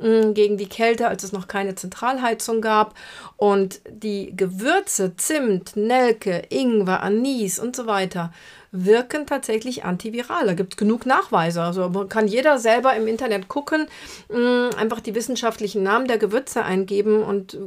gegen 0.00 0.56
die 0.56 0.68
Kälte, 0.68 1.08
als 1.08 1.24
es 1.24 1.32
noch 1.32 1.48
keine 1.48 1.74
Zentralheizung 1.74 2.60
gab. 2.60 2.94
Und 3.36 3.80
die 3.88 4.34
Gewürze, 4.36 5.16
Zimt, 5.16 5.76
Nelke, 5.76 6.42
Ingwer, 6.48 7.02
Anis 7.02 7.58
und 7.58 7.76
so 7.76 7.86
weiter 7.86 8.32
wirken 8.72 9.26
tatsächlich 9.26 9.84
antiviral. 9.84 10.46
Da 10.46 10.54
gibt 10.54 10.74
es 10.74 10.76
genug 10.76 11.06
Nachweise. 11.06 11.62
Also 11.62 11.90
kann 12.08 12.28
jeder 12.28 12.58
selber 12.58 12.94
im 12.94 13.06
Internet 13.08 13.48
gucken, 13.48 13.88
mh, 14.28 14.70
einfach 14.76 15.00
die 15.00 15.14
wissenschaftlichen 15.14 15.82
Namen 15.82 16.06
der 16.06 16.18
Gewürze 16.18 16.64
eingeben 16.64 17.22
und 17.22 17.54
äh, 17.54 17.58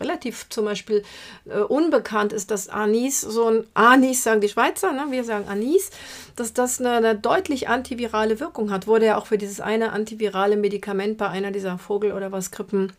relativ 0.00 0.48
zum 0.48 0.64
Beispiel 0.64 1.04
äh, 1.48 1.58
unbekannt 1.60 2.32
ist, 2.32 2.50
dass 2.50 2.68
Anis, 2.68 3.20
so 3.20 3.46
ein 3.48 3.64
Anis 3.74 4.24
sagen 4.24 4.40
die 4.40 4.48
Schweizer, 4.48 4.92
ne? 4.92 5.06
wir 5.10 5.24
sagen 5.24 5.46
Anis, 5.48 5.90
dass 6.36 6.52
das 6.52 6.80
eine, 6.80 6.92
eine 6.92 7.14
deutlich 7.14 7.68
antivirale 7.68 8.40
Wirkung 8.40 8.72
hat. 8.72 8.86
Wurde 8.86 9.06
ja 9.06 9.18
auch 9.18 9.26
für 9.26 9.38
dieses 9.38 9.60
eine 9.60 9.92
antivirale 9.92 10.56
Medikament 10.56 11.18
bei 11.18 11.28
einer 11.28 11.52
dieser 11.52 11.78
Vogel- 11.78 12.12
oder 12.12 12.32
was 12.32 12.50
Grippen 12.50 12.92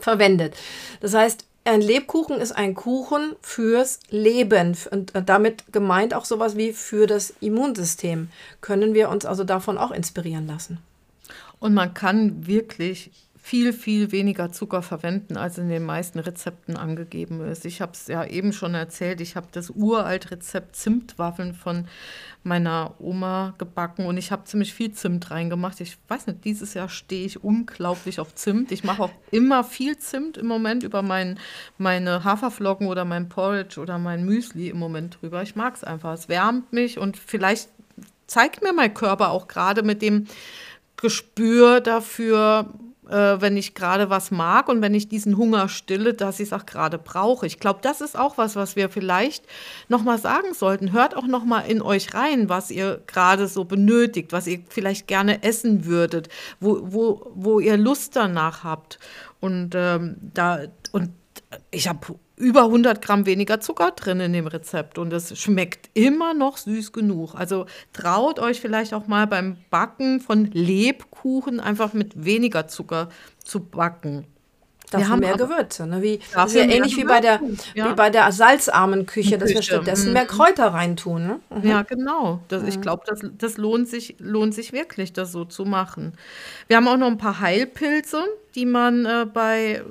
verwendet. 0.00 0.54
Das 1.00 1.14
heißt, 1.14 1.44
ein 1.64 1.80
Lebkuchen 1.80 2.40
ist 2.40 2.52
ein 2.52 2.74
Kuchen 2.74 3.36
fürs 3.40 4.00
Leben 4.10 4.76
und 4.90 5.12
damit 5.26 5.72
gemeint 5.72 6.12
auch 6.12 6.26
sowas 6.26 6.56
wie 6.56 6.72
für 6.72 7.06
das 7.06 7.32
Immunsystem. 7.40 8.28
Können 8.60 8.92
wir 8.92 9.08
uns 9.08 9.24
also 9.24 9.44
davon 9.44 9.78
auch 9.78 9.90
inspirieren 9.90 10.46
lassen? 10.46 10.78
Und 11.60 11.72
man 11.72 11.94
kann 11.94 12.46
wirklich 12.46 13.10
viel, 13.46 13.74
viel 13.74 14.10
weniger 14.10 14.52
Zucker 14.52 14.80
verwenden, 14.80 15.36
als 15.36 15.58
in 15.58 15.68
den 15.68 15.84
meisten 15.84 16.18
Rezepten 16.18 16.78
angegeben 16.78 17.46
ist. 17.46 17.66
Ich 17.66 17.82
habe 17.82 17.92
es 17.92 18.06
ja 18.06 18.24
eben 18.24 18.54
schon 18.54 18.74
erzählt, 18.74 19.20
ich 19.20 19.36
habe 19.36 19.48
das 19.52 19.68
uralt 19.68 20.30
Rezept 20.30 20.74
Zimtwaffeln 20.76 21.52
von 21.52 21.86
meiner 22.42 22.94
Oma 22.98 23.52
gebacken 23.58 24.06
und 24.06 24.16
ich 24.16 24.32
habe 24.32 24.44
ziemlich 24.44 24.72
viel 24.72 24.92
Zimt 24.92 25.30
reingemacht. 25.30 25.78
Ich 25.82 25.98
weiß 26.08 26.26
nicht, 26.26 26.42
dieses 26.46 26.72
Jahr 26.72 26.88
stehe 26.88 27.26
ich 27.26 27.44
unglaublich 27.44 28.18
auf 28.18 28.34
Zimt. 28.34 28.72
Ich 28.72 28.82
mache 28.82 29.02
auch 29.02 29.12
immer 29.30 29.62
viel 29.62 29.98
Zimt 29.98 30.38
im 30.38 30.46
Moment 30.46 30.82
über 30.82 31.02
mein, 31.02 31.38
meine 31.76 32.24
Haferflocken 32.24 32.86
oder 32.86 33.04
mein 33.04 33.28
Porridge 33.28 33.78
oder 33.78 33.98
mein 33.98 34.24
Müsli 34.24 34.70
im 34.70 34.78
Moment 34.78 35.18
drüber. 35.20 35.42
Ich 35.42 35.54
mag 35.54 35.74
es 35.76 35.84
einfach. 35.84 36.14
Es 36.14 36.30
wärmt 36.30 36.72
mich 36.72 36.98
und 36.98 37.18
vielleicht 37.18 37.68
zeigt 38.26 38.62
mir 38.62 38.72
mein 38.72 38.94
Körper 38.94 39.32
auch 39.32 39.48
gerade 39.48 39.82
mit 39.82 40.00
dem 40.00 40.28
Gespür 40.96 41.82
dafür, 41.82 42.72
äh, 43.08 43.40
wenn 43.40 43.56
ich 43.56 43.74
gerade 43.74 44.10
was 44.10 44.30
mag 44.30 44.68
und 44.68 44.82
wenn 44.82 44.94
ich 44.94 45.08
diesen 45.08 45.36
Hunger 45.36 45.68
stille, 45.68 46.14
dass 46.14 46.40
ich 46.40 46.48
es 46.48 46.52
auch 46.52 46.66
gerade 46.66 46.98
brauche. 46.98 47.46
Ich 47.46 47.60
glaube, 47.60 47.80
das 47.82 48.00
ist 48.00 48.18
auch 48.18 48.38
was, 48.38 48.56
was 48.56 48.76
wir 48.76 48.88
vielleicht 48.88 49.44
nochmal 49.88 50.18
sagen 50.18 50.54
sollten. 50.54 50.92
Hört 50.92 51.16
auch 51.16 51.26
nochmal 51.26 51.66
in 51.70 51.82
euch 51.82 52.14
rein, 52.14 52.48
was 52.48 52.70
ihr 52.70 53.02
gerade 53.06 53.48
so 53.48 53.64
benötigt, 53.64 54.32
was 54.32 54.46
ihr 54.46 54.60
vielleicht 54.68 55.06
gerne 55.06 55.42
essen 55.42 55.84
würdet, 55.84 56.28
wo, 56.60 56.80
wo, 56.82 57.32
wo 57.34 57.60
ihr 57.60 57.76
Lust 57.76 58.16
danach 58.16 58.64
habt. 58.64 58.98
Und 59.40 59.74
ähm, 59.74 60.16
da, 60.20 60.60
und 60.92 61.10
ich 61.70 61.88
habe 61.88 62.00
über 62.36 62.64
100 62.64 63.00
Gramm 63.00 63.26
weniger 63.26 63.60
Zucker 63.60 63.92
drin 63.92 64.20
in 64.20 64.32
dem 64.32 64.46
Rezept 64.46 64.98
und 64.98 65.12
es 65.12 65.38
schmeckt 65.38 65.88
immer 65.94 66.34
noch 66.34 66.56
süß 66.56 66.92
genug. 66.92 67.34
Also 67.34 67.66
traut 67.92 68.38
euch 68.38 68.60
vielleicht 68.60 68.92
auch 68.92 69.06
mal 69.06 69.26
beim 69.26 69.56
Backen 69.70 70.20
von 70.20 70.46
Lebkuchen 70.46 71.60
einfach 71.60 71.92
mit 71.92 72.24
weniger 72.24 72.66
Zucker 72.66 73.08
zu 73.42 73.60
backen. 73.60 74.26
Dafür 74.90 75.06
wir 75.06 75.12
haben 75.12 75.20
mehr 75.20 75.36
Gewürze. 75.36 75.86
Ne? 75.86 76.02
Wie, 76.02 76.20
das 76.34 76.52
ist 76.52 76.56
ja 76.56 76.64
ähnlich 76.64 76.96
wie 76.96 77.04
bei, 77.04 77.20
der, 77.20 77.40
ja. 77.74 77.90
wie 77.90 77.94
bei 77.94 78.10
der 78.10 78.30
salzarmen 78.32 79.06
Küche, 79.06 79.38
dass 79.38 79.50
wir 79.50 79.62
stattdessen 79.62 80.08
mhm. 80.08 80.12
mehr 80.12 80.26
Kräuter 80.26 80.68
reintun. 80.68 81.26
Ne? 81.26 81.40
Mhm. 81.50 81.68
Ja, 81.68 81.82
genau. 81.82 82.40
Das, 82.48 82.62
mhm. 82.62 82.68
Ich 82.68 82.80
glaube, 82.80 83.02
das, 83.06 83.20
das 83.38 83.56
lohnt, 83.56 83.88
sich, 83.88 84.16
lohnt 84.18 84.54
sich 84.54 84.72
wirklich, 84.72 85.12
das 85.12 85.32
so 85.32 85.44
zu 85.44 85.64
machen. 85.64 86.12
Wir 86.68 86.76
haben 86.76 86.86
auch 86.86 86.96
noch 86.96 87.08
ein 87.08 87.18
paar 87.18 87.40
Heilpilze. 87.40 88.24
die 88.54 88.66
man 88.66 89.04
äh, 89.04 89.26
bei, 89.26 89.82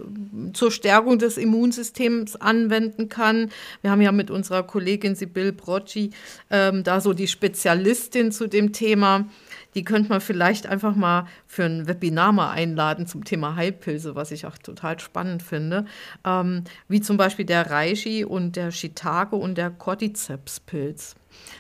zur 0.54 0.72
Stärkung 0.72 1.20
des 1.20 1.38
Immunsystems 1.38 2.36
anwenden 2.36 3.10
kann. 3.10 3.49
Wir 3.82 3.91
haben 3.91 4.01
ja 4.01 4.12
mit 4.12 4.32
unserer 4.32 4.64
Kollegin 4.64 5.16
Sibyl 5.16 5.51
Brocci 5.51 6.12
ähm, 6.49 6.84
da 6.84 7.01
so 7.01 7.14
die 7.14 7.28
Spezialistin 7.28 8.32
zu 8.32 8.47
dem 8.47 8.74
Thema. 8.74 9.26
Die 9.76 9.84
könnte 9.84 10.10
man 10.10 10.22
vielleicht 10.22 10.68
einfach 10.68 10.95
mal 10.95 11.26
für 11.47 11.64
ein 11.64 11.88
Webinar 11.88 12.32
mal 12.32 12.51
einladen 12.51 13.08
zum 13.08 13.24
Thema 13.24 13.56
Heilpilze, 13.56 14.16
was 14.16 14.32
ich 14.32 14.45
auch 14.45 14.58
total 14.58 14.99
spannend 14.99 15.41
finde. 15.41 15.86
Ähm, 16.26 16.64
wie 16.88 17.01
zum 17.01 17.18
Beispiel 17.18 17.45
der 17.45 17.70
Reishi 17.70 18.24
und 18.24 18.56
der 18.56 18.72
Shiitake 18.72 19.36
und 19.36 19.58
der 19.58 19.72
Cordyceps-Pilz. 19.72 21.16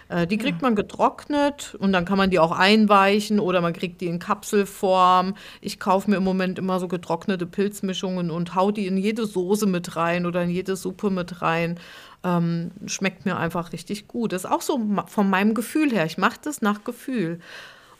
Äh, 0.09 0.27
die 0.27 0.37
kriegt 0.37 0.61
man 0.61 0.75
getrocknet 0.75 1.75
und 1.79 1.93
dann 1.93 2.05
kann 2.05 2.17
man 2.17 2.29
die 2.29 2.39
auch 2.39 2.51
einweichen 2.51 3.39
oder 3.39 3.61
man 3.61 3.73
kriegt 3.73 4.01
die 4.01 4.07
in 4.07 4.19
Kapselform. 4.19 5.35
Ich 5.61 5.79
kaufe 5.79 6.09
mir 6.09 6.17
im 6.17 6.23
Moment 6.23 6.59
immer 6.59 6.79
so 6.79 6.87
getrocknete 6.87 7.45
Pilzmischungen 7.45 8.31
und 8.31 8.55
hau 8.55 8.71
die 8.71 8.87
in 8.87 8.97
jede 8.97 9.25
Soße 9.25 9.65
mit 9.65 9.95
rein 9.95 10.25
oder 10.25 10.43
in 10.43 10.49
jede 10.49 10.75
Suppe 10.75 11.09
mit 11.09 11.41
rein. 11.41 11.79
Ähm, 12.23 12.71
schmeckt 12.85 13.25
mir 13.25 13.37
einfach 13.37 13.73
richtig 13.73 14.07
gut. 14.07 14.31
Das 14.31 14.45
ist 14.45 14.49
auch 14.49 14.61
so 14.61 14.79
von 15.07 15.29
meinem 15.29 15.53
Gefühl 15.53 15.91
her. 15.91 16.05
Ich 16.05 16.17
mache 16.17 16.39
das 16.41 16.61
nach 16.61 16.83
Gefühl. 16.83 17.39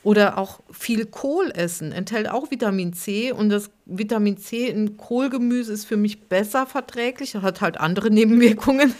Oder 0.04 0.36
auch 0.36 0.60
viel 0.70 1.06
Kohl 1.06 1.50
essen 1.54 1.90
enthält 1.90 2.28
auch 2.28 2.50
Vitamin 2.50 2.92
C 2.92 3.32
und 3.32 3.48
das 3.48 3.70
Vitamin 3.86 4.36
C 4.36 4.68
in 4.68 4.98
Kohlgemüse 4.98 5.72
ist 5.72 5.86
für 5.86 5.96
mich 5.96 6.28
besser 6.28 6.66
verträglich, 6.66 7.34
hat 7.36 7.62
halt 7.62 7.80
andere 7.80 8.10
Nebenwirkungen, 8.12 8.94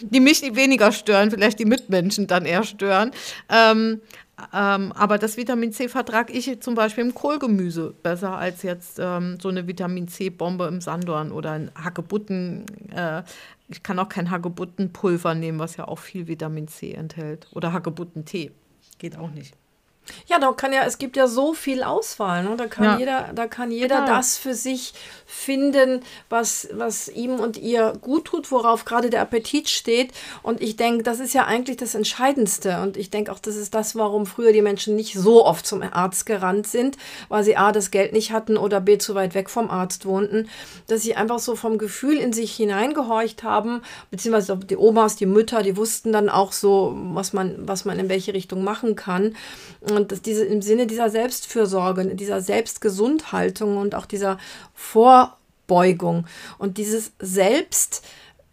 die 0.00 0.20
mich 0.20 0.40
weniger 0.56 0.92
stören, 0.92 1.30
vielleicht 1.30 1.58
die 1.58 1.66
Mitmenschen 1.66 2.26
dann 2.26 2.46
eher 2.46 2.64
stören. 2.64 3.10
Ähm, 3.50 4.00
ähm, 4.54 4.92
aber 4.92 5.18
das 5.18 5.36
Vitamin 5.36 5.72
C 5.72 5.88
vertrage 5.88 6.32
ich 6.32 6.60
zum 6.62 6.74
Beispiel 6.74 7.04
im 7.04 7.14
Kohlgemüse 7.14 7.94
besser 8.02 8.38
als 8.38 8.62
jetzt 8.62 8.98
ähm, 8.98 9.36
so 9.42 9.50
eine 9.50 9.66
Vitamin 9.66 10.08
C-Bombe 10.08 10.66
im 10.68 10.80
Sandorn 10.80 11.32
oder 11.32 11.52
ein 11.52 11.70
Hagebutten. 11.74 12.64
Äh, 12.94 13.24
ich 13.68 13.82
kann 13.82 13.98
auch 13.98 14.08
kein 14.08 14.30
Hagebuttenpulver 14.30 15.34
nehmen, 15.34 15.58
was 15.58 15.76
ja 15.76 15.86
auch 15.86 15.98
viel 15.98 16.28
Vitamin 16.28 16.68
C 16.68 16.92
enthält. 16.92 17.46
Oder 17.52 17.74
Hagebuttentee. 17.74 18.52
Geht 18.98 19.16
auch 19.16 19.30
nicht. 19.30 19.56
Ja, 20.26 20.38
da 20.38 20.52
kann 20.52 20.72
ja, 20.72 20.84
es 20.84 20.98
gibt 20.98 21.16
ja 21.16 21.26
so 21.26 21.54
viel 21.54 21.82
Auswahl. 21.82 22.44
Ne? 22.44 22.56
Da 22.56 22.66
kann 22.66 22.84
ja. 22.84 22.98
jeder, 22.98 23.30
da 23.34 23.46
kann 23.46 23.70
jeder 23.70 24.00
genau. 24.00 24.16
das 24.16 24.36
für 24.36 24.54
sich 24.54 24.94
finden, 25.26 26.00
was, 26.30 26.68
was 26.72 27.08
ihm 27.08 27.34
und 27.38 27.58
ihr 27.58 27.92
gut 28.00 28.26
tut, 28.26 28.50
worauf 28.50 28.84
gerade 28.84 29.10
der 29.10 29.20
Appetit 29.20 29.68
steht. 29.68 30.12
Und 30.42 30.62
ich 30.62 30.76
denke, 30.76 31.02
das 31.02 31.20
ist 31.20 31.34
ja 31.34 31.44
eigentlich 31.44 31.76
das 31.76 31.94
Entscheidendste. 31.94 32.80
Und 32.80 32.96
ich 32.96 33.10
denke 33.10 33.30
auch, 33.32 33.38
das 33.38 33.56
ist 33.56 33.74
das, 33.74 33.94
warum 33.94 34.26
früher 34.26 34.52
die 34.52 34.62
Menschen 34.62 34.96
nicht 34.96 35.14
so 35.14 35.44
oft 35.44 35.66
zum 35.66 35.82
Arzt 35.82 36.26
gerannt 36.26 36.66
sind, 36.66 36.96
weil 37.28 37.44
sie 37.44 37.56
A, 37.56 37.72
das 37.72 37.90
Geld 37.90 38.12
nicht 38.12 38.32
hatten 38.32 38.56
oder 38.56 38.80
B, 38.80 38.98
zu 38.98 39.14
weit 39.14 39.34
weg 39.34 39.50
vom 39.50 39.70
Arzt 39.70 40.06
wohnten, 40.06 40.48
dass 40.86 41.02
sie 41.02 41.14
einfach 41.14 41.38
so 41.38 41.56
vom 41.56 41.78
Gefühl 41.78 42.16
in 42.16 42.32
sich 42.32 42.54
hineingehorcht 42.56 43.42
haben, 43.42 43.82
beziehungsweise 44.10 44.56
die 44.56 44.76
Omas, 44.76 45.16
die 45.16 45.26
Mütter, 45.26 45.62
die 45.62 45.76
wussten 45.76 46.12
dann 46.12 46.28
auch 46.28 46.52
so, 46.52 46.96
was 47.12 47.32
man, 47.32 47.54
was 47.68 47.84
man 47.84 47.98
in 47.98 48.08
welche 48.08 48.32
Richtung 48.32 48.64
machen 48.64 48.96
kann. 48.96 49.36
Und 49.80 49.97
dass 50.06 50.22
diese 50.22 50.44
im 50.44 50.62
Sinne 50.62 50.86
dieser 50.86 51.10
Selbstfürsorge, 51.10 52.14
dieser 52.14 52.40
Selbstgesundhaltung 52.40 53.76
und 53.76 53.94
auch 53.94 54.06
dieser 54.06 54.38
Vorbeugung 54.74 56.26
und 56.58 56.78
dieses 56.78 57.12
Selbst, 57.18 58.04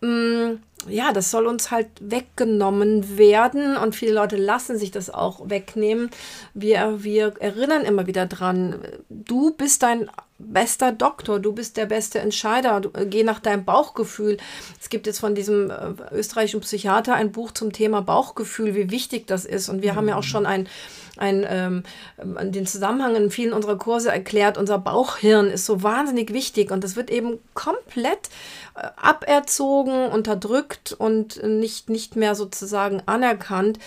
mh, 0.01 0.09
mm, 0.09 0.59
ja, 0.87 1.13
das 1.13 1.31
soll 1.31 1.47
uns 1.47 1.71
halt 1.71 1.87
weggenommen 1.99 3.17
werden 3.17 3.77
und 3.77 3.95
viele 3.95 4.13
Leute 4.13 4.37
lassen 4.37 4.77
sich 4.77 4.91
das 4.91 5.09
auch 5.09 5.49
wegnehmen. 5.49 6.09
Wir, 6.53 7.03
wir 7.03 7.33
erinnern 7.39 7.83
immer 7.83 8.07
wieder 8.07 8.25
dran, 8.25 8.79
du 9.09 9.51
bist 9.51 9.83
dein 9.83 10.09
bester 10.37 10.91
Doktor, 10.91 11.39
du 11.39 11.53
bist 11.53 11.77
der 11.77 11.85
beste 11.85 12.19
Entscheider, 12.19 12.81
du, 12.81 12.89
geh 13.05 13.23
nach 13.23 13.39
deinem 13.39 13.65
Bauchgefühl. 13.65 14.37
Es 14.79 14.89
gibt 14.89 15.07
jetzt 15.07 15.19
von 15.19 15.33
diesem 15.33 15.71
äh, 15.71 15.93
österreichischen 16.11 16.61
Psychiater 16.61 17.15
ein 17.15 17.31
Buch 17.31 17.51
zum 17.51 17.71
Thema 17.71 18.01
Bauchgefühl, 18.01 18.75
wie 18.75 18.91
wichtig 18.91 19.27
das 19.27 19.45
ist 19.45 19.69
und 19.69 19.81
wir 19.81 19.93
mhm. 19.93 19.95
haben 19.95 20.07
ja 20.09 20.17
auch 20.17 20.23
schon 20.23 20.45
ein 20.45 20.67
ein, 21.17 21.45
ähm, 21.47 21.83
den 22.51 22.65
Zusammenhang 22.67 23.15
in 23.15 23.31
vielen 23.31 23.53
unserer 23.53 23.77
Kurse 23.77 24.11
erklärt, 24.11 24.57
unser 24.57 24.77
Bauchhirn 24.77 25.47
ist 25.47 25.65
so 25.65 25.83
wahnsinnig 25.83 26.33
wichtig 26.33 26.71
und 26.71 26.83
das 26.83 26.95
wird 26.95 27.09
eben 27.09 27.39
komplett 27.53 28.29
äh, 28.75 28.87
aberzogen, 28.95 30.07
unterdrückt 30.07 30.93
und 30.93 31.41
nicht, 31.43 31.89
nicht 31.89 32.15
mehr 32.15 32.35
sozusagen 32.35 33.01
anerkannt. 33.05 33.79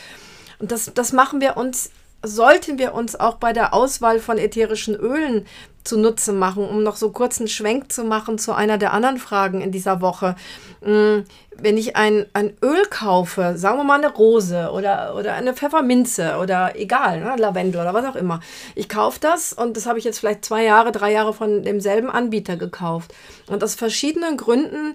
Und 0.59 0.73
das, 0.73 0.93
das 0.95 1.13
machen 1.13 1.41
wir 1.41 1.57
uns 1.57 1.91
sollten 2.23 2.79
wir 2.79 2.95
uns 2.95 3.15
auch 3.15 3.37
bei 3.37 3.53
der 3.53 3.73
Auswahl 3.73 4.19
von 4.19 4.39
ätherischen 4.39 4.97
Ölen 4.97 5.47
zunutze 5.89 6.33
machen, 6.33 6.69
um 6.69 6.83
noch 6.83 6.97
so 6.97 7.11
kurz 7.11 7.39
einen 7.39 7.49
Schwenk 7.49 7.91
zu 7.91 8.05
machen 8.05 8.39
zu 8.39 8.53
einer 8.53 8.79
der 8.79 8.93
anderen 8.93 9.19
Fragen 9.19 9.61
in 9.61 9.73
dieser 9.73 10.01
Woche. 10.01 10.37
Mm, 10.83 11.21
wenn 11.61 11.77
ich 11.77 11.97
ein, 11.97 12.27
ein 12.35 12.57
Öl 12.63 12.85
kaufe, 12.89 13.55
sagen 13.57 13.79
wir 13.79 13.85
mal 13.85 13.99
eine 13.99 14.13
Rose 14.13 14.71
oder, 14.73 15.15
oder 15.17 15.35
eine 15.35 15.55
Pfefferminze 15.55 16.37
oder 16.41 16.77
egal, 16.77 17.21
ne, 17.21 17.35
Lavendel 17.37 17.81
oder 17.81 17.95
was 17.95 18.05
auch 18.05 18.15
immer. 18.15 18.41
Ich 18.75 18.89
kaufe 18.89 19.19
das 19.21 19.53
und 19.53 19.77
das 19.77 19.87
habe 19.87 19.99
ich 19.99 20.05
jetzt 20.05 20.21
vielleicht 20.21 20.45
zwei 20.45 20.65
Jahre, 20.65 20.93
drei 20.93 21.13
Jahre 21.13 21.33
von 21.33 21.63
demselben 21.63 22.11
Anbieter 22.11 22.57
gekauft. 22.57 23.13
Und 23.49 23.65
aus 23.65 23.75
verschiedenen 23.75 24.37
Gründen 24.37 24.95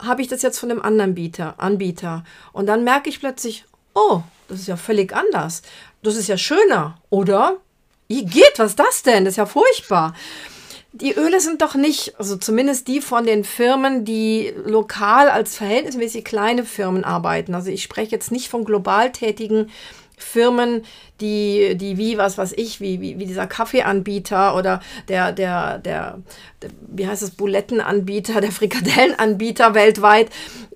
habe 0.00 0.22
ich 0.22 0.28
das 0.28 0.42
jetzt 0.42 0.58
von 0.58 0.70
dem 0.70 0.82
anderen 0.82 1.14
Bieter, 1.14 1.54
Anbieter. 1.58 2.24
Und 2.52 2.66
dann 2.66 2.82
merke 2.82 3.08
ich 3.08 3.20
plötzlich, 3.20 3.64
oh, 3.94 4.22
das 4.48 4.60
ist 4.60 4.68
ja 4.68 4.76
völlig 4.76 5.14
anders. 5.14 5.62
Das 6.02 6.16
ist 6.16 6.28
ja 6.28 6.36
schöner, 6.36 6.98
oder? 7.10 7.58
Wie 8.08 8.24
geht, 8.24 8.58
was 8.58 8.70
ist 8.70 8.78
das 8.78 9.02
denn? 9.02 9.24
Das 9.24 9.32
ist 9.32 9.38
ja 9.38 9.46
furchtbar. 9.46 10.14
Die 10.94 11.14
Öle 11.14 11.40
sind 11.40 11.62
doch 11.62 11.74
nicht, 11.74 12.18
also 12.18 12.36
zumindest 12.36 12.86
die 12.86 13.00
von 13.00 13.24
den 13.24 13.44
Firmen, 13.44 14.04
die 14.04 14.52
lokal 14.66 15.30
als 15.30 15.56
verhältnismäßig 15.56 16.22
kleine 16.24 16.64
Firmen 16.64 17.02
arbeiten. 17.02 17.54
Also 17.54 17.70
ich 17.70 17.82
spreche 17.82 18.10
jetzt 18.12 18.30
nicht 18.30 18.48
von 18.48 18.66
global 18.66 19.10
tätigen 19.10 19.70
Firmen, 20.18 20.84
die, 21.22 21.76
die 21.76 21.96
wie, 21.96 22.18
was 22.18 22.36
weiß 22.36 22.52
ich, 22.56 22.80
wie, 22.80 23.00
wie, 23.00 23.18
wie 23.18 23.26
dieser 23.26 23.46
Kaffeeanbieter 23.46 24.56
oder 24.56 24.80
der, 25.08 25.32
der, 25.32 25.78
der, 25.78 26.18
der, 26.60 26.70
wie 26.80 27.06
heißt 27.06 27.22
das, 27.22 27.30
Bulettenanbieter, 27.30 28.40
der 28.40 28.52
Frikadellenanbieter 28.52 29.74
weltweit, 29.74 30.28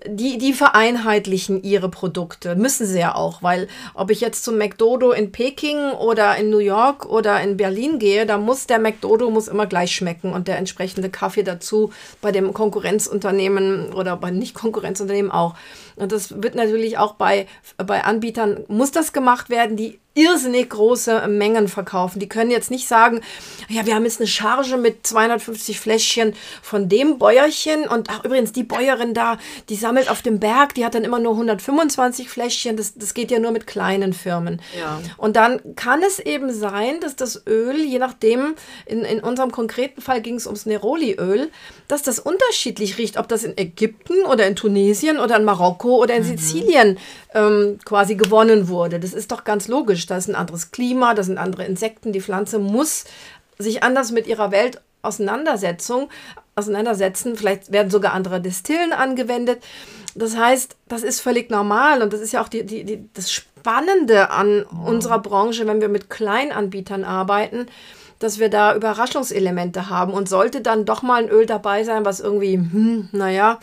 die, 0.07 0.39
die 0.39 0.53
vereinheitlichen 0.53 1.63
ihre 1.63 1.89
Produkte. 1.89 2.55
Müssen 2.55 2.87
sie 2.87 3.01
ja 3.01 3.15
auch, 3.15 3.43
weil 3.43 3.67
ob 3.95 4.11
ich 4.11 4.21
jetzt 4.21 4.45
zum 4.45 4.57
McDodo 4.57 5.11
in 5.11 5.33
Peking 5.33 5.91
oder 5.93 6.37
in 6.37 6.49
New 6.49 6.59
York 6.59 7.07
oder 7.07 7.41
in 7.41 7.57
Berlin 7.57 7.99
gehe, 7.99 8.25
da 8.25 8.39
muss 8.39 8.67
der 8.67 8.79
McDodo 8.79 9.31
muss 9.31 9.49
immer 9.49 9.67
gleich 9.67 9.95
schmecken 9.95 10.33
und 10.33 10.47
der 10.49 10.59
entsprechende 10.59 11.11
Kaffee 11.11 11.43
dazu 11.43 11.93
bei 12.21 12.31
dem 12.31 12.55
Konkurrenzunternehmen 12.55 13.93
oder 13.93 14.17
bei 14.17 14.31
Nicht-Konkurrenzunternehmen 14.31 15.33
auch. 15.33 15.57
Und 15.97 16.13
das 16.13 16.41
wird 16.43 16.55
natürlich 16.55 16.99
auch 16.99 17.15
bei, 17.15 17.47
bei 17.77 18.05
Anbietern, 18.05 18.65
muss 18.69 18.93
das 18.93 19.13
gemacht 19.13 19.51
werden, 19.51 19.77
die 19.77 19.99
irrsinnig 20.17 20.71
große 20.71 21.29
Mengen 21.29 21.69
verkaufen. 21.69 22.19
Die 22.19 22.29
können 22.29 22.51
jetzt 22.51 22.71
nicht 22.71 22.89
sagen, 22.89 23.21
ja, 23.69 23.85
wir 23.87 23.95
haben 23.95 24.05
jetzt 24.05 24.19
eine 24.19 24.27
Charge 24.27 24.79
mit 24.79 25.07
250 25.07 25.79
Fläschchen 25.79 26.35
von 26.63 26.89
dem 26.89 27.19
Bäuerchen 27.19 27.87
und 27.87 28.09
ach, 28.11 28.25
übrigens 28.25 28.53
die 28.53 28.63
Bäuerin 28.63 29.13
da, 29.13 29.39
die 29.69 29.77
sammelt 29.77 30.11
auf 30.11 30.23
dem 30.23 30.41
Berg, 30.41 30.75
die 30.75 30.85
hat 30.85 30.95
dann 30.95 31.05
immer 31.05 31.19
nur 31.19 31.33
125 31.33 32.31
Fläschchen. 32.31 32.77
Das, 32.77 32.95
das 32.95 33.13
geht 33.13 33.31
ja 33.31 33.39
nur 33.39 33.51
mit 33.51 33.67
kleinen 33.67 34.15
Firmen. 34.15 34.63
Ja. 34.79 35.01
Und 35.19 35.37
dann 35.37 35.61
kann 35.77 36.03
es 36.03 36.19
eben 36.19 36.53
sein, 36.53 37.01
dass 37.01 37.15
das 37.15 37.47
Öl, 37.47 37.77
je 37.77 37.99
nachdem, 37.99 38.55
in, 38.87 39.03
in 39.03 39.21
unserem 39.21 39.53
konkreten 39.53 40.01
Fall 40.01 40.23
ging 40.23 40.37
es 40.37 40.47
ums 40.47 40.65
Neroli-Öl, 40.65 41.51
dass 41.89 42.03
das 42.03 42.19
unterschiedlich 42.19 42.97
riecht, 42.97 43.19
ob 43.19 43.29
das 43.29 43.45
in 43.45 43.57
Ägypten 43.59 44.25
oder 44.25 44.47
in 44.47 44.57
Tunesien 44.57 45.19
oder 45.19 45.37
in 45.37 45.45
Marokko 45.45 45.97
oder 45.97 46.15
in 46.15 46.23
mhm. 46.23 46.29
Sizilien 46.29 46.99
ähm, 47.37 47.79
quasi 47.85 48.17
gewonnen 48.17 48.69
wurde. 48.69 48.99
Das 48.99 49.13
ist 49.13 49.31
doch 49.31 49.45
ganz 49.45 49.69
logisch. 49.69 50.07
Da 50.07 50.17
ist 50.17 50.29
ein 50.29 50.35
anderes 50.35 50.71
Klima, 50.71 51.15
da 51.15 51.23
sind 51.23 51.39
andere 51.39 51.65
Insekten. 51.65 52.13
Die 52.13 52.23
Pflanze 52.23 52.59
muss 52.59 53.05
sich 53.59 53.83
anders 53.83 54.11
mit 54.11 54.27
ihrer 54.27 54.51
Welt 54.51 54.81
Auseinandersetzung, 55.03 56.09
auseinandersetzen. 56.57 57.37
Vielleicht 57.37 57.71
werden 57.71 57.91
sogar 57.91 58.13
andere 58.13 58.41
Destillen 58.41 58.93
angewendet. 58.93 59.63
Das 60.15 60.37
heißt, 60.37 60.77
das 60.89 61.03
ist 61.03 61.21
völlig 61.21 61.51
normal 61.51 62.03
und 62.03 62.13
das 62.13 62.21
ist 62.21 62.33
ja 62.33 62.43
auch 62.43 62.49
die, 62.49 62.65
die, 62.65 62.85
die, 62.85 63.09
das 63.13 63.43
Spannende 63.67 64.31
an 64.31 64.63
unserer 64.63 65.19
Branche, 65.19 65.67
wenn 65.67 65.81
wir 65.81 65.89
mit 65.89 66.09
Kleinanbietern 66.09 67.03
arbeiten, 67.03 67.67
dass 68.21 68.39
wir 68.39 68.49
da 68.49 68.77
Überraschungselemente 68.77 69.91
haben 69.91 70.13
und 70.13 70.29
sollte 70.29 70.61
dann 70.61 70.85
doch 70.85 71.03
mal 71.03 71.21
ein 71.21 71.29
Öl 71.29 71.47
dabei 71.47 71.83
sein, 71.83 72.05
was 72.05 72.21
irgendwie, 72.21 72.55
hm, 72.55 73.09
naja, 73.11 73.59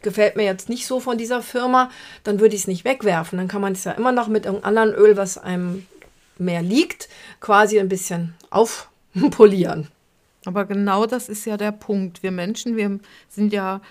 gefällt 0.00 0.36
mir 0.36 0.44
jetzt 0.44 0.70
nicht 0.70 0.86
so 0.86 1.00
von 1.00 1.18
dieser 1.18 1.42
Firma, 1.42 1.90
dann 2.24 2.40
würde 2.40 2.54
ich 2.54 2.62
es 2.62 2.66
nicht 2.66 2.86
wegwerfen. 2.86 3.36
Dann 3.36 3.46
kann 3.46 3.60
man 3.60 3.74
es 3.74 3.84
ja 3.84 3.92
immer 3.92 4.10
noch 4.10 4.28
mit 4.28 4.46
irgendeinem 4.46 4.78
anderen 4.78 4.94
Öl, 4.94 5.18
was 5.18 5.36
einem 5.36 5.86
mehr 6.38 6.62
liegt, 6.62 7.10
quasi 7.38 7.78
ein 7.78 7.90
bisschen 7.90 8.32
aufpolieren. 8.48 9.88
Aber 10.46 10.64
genau 10.64 11.04
das 11.04 11.28
ist 11.28 11.44
ja 11.44 11.58
der 11.58 11.72
Punkt. 11.72 12.22
Wir 12.22 12.30
Menschen, 12.30 12.78
wir 12.78 13.00
sind 13.28 13.52
ja 13.52 13.82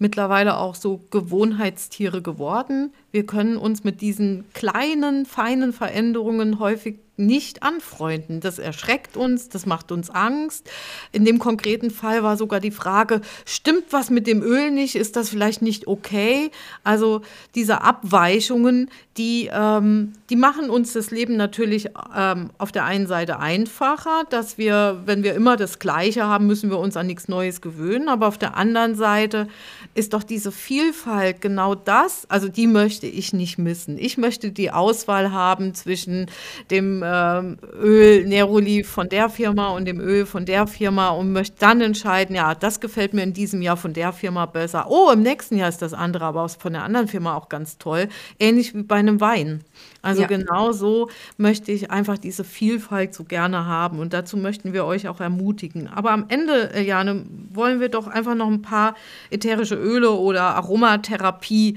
mittlerweile 0.00 0.56
auch 0.56 0.74
so 0.74 1.00
Gewohnheitstiere 1.10 2.22
geworden. 2.22 2.92
Wir 3.12 3.26
können 3.26 3.56
uns 3.56 3.84
mit 3.84 4.00
diesen 4.00 4.46
kleinen, 4.52 5.26
feinen 5.26 5.72
Veränderungen 5.72 6.58
häufig 6.58 6.98
nicht 7.20 7.62
anfreunden. 7.62 8.40
Das 8.40 8.58
erschreckt 8.58 9.16
uns, 9.16 9.48
das 9.48 9.66
macht 9.66 9.92
uns 9.92 10.10
Angst. 10.10 10.68
In 11.12 11.24
dem 11.24 11.38
konkreten 11.38 11.90
Fall 11.90 12.22
war 12.22 12.36
sogar 12.36 12.60
die 12.60 12.70
Frage, 12.70 13.20
stimmt 13.44 13.84
was 13.90 14.10
mit 14.10 14.26
dem 14.26 14.42
Öl 14.42 14.70
nicht? 14.70 14.96
Ist 14.96 15.16
das 15.16 15.28
vielleicht 15.28 15.62
nicht 15.62 15.86
okay? 15.86 16.50
Also 16.82 17.22
diese 17.54 17.82
Abweichungen, 17.82 18.90
die, 19.16 19.50
ähm, 19.52 20.14
die 20.30 20.36
machen 20.36 20.70
uns 20.70 20.94
das 20.94 21.10
Leben 21.10 21.36
natürlich 21.36 21.90
ähm, 22.16 22.50
auf 22.58 22.72
der 22.72 22.84
einen 22.84 23.06
Seite 23.06 23.38
einfacher, 23.38 24.24
dass 24.30 24.56
wir, 24.56 25.02
wenn 25.04 25.22
wir 25.22 25.34
immer 25.34 25.56
das 25.56 25.78
Gleiche 25.78 26.26
haben, 26.26 26.46
müssen 26.46 26.70
wir 26.70 26.78
uns 26.78 26.96
an 26.96 27.06
nichts 27.06 27.28
Neues 27.28 27.60
gewöhnen. 27.60 28.08
Aber 28.08 28.28
auf 28.28 28.38
der 28.38 28.56
anderen 28.56 28.94
Seite 28.94 29.48
ist 29.94 30.14
doch 30.14 30.22
diese 30.22 30.52
Vielfalt 30.52 31.40
genau 31.40 31.74
das, 31.74 32.24
also 32.30 32.48
die 32.48 32.66
möchte 32.66 33.06
ich 33.06 33.32
nicht 33.32 33.58
missen. 33.58 33.98
Ich 33.98 34.16
möchte 34.16 34.52
die 34.52 34.70
Auswahl 34.70 35.32
haben 35.32 35.74
zwischen 35.74 36.26
dem 36.70 37.02
ähm, 37.10 37.56
Öl 37.80 38.24
Neroli 38.26 38.84
von 38.84 39.08
der 39.08 39.28
Firma 39.28 39.70
und 39.70 39.84
dem 39.86 40.00
Öl 40.00 40.26
von 40.26 40.44
der 40.44 40.66
Firma 40.66 41.08
und 41.08 41.32
möchte 41.32 41.56
dann 41.58 41.80
entscheiden, 41.80 42.36
ja, 42.36 42.54
das 42.54 42.78
gefällt 42.78 43.14
mir 43.14 43.22
in 43.22 43.32
diesem 43.32 43.62
Jahr 43.62 43.76
von 43.76 43.92
der 43.92 44.12
Firma 44.12 44.46
besser. 44.46 44.86
Oh, 44.88 45.10
im 45.12 45.22
nächsten 45.22 45.56
Jahr 45.56 45.68
ist 45.68 45.82
das 45.82 45.92
andere 45.92 46.24
aber 46.24 46.48
von 46.48 46.72
der 46.72 46.84
anderen 46.84 47.08
Firma 47.08 47.34
auch 47.34 47.48
ganz 47.48 47.78
toll. 47.78 48.08
Ähnlich 48.38 48.74
wie 48.74 48.82
bei 48.82 48.96
einem 48.96 49.20
Wein. 49.20 49.64
Also 50.02 50.22
ja. 50.22 50.28
genau 50.28 50.72
so 50.72 51.10
möchte 51.36 51.72
ich 51.72 51.90
einfach 51.90 52.16
diese 52.16 52.44
Vielfalt 52.44 53.12
so 53.12 53.24
gerne 53.24 53.66
haben 53.66 53.98
und 53.98 54.12
dazu 54.12 54.36
möchten 54.36 54.72
wir 54.72 54.84
euch 54.84 55.08
auch 55.08 55.20
ermutigen. 55.20 55.88
Aber 55.88 56.12
am 56.12 56.26
Ende, 56.28 56.72
äh, 56.74 56.82
Jane, 56.82 57.24
wollen 57.52 57.80
wir 57.80 57.88
doch 57.88 58.06
einfach 58.06 58.36
noch 58.36 58.48
ein 58.48 58.62
paar 58.62 58.94
ätherische 59.30 59.74
Öle 59.74 60.12
oder 60.12 60.54
Aromatherapie 60.54 61.76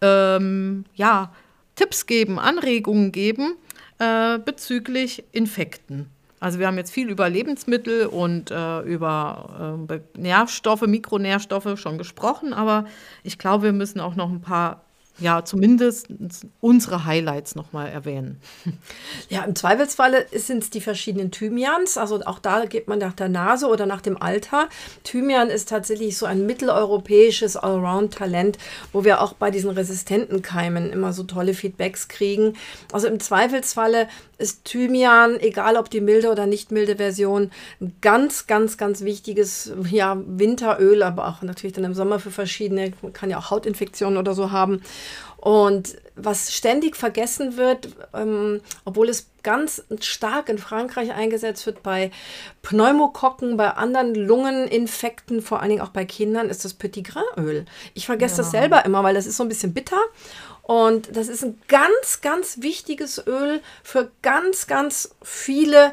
ähm, 0.00 0.84
ja, 0.94 1.32
Tipps 1.76 2.06
geben, 2.06 2.38
Anregungen 2.40 3.12
geben 3.12 3.54
äh, 4.02 4.38
bezüglich 4.38 5.24
Infekten. 5.32 6.10
Also 6.40 6.58
wir 6.58 6.66
haben 6.66 6.76
jetzt 6.76 6.90
viel 6.90 7.08
über 7.08 7.28
Lebensmittel 7.28 8.06
und 8.06 8.50
äh, 8.50 8.80
über 8.80 9.86
äh, 9.88 10.00
Nährstoffe, 10.18 10.82
Mikronährstoffe 10.82 11.78
schon 11.78 11.98
gesprochen, 11.98 12.52
aber 12.52 12.86
ich 13.22 13.38
glaube, 13.38 13.64
wir 13.64 13.72
müssen 13.72 14.00
auch 14.00 14.16
noch 14.16 14.28
ein 14.28 14.40
paar 14.40 14.82
ja, 15.18 15.44
zumindest 15.44 16.08
unsere 16.60 17.04
Highlights 17.04 17.54
nochmal 17.54 17.88
erwähnen. 17.88 18.40
Ja, 19.28 19.44
im 19.44 19.54
Zweifelsfalle 19.54 20.26
sind 20.32 20.62
es 20.62 20.70
die 20.70 20.80
verschiedenen 20.80 21.30
Thymians. 21.30 21.96
Also 21.96 22.20
auch 22.24 22.38
da 22.38 22.64
geht 22.64 22.88
man 22.88 22.98
nach 22.98 23.12
der 23.12 23.28
Nase 23.28 23.66
oder 23.66 23.86
nach 23.86 24.00
dem 24.00 24.20
Alter. 24.20 24.68
Thymian 25.04 25.48
ist 25.48 25.68
tatsächlich 25.68 26.18
so 26.18 26.26
ein 26.26 26.44
mitteleuropäisches 26.44 27.56
Allround-Talent, 27.56 28.58
wo 28.92 29.04
wir 29.04 29.22
auch 29.22 29.32
bei 29.34 29.50
diesen 29.50 29.70
resistenten 29.70 30.42
Keimen 30.42 30.90
immer 30.90 31.12
so 31.12 31.22
tolle 31.22 31.54
Feedbacks 31.54 32.08
kriegen. 32.08 32.54
Also 32.92 33.06
im 33.06 33.20
Zweifelsfalle 33.20 34.08
ist 34.38 34.64
Thymian, 34.64 35.38
egal 35.40 35.76
ob 35.76 35.88
die 35.88 36.00
milde 36.00 36.30
oder 36.30 36.46
nicht 36.46 36.72
milde 36.72 36.96
Version, 36.96 37.50
ein 37.80 37.94
ganz, 38.00 38.46
ganz, 38.46 38.76
ganz 38.76 39.02
wichtiges 39.02 39.72
ja, 39.90 40.20
Winteröl, 40.26 41.02
aber 41.02 41.28
auch 41.28 41.42
natürlich 41.42 41.74
dann 41.74 41.84
im 41.84 41.94
Sommer 41.94 42.18
für 42.18 42.30
verschiedene, 42.30 42.92
man 43.02 43.12
kann 43.12 43.30
ja 43.30 43.38
auch 43.38 43.50
Hautinfektionen 43.50 44.18
oder 44.18 44.34
so 44.34 44.50
haben. 44.50 44.82
Und 45.42 45.96
was 46.14 46.54
ständig 46.54 46.94
vergessen 46.94 47.56
wird, 47.56 47.88
ähm, 48.14 48.60
obwohl 48.84 49.08
es 49.08 49.26
ganz 49.42 49.82
stark 49.98 50.48
in 50.48 50.56
Frankreich 50.56 51.14
eingesetzt 51.14 51.66
wird 51.66 51.82
bei 51.82 52.12
Pneumokokken, 52.62 53.56
bei 53.56 53.70
anderen 53.70 54.14
Lungeninfekten, 54.14 55.42
vor 55.42 55.58
allen 55.58 55.70
Dingen 55.70 55.82
auch 55.82 55.88
bei 55.88 56.04
Kindern, 56.04 56.48
ist 56.48 56.64
das 56.64 56.74
Petit 56.74 57.08
Grainöl. 57.08 57.64
Ich 57.94 58.06
vergesse 58.06 58.36
ja. 58.36 58.42
das 58.44 58.52
selber 58.52 58.84
immer, 58.84 59.02
weil 59.02 59.14
das 59.14 59.26
ist 59.26 59.36
so 59.36 59.42
ein 59.42 59.48
bisschen 59.48 59.74
bitter. 59.74 59.98
Und 60.62 61.16
das 61.16 61.26
ist 61.26 61.42
ein 61.42 61.60
ganz, 61.66 62.20
ganz 62.20 62.62
wichtiges 62.62 63.26
Öl 63.26 63.60
für 63.82 64.12
ganz, 64.22 64.68
ganz 64.68 65.12
viele 65.24 65.92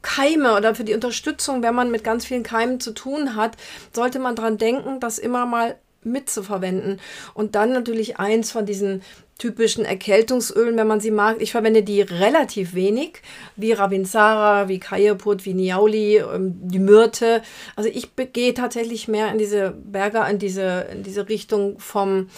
Keime 0.00 0.56
oder 0.56 0.74
für 0.74 0.84
die 0.84 0.94
Unterstützung, 0.94 1.62
wenn 1.62 1.74
man 1.74 1.90
mit 1.90 2.04
ganz 2.04 2.24
vielen 2.24 2.42
Keimen 2.42 2.80
zu 2.80 2.92
tun 2.92 3.36
hat, 3.36 3.58
sollte 3.92 4.18
man 4.18 4.34
daran 4.34 4.56
denken, 4.56 4.98
das 4.98 5.18
immer 5.18 5.44
mal 5.44 5.76
mitzuverwenden. 6.08 7.00
Und 7.34 7.54
dann 7.54 7.72
natürlich 7.72 8.18
eins 8.18 8.50
von 8.50 8.66
diesen 8.66 9.02
typischen 9.38 9.84
Erkältungsölen, 9.84 10.76
wenn 10.76 10.86
man 10.88 11.00
sie 11.00 11.12
mag. 11.12 11.36
Ich 11.40 11.52
verwende 11.52 11.84
die 11.84 12.02
relativ 12.02 12.74
wenig, 12.74 13.22
wie 13.54 13.72
Ravinsara, 13.72 14.68
wie 14.68 14.80
Kajaput, 14.80 15.44
wie 15.44 15.54
Niauli, 15.54 16.16
ähm, 16.16 16.54
die 16.60 16.80
Myrte. 16.80 17.42
Also 17.76 17.88
ich 17.88 18.10
gehe 18.32 18.52
tatsächlich 18.52 19.06
mehr 19.06 19.30
in 19.30 19.38
diese 19.38 19.70
Berger, 19.70 20.28
in 20.28 20.40
diese, 20.40 20.88
in 20.92 21.04
diese 21.04 21.28
Richtung 21.28 21.78
vom 21.78 22.28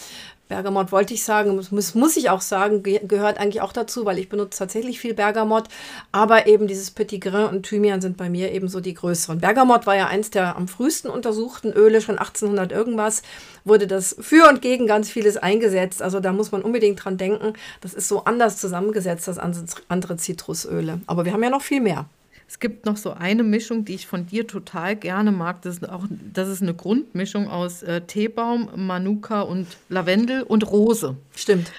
Bergamot 0.51 0.91
wollte 0.91 1.15
ich 1.15 1.23
sagen, 1.23 1.55
muss, 1.55 1.95
muss 1.95 2.17
ich 2.17 2.29
auch 2.29 2.41
sagen, 2.41 2.83
gehört 2.83 3.39
eigentlich 3.39 3.63
auch 3.63 3.73
dazu, 3.73 4.05
weil 4.05 4.19
ich 4.19 4.29
benutze 4.29 4.59
tatsächlich 4.59 4.99
viel 4.99 5.15
Bergamot. 5.15 5.69
Aber 6.11 6.49
eben 6.49 6.67
dieses 6.67 6.91
Petit 6.91 7.23
Grain 7.23 7.47
und 7.47 7.63
Thymian 7.63 8.01
sind 8.01 8.17
bei 8.17 8.29
mir 8.29 8.51
eben 8.51 8.69
so 8.69 8.81
die 8.81 8.95
größeren. 8.95 9.39
Bergamot 9.39 9.87
war 9.87 9.97
ja 9.97 10.09
eins 10.09 10.31
der 10.31 10.57
am 10.57 10.67
frühesten 10.67 11.09
untersuchten 11.09 11.73
Öle, 11.73 12.01
schon 12.01 12.19
1800 12.19 12.73
irgendwas, 12.73 13.23
wurde 13.65 13.87
das 13.87 14.17
für 14.19 14.49
und 14.49 14.61
gegen 14.61 14.89
ganz 14.89 15.09
vieles 15.09 15.37
eingesetzt. 15.37 16.03
Also 16.03 16.19
da 16.19 16.33
muss 16.33 16.51
man 16.51 16.63
unbedingt 16.63 17.05
dran 17.05 17.17
denken. 17.17 17.55
Das 17.81 17.95
ist 17.95 18.09
so 18.09 18.25
anders 18.25 18.57
zusammengesetzt 18.57 19.29
als 19.29 19.39
andere 19.39 20.17
Zitrusöle. 20.17 21.01
Aber 21.07 21.25
wir 21.25 21.33
haben 21.33 21.45
ja 21.45 21.51
noch 21.51 21.63
viel 21.63 21.81
mehr. 21.81 22.07
Es 22.51 22.59
gibt 22.59 22.85
noch 22.85 22.97
so 22.97 23.13
eine 23.13 23.45
Mischung, 23.45 23.85
die 23.85 23.95
ich 23.95 24.09
von 24.09 24.27
dir 24.27 24.45
total 24.45 24.97
gerne 24.97 25.31
mag. 25.31 25.63
Das 25.63 25.77
ist, 25.77 25.89
auch, 25.89 26.03
das 26.35 26.49
ist 26.49 26.63
eine 26.63 26.75
Grundmischung 26.75 27.49
aus 27.49 27.85
äh, 27.85 28.01
Teebaum, 28.01 28.71
Manuka 28.75 29.43
und 29.43 29.69
Lavendel 29.89 30.43
und 30.43 30.69
Rose. 30.69 31.17
Stimmt. 31.37 31.71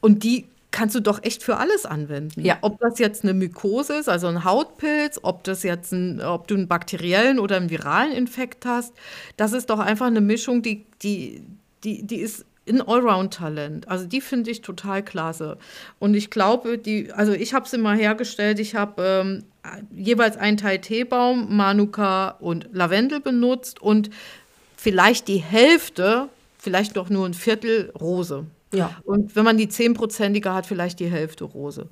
Und 0.00 0.24
die 0.24 0.46
kannst 0.72 0.96
du 0.96 1.00
doch 1.00 1.22
echt 1.22 1.44
für 1.44 1.58
alles 1.58 1.86
anwenden. 1.86 2.44
Ja. 2.44 2.58
Ob 2.62 2.80
das 2.80 2.98
jetzt 2.98 3.22
eine 3.22 3.34
Mykose 3.34 3.94
ist, 3.94 4.08
also 4.08 4.26
ein 4.26 4.42
Hautpilz, 4.42 5.20
ob 5.22 5.44
das 5.44 5.62
jetzt 5.62 5.92
ein, 5.92 6.20
ob 6.20 6.48
du 6.48 6.56
einen 6.56 6.66
bakteriellen 6.66 7.38
oder 7.38 7.56
einen 7.56 7.70
viralen 7.70 8.10
Infekt 8.10 8.66
hast, 8.66 8.94
das 9.36 9.52
ist 9.52 9.70
doch 9.70 9.78
einfach 9.78 10.06
eine 10.06 10.20
Mischung, 10.20 10.60
die, 10.60 10.86
die, 11.02 11.44
die, 11.84 12.02
die 12.04 12.16
ist 12.16 12.44
ein 12.68 12.80
Allround-Talent. 12.80 13.88
Also 13.88 14.06
die 14.06 14.20
finde 14.20 14.50
ich 14.50 14.62
total 14.62 15.02
klasse. 15.02 15.58
Und 15.98 16.14
ich 16.14 16.30
glaube, 16.30 16.78
die, 16.78 17.12
also 17.12 17.32
ich 17.32 17.54
habe 17.54 17.68
sie 17.68 17.78
mal 17.78 17.96
hergestellt, 17.96 18.58
ich 18.58 18.74
habe 18.74 19.02
ähm, 19.02 19.44
jeweils 19.94 20.36
einen 20.36 20.56
Teil 20.56 20.80
Teebaum, 20.80 21.56
Manuka 21.56 22.30
und 22.40 22.68
Lavendel 22.72 23.20
benutzt 23.20 23.80
und 23.80 24.10
vielleicht 24.76 25.28
die 25.28 25.38
Hälfte, 25.38 26.28
vielleicht 26.58 26.96
doch 26.96 27.08
nur 27.08 27.26
ein 27.26 27.34
Viertel 27.34 27.92
Rose. 28.00 28.46
Ja. 28.72 28.96
Und 29.04 29.36
wenn 29.36 29.44
man 29.44 29.56
die 29.56 29.68
10%ige 29.68 30.52
hat, 30.52 30.66
vielleicht 30.66 31.00
die 31.00 31.10
Hälfte 31.10 31.44
Rose. 31.44 31.88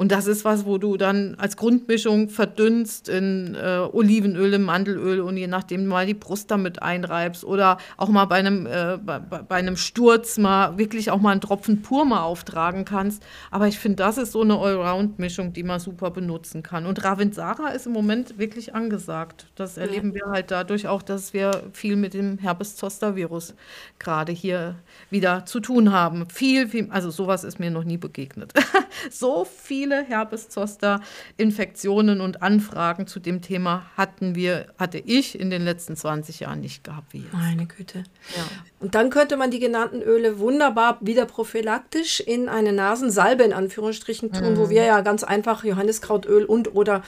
Und 0.00 0.12
das 0.12 0.26
ist 0.26 0.46
was, 0.46 0.64
wo 0.64 0.78
du 0.78 0.96
dann 0.96 1.34
als 1.36 1.58
Grundmischung 1.58 2.30
verdünnst 2.30 3.10
in 3.10 3.54
äh, 3.54 3.86
Olivenöl, 3.92 4.54
in 4.54 4.62
Mandelöl 4.62 5.20
und 5.20 5.36
je 5.36 5.46
nachdem 5.46 5.84
mal 5.84 6.06
die 6.06 6.14
Brust 6.14 6.50
damit 6.50 6.80
einreibst 6.80 7.44
oder 7.44 7.76
auch 7.98 8.08
mal 8.08 8.24
bei 8.24 8.36
einem, 8.36 8.64
äh, 8.64 8.96
bei, 8.96 9.18
bei, 9.18 9.56
einem 9.56 9.76
Sturz 9.76 10.38
mal 10.38 10.78
wirklich 10.78 11.10
auch 11.10 11.20
mal 11.20 11.32
einen 11.32 11.42
Tropfen 11.42 11.82
pur 11.82 12.06
mal 12.06 12.22
auftragen 12.22 12.86
kannst. 12.86 13.22
Aber 13.50 13.68
ich 13.68 13.78
finde, 13.78 13.96
das 13.96 14.16
ist 14.16 14.32
so 14.32 14.40
eine 14.40 14.58
Allround-Mischung, 14.58 15.52
die 15.52 15.64
man 15.64 15.80
super 15.80 16.10
benutzen 16.10 16.62
kann. 16.62 16.86
Und 16.86 17.04
Ravensara 17.04 17.68
ist 17.68 17.84
im 17.84 17.92
Moment 17.92 18.38
wirklich 18.38 18.74
angesagt. 18.74 19.48
Das 19.54 19.76
erleben 19.76 20.14
wir 20.14 20.30
halt 20.30 20.50
dadurch 20.50 20.88
auch, 20.88 21.02
dass 21.02 21.34
wir 21.34 21.64
viel 21.74 21.96
mit 21.96 22.14
dem 22.14 22.38
Herpes-Zoster-Virus 22.38 23.52
gerade 23.98 24.32
hier 24.32 24.76
wieder 25.10 25.44
zu 25.44 25.60
tun 25.60 25.92
haben. 25.92 26.26
Viel, 26.30 26.68
viel, 26.68 26.88
also 26.88 27.10
sowas 27.10 27.44
ist 27.44 27.60
mir 27.60 27.70
noch 27.70 27.84
nie 27.84 27.98
begegnet. 27.98 28.54
so 29.10 29.44
viel 29.44 29.89
viele 29.90 30.04
Herpes-Zoster-Infektionen 30.04 32.20
und 32.20 32.42
Anfragen 32.42 33.08
zu 33.08 33.18
dem 33.18 33.40
Thema 33.42 33.90
hatten 33.96 34.34
wir, 34.34 34.66
hatte 34.78 34.98
ich 34.98 35.38
in 35.38 35.50
den 35.50 35.62
letzten 35.62 35.94
20 35.96 36.40
Jahren 36.40 36.60
nicht 36.60 36.82
gehabt 36.84 37.12
wie 37.12 37.18
jetzt. 37.18 37.32
Meine 37.32 37.66
Güte. 37.66 38.04
Ja. 38.36 38.42
Und 38.78 38.94
dann 38.94 39.10
könnte 39.10 39.36
man 39.36 39.50
die 39.50 39.58
genannten 39.58 40.00
Öle 40.02 40.38
wunderbar 40.38 40.98
wieder 41.00 41.26
prophylaktisch 41.26 42.20
in 42.20 42.48
eine 42.48 42.72
Nasensalbe 42.72 43.42
in 43.42 43.52
Anführungsstrichen 43.52 44.32
tun, 44.32 44.52
mhm. 44.52 44.58
wo 44.58 44.70
wir 44.70 44.84
ja 44.84 45.00
ganz 45.00 45.24
einfach 45.24 45.64
Johanniskrautöl 45.64 46.44
und 46.44 46.72
oder 46.74 47.02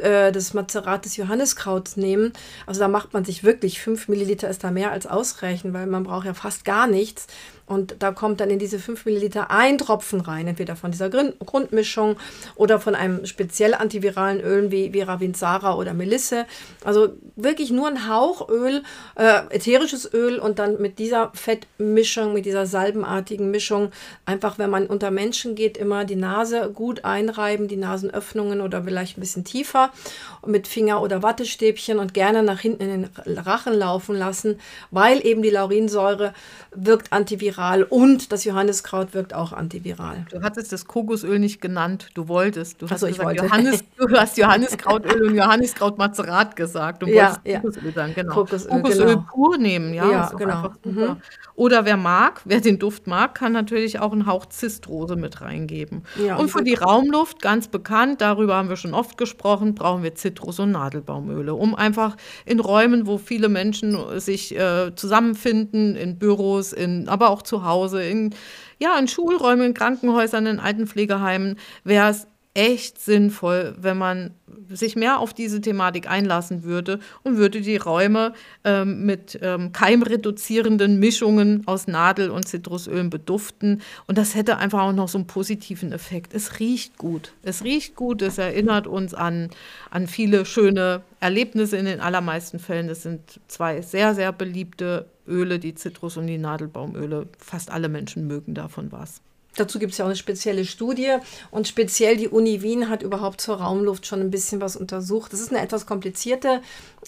äh, 0.00 0.32
das 0.32 0.54
Mazerat 0.54 1.02
Johanniskrauts 1.16 1.96
nehmen. 1.96 2.32
Also 2.66 2.80
da 2.80 2.88
macht 2.88 3.12
man 3.12 3.24
sich 3.24 3.44
wirklich 3.44 3.80
5 3.80 4.08
Milliliter 4.08 4.48
ist 4.48 4.64
da 4.64 4.70
mehr 4.70 4.92
als 4.92 5.06
ausreichend, 5.06 5.74
weil 5.74 5.86
man 5.86 6.04
braucht 6.04 6.26
ja 6.26 6.34
fast 6.34 6.64
gar 6.64 6.86
nichts. 6.86 7.26
Und 7.66 7.96
da 8.00 8.12
kommt 8.12 8.40
dann 8.40 8.50
in 8.50 8.58
diese 8.58 8.78
5 8.78 9.06
Milliliter 9.06 9.50
ein 9.50 9.78
Tropfen 9.78 10.20
rein, 10.20 10.46
entweder 10.46 10.76
von 10.76 10.90
dieser 10.90 11.08
Grundmischung 11.08 12.16
oder 12.54 12.78
von 12.78 12.94
einem 12.94 13.24
speziell 13.24 13.72
antiviralen 13.72 14.40
Öl 14.40 14.70
wie, 14.70 14.92
wie 14.92 15.00
Ravinsara 15.00 15.76
oder 15.76 15.94
Melisse. 15.94 16.44
Also 16.84 17.10
wirklich 17.36 17.70
nur 17.70 17.88
ein 17.88 18.08
Hauch 18.08 18.48
Öl, 18.50 18.82
äh, 19.14 19.42
ätherisches 19.50 20.12
Öl 20.12 20.38
und 20.38 20.58
dann 20.58 20.82
mit 20.82 20.98
dieser 20.98 21.30
Fettmischung, 21.34 22.34
mit 22.34 22.44
dieser 22.44 22.66
salbenartigen 22.66 23.50
Mischung, 23.50 23.90
einfach 24.26 24.58
wenn 24.58 24.68
man 24.68 24.86
unter 24.86 25.10
Menschen 25.10 25.54
geht, 25.54 25.78
immer 25.78 26.04
die 26.04 26.16
Nase 26.16 26.70
gut 26.74 27.04
einreiben, 27.04 27.68
die 27.68 27.76
Nasenöffnungen 27.76 28.60
oder 28.60 28.84
vielleicht 28.84 29.16
ein 29.16 29.20
bisschen 29.20 29.44
tiefer 29.44 29.81
mit 30.46 30.68
Finger 30.68 31.00
oder 31.02 31.22
Wattestäbchen 31.22 31.98
und 31.98 32.14
gerne 32.14 32.42
nach 32.42 32.60
hinten 32.60 32.82
in 32.82 33.02
den 33.02 33.38
Rachen 33.38 33.74
laufen 33.74 34.16
lassen, 34.16 34.58
weil 34.90 35.24
eben 35.24 35.42
die 35.42 35.50
Laurinsäure 35.50 36.34
wirkt 36.74 37.12
antiviral 37.12 37.82
und 37.84 38.32
das 38.32 38.44
Johanniskraut 38.44 39.14
wirkt 39.14 39.34
auch 39.34 39.52
antiviral. 39.52 40.26
Du 40.30 40.42
hattest 40.42 40.72
das 40.72 40.86
Kokosöl 40.86 41.38
nicht 41.38 41.60
genannt. 41.60 42.08
Du 42.14 42.28
wolltest. 42.28 42.82
Du 42.82 42.88
hast, 42.88 43.00
so, 43.00 43.06
ich 43.06 43.18
gesagt, 43.18 43.40
wollte. 43.40 43.44
Johannes, 43.44 43.84
du 43.96 44.08
hast 44.16 44.36
Johanniskrautöl 44.36 45.28
und 45.28 45.34
Johanniskrautmazerat 45.34 46.56
gesagt. 46.56 47.02
Du 47.02 47.06
Ja, 47.06 47.26
wolltest 47.26 47.40
ja. 47.46 47.60
Kokosöl 47.60 47.92
sagen, 47.92 48.12
genau. 48.14 48.34
Kokosöl, 48.34 48.70
Kokosöl 48.70 49.06
genau. 49.06 49.24
pur 49.32 49.58
nehmen, 49.58 49.94
ja. 49.94 50.10
Ja, 50.10 50.32
genau. 50.36 50.70
super. 50.84 51.16
Oder 51.54 51.84
wer 51.84 51.96
mag, 51.96 52.40
wer 52.44 52.60
den 52.60 52.78
Duft 52.78 53.06
mag, 53.06 53.34
kann 53.34 53.52
natürlich 53.52 54.00
auch 54.00 54.12
einen 54.12 54.26
Hauch 54.26 54.46
Zistrose 54.46 55.16
mit 55.16 55.40
reingeben. 55.40 56.04
Ja, 56.16 56.36
und 56.36 56.42
und 56.42 56.50
für 56.50 56.64
die 56.64 56.74
Raumluft, 56.74 57.40
ganz 57.40 57.68
bekannt, 57.68 58.20
darüber 58.20 58.56
haben 58.56 58.68
wir 58.68 58.76
schon 58.76 58.94
oft 58.94 59.16
gesprochen, 59.16 59.71
brauchen 59.74 60.02
wir 60.02 60.14
Zitrus- 60.14 60.60
und 60.60 60.72
Nadelbaumöle, 60.72 61.54
um 61.54 61.74
einfach 61.74 62.16
in 62.46 62.60
Räumen, 62.60 63.06
wo 63.06 63.18
viele 63.18 63.48
Menschen 63.48 63.96
sich 64.20 64.56
äh, 64.56 64.94
zusammenfinden, 64.94 65.96
in 65.96 66.18
Büros, 66.18 66.72
in, 66.72 67.08
aber 67.08 67.30
auch 67.30 67.42
zu 67.42 67.64
Hause, 67.64 68.02
in, 68.02 68.34
ja, 68.78 68.98
in 68.98 69.08
Schulräumen, 69.08 69.66
in 69.66 69.74
Krankenhäusern, 69.74 70.46
in 70.46 70.60
Altenpflegeheimen, 70.60 71.58
wäre 71.84 72.10
es 72.10 72.26
echt 72.54 73.00
sinnvoll, 73.00 73.74
wenn 73.78 73.96
man 73.96 74.32
sich 74.68 74.94
mehr 74.94 75.18
auf 75.18 75.32
diese 75.32 75.60
Thematik 75.60 76.08
einlassen 76.08 76.64
würde 76.64 77.00
und 77.22 77.38
würde 77.38 77.62
die 77.62 77.76
Räume 77.76 78.34
ähm, 78.64 79.06
mit 79.06 79.38
ähm, 79.42 79.72
keimreduzierenden 79.72 80.98
Mischungen 80.98 81.62
aus 81.66 81.86
Nadel- 81.86 82.30
und 82.30 82.46
Zitrusölen 82.46 83.08
beduften. 83.08 83.80
Und 84.06 84.18
das 84.18 84.34
hätte 84.34 84.58
einfach 84.58 84.82
auch 84.82 84.92
noch 84.92 85.08
so 85.08 85.18
einen 85.18 85.26
positiven 85.26 85.92
Effekt. 85.92 86.34
Es 86.34 86.60
riecht 86.60 86.98
gut. 86.98 87.32
Es 87.42 87.64
riecht 87.64 87.96
gut. 87.96 88.20
Es 88.20 88.36
erinnert 88.36 88.86
uns 88.86 89.14
an, 89.14 89.48
an 89.90 90.06
viele 90.06 90.44
schöne 90.44 91.02
Erlebnisse 91.20 91.78
in 91.78 91.86
den 91.86 92.00
allermeisten 92.00 92.58
Fällen. 92.58 92.88
Das 92.88 93.02
sind 93.02 93.40
zwei 93.48 93.80
sehr, 93.80 94.14
sehr 94.14 94.32
beliebte 94.32 95.06
Öle, 95.26 95.58
die 95.58 95.74
Zitrus- 95.74 96.18
und 96.18 96.26
die 96.26 96.38
Nadelbaumöle. 96.38 97.28
Fast 97.38 97.70
alle 97.70 97.88
Menschen 97.88 98.26
mögen 98.26 98.54
davon 98.54 98.92
was. 98.92 99.22
Dazu 99.56 99.78
gibt 99.78 99.92
es 99.92 99.98
ja 99.98 100.04
auch 100.04 100.08
eine 100.08 100.16
spezielle 100.16 100.64
Studie 100.64 101.16
und 101.50 101.68
speziell 101.68 102.16
die 102.16 102.28
Uni 102.28 102.62
Wien 102.62 102.88
hat 102.88 103.02
überhaupt 103.02 103.40
zur 103.40 103.56
Raumluft 103.56 104.06
schon 104.06 104.20
ein 104.20 104.30
bisschen 104.30 104.60
was 104.60 104.76
untersucht. 104.76 105.32
Das 105.32 105.40
ist 105.40 105.50
eine 105.50 105.60
etwas 105.60 105.84
komplizierte 105.84 106.62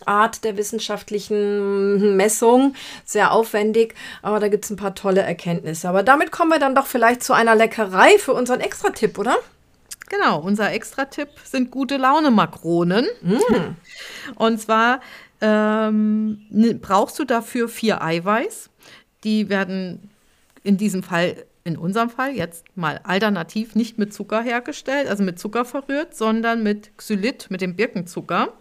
Art 0.04 0.44
der 0.44 0.56
wissenschaftlichen 0.56 2.16
Messung, 2.16 2.74
sehr 3.04 3.32
aufwendig, 3.32 3.94
aber 4.20 4.40
da 4.40 4.48
gibt 4.48 4.64
es 4.64 4.70
ein 4.70 4.76
paar 4.76 4.94
tolle 4.94 5.22
Erkenntnisse. 5.22 5.88
Aber 5.88 6.02
damit 6.02 6.32
kommen 6.32 6.50
wir 6.50 6.58
dann 6.58 6.74
doch 6.74 6.86
vielleicht 6.86 7.22
zu 7.22 7.32
einer 7.32 7.54
Leckerei 7.54 8.18
für 8.18 8.34
unseren 8.34 8.60
Extratipp, 8.60 9.18
oder? 9.18 9.36
Genau, 10.10 10.38
unser 10.38 10.70
Extra-Tipp 10.70 11.28
sind 11.44 11.70
gute 11.70 11.96
Laune-Makronen. 11.96 13.06
Und 14.34 14.60
zwar 14.60 15.00
ähm, 15.40 16.42
ne- 16.50 16.74
brauchst 16.74 17.18
du 17.18 17.24
dafür 17.24 17.68
vier 17.68 18.02
Eiweiß. 18.02 18.68
Die 19.24 19.48
werden 19.48 20.10
in 20.62 20.76
diesem 20.76 21.02
Fall, 21.02 21.46
in 21.64 21.78
unserem 21.78 22.10
Fall 22.10 22.32
jetzt 22.36 22.64
mal 22.76 23.00
alternativ 23.04 23.74
nicht 23.74 23.98
mit 23.98 24.12
Zucker 24.12 24.42
hergestellt, 24.42 25.08
also 25.08 25.22
mit 25.24 25.38
Zucker 25.38 25.64
verrührt, 25.64 26.14
sondern 26.14 26.62
mit 26.62 26.96
Xylit, 26.98 27.46
mit 27.50 27.62
dem 27.62 27.74
Birkenzucker. 27.74 28.52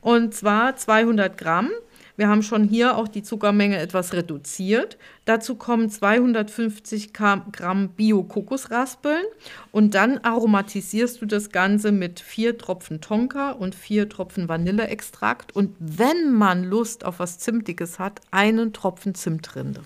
Und 0.00 0.34
zwar 0.34 0.76
200 0.76 1.36
Gramm. 1.36 1.70
Wir 2.16 2.28
haben 2.28 2.42
schon 2.42 2.64
hier 2.64 2.96
auch 2.96 3.08
die 3.08 3.22
Zuckermenge 3.22 3.76
etwas 3.76 4.14
reduziert. 4.14 4.96
Dazu 5.26 5.56
kommen 5.56 5.90
250 5.90 7.12
Ka- 7.12 7.44
Gramm 7.52 7.90
Bio-Kokosraspeln 7.90 9.24
und 9.70 9.94
dann 9.94 10.16
aromatisierst 10.24 11.20
du 11.20 11.26
das 11.26 11.50
Ganze 11.50 11.92
mit 11.92 12.20
vier 12.20 12.56
Tropfen 12.56 13.02
Tonka 13.02 13.50
und 13.50 13.74
vier 13.74 14.08
Tropfen 14.08 14.48
Vanilleextrakt 14.48 15.54
und 15.54 15.76
wenn 15.78 16.32
man 16.32 16.64
Lust 16.64 17.04
auf 17.04 17.18
was 17.18 17.38
Zimtiges 17.38 17.98
hat, 17.98 18.22
einen 18.30 18.72
Tropfen 18.72 19.14
Zimtrinde. 19.14 19.82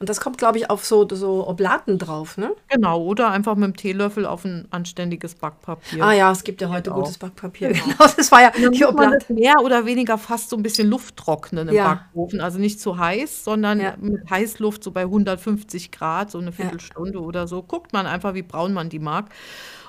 Und 0.00 0.08
das 0.08 0.20
kommt, 0.20 0.38
glaube 0.38 0.58
ich, 0.58 0.70
auf 0.70 0.84
so, 0.84 1.06
so 1.10 1.46
Oblaten 1.46 1.98
drauf, 1.98 2.36
ne? 2.36 2.52
Genau, 2.68 3.02
oder 3.02 3.30
einfach 3.30 3.54
mit 3.54 3.64
dem 3.64 3.76
Teelöffel 3.76 4.26
auf 4.26 4.44
ein 4.44 4.66
anständiges 4.70 5.34
Backpapier. 5.36 6.02
Ah 6.04 6.12
ja, 6.12 6.30
es 6.32 6.44
gibt 6.44 6.60
ja 6.60 6.68
heute 6.68 6.90
Genau. 6.90 7.02
gutes 7.02 7.18
Backpapier. 7.18 7.72
Genau, 7.72 7.96
das 8.16 8.30
war 8.32 8.42
ja 8.42 8.50
die 8.50 8.84
Oblate. 8.84 9.32
mehr 9.32 9.54
oder 9.62 9.86
weniger 9.86 10.18
fast 10.18 10.50
so 10.50 10.56
ein 10.56 10.62
bisschen 10.62 10.88
Luft 10.88 11.16
trocknen 11.16 11.68
im 11.68 11.74
Ja. 11.74 11.94
Backofen. 12.12 12.40
Also 12.40 12.58
nicht 12.58 12.80
zu 12.80 12.98
heiß, 12.98 13.44
sondern 13.44 13.80
Ja. 13.80 13.94
mit 14.00 14.28
Heißluft 14.28 14.82
so 14.84 14.90
bei 14.90 15.02
150 15.02 15.92
Grad, 15.92 16.30
so 16.30 16.38
eine 16.38 16.52
Viertelstunde 16.52 17.20
oder 17.20 17.46
so. 17.46 17.62
Guckt 17.62 17.92
man 17.92 18.06
einfach, 18.06 18.34
wie 18.34 18.42
braun 18.42 18.72
man 18.72 18.88
die 18.88 18.98
mag. 18.98 19.26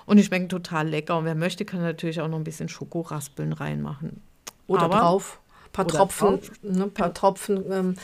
Und 0.06 0.18
die 0.18 0.24
schmecken 0.24 0.50
total 0.50 0.88
lecker. 0.88 1.18
Und 1.18 1.26
wer 1.26 1.34
möchte, 1.36 1.66
kann 1.66 1.82
natürlich 1.82 2.22
auch 2.22 2.28
noch 2.28 2.38
ein 2.38 2.44
bisschen 2.44 2.70
Schokoraspeln 2.70 3.54
reinmachen. 3.54 4.22
Oder 4.68 4.84
Aber- 4.84 5.00
drauf. 5.00 5.40
Ein 5.78 5.86
paar 5.86 5.86
Oder 5.86 5.98
Tropfen, 5.98 6.40
ne, 6.62 6.88
paar 6.88 7.14
Tropfen 7.14 7.72
ähm, 7.72 7.96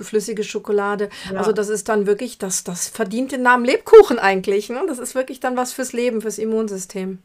flüssige 0.00 0.44
Schokolade. 0.44 1.08
Ja. 1.32 1.38
Also 1.38 1.52
das 1.52 1.68
ist 1.68 1.88
dann 1.88 2.06
wirklich, 2.06 2.38
das, 2.38 2.64
das 2.64 2.88
verdient 2.88 3.32
den 3.32 3.42
Namen 3.42 3.64
Lebkuchen 3.64 4.18
eigentlich. 4.18 4.68
Ne? 4.68 4.82
Das 4.86 4.98
ist 4.98 5.14
wirklich 5.14 5.40
dann 5.40 5.56
was 5.56 5.72
fürs 5.72 5.92
Leben, 5.92 6.20
fürs 6.20 6.38
Immunsystem. 6.38 7.18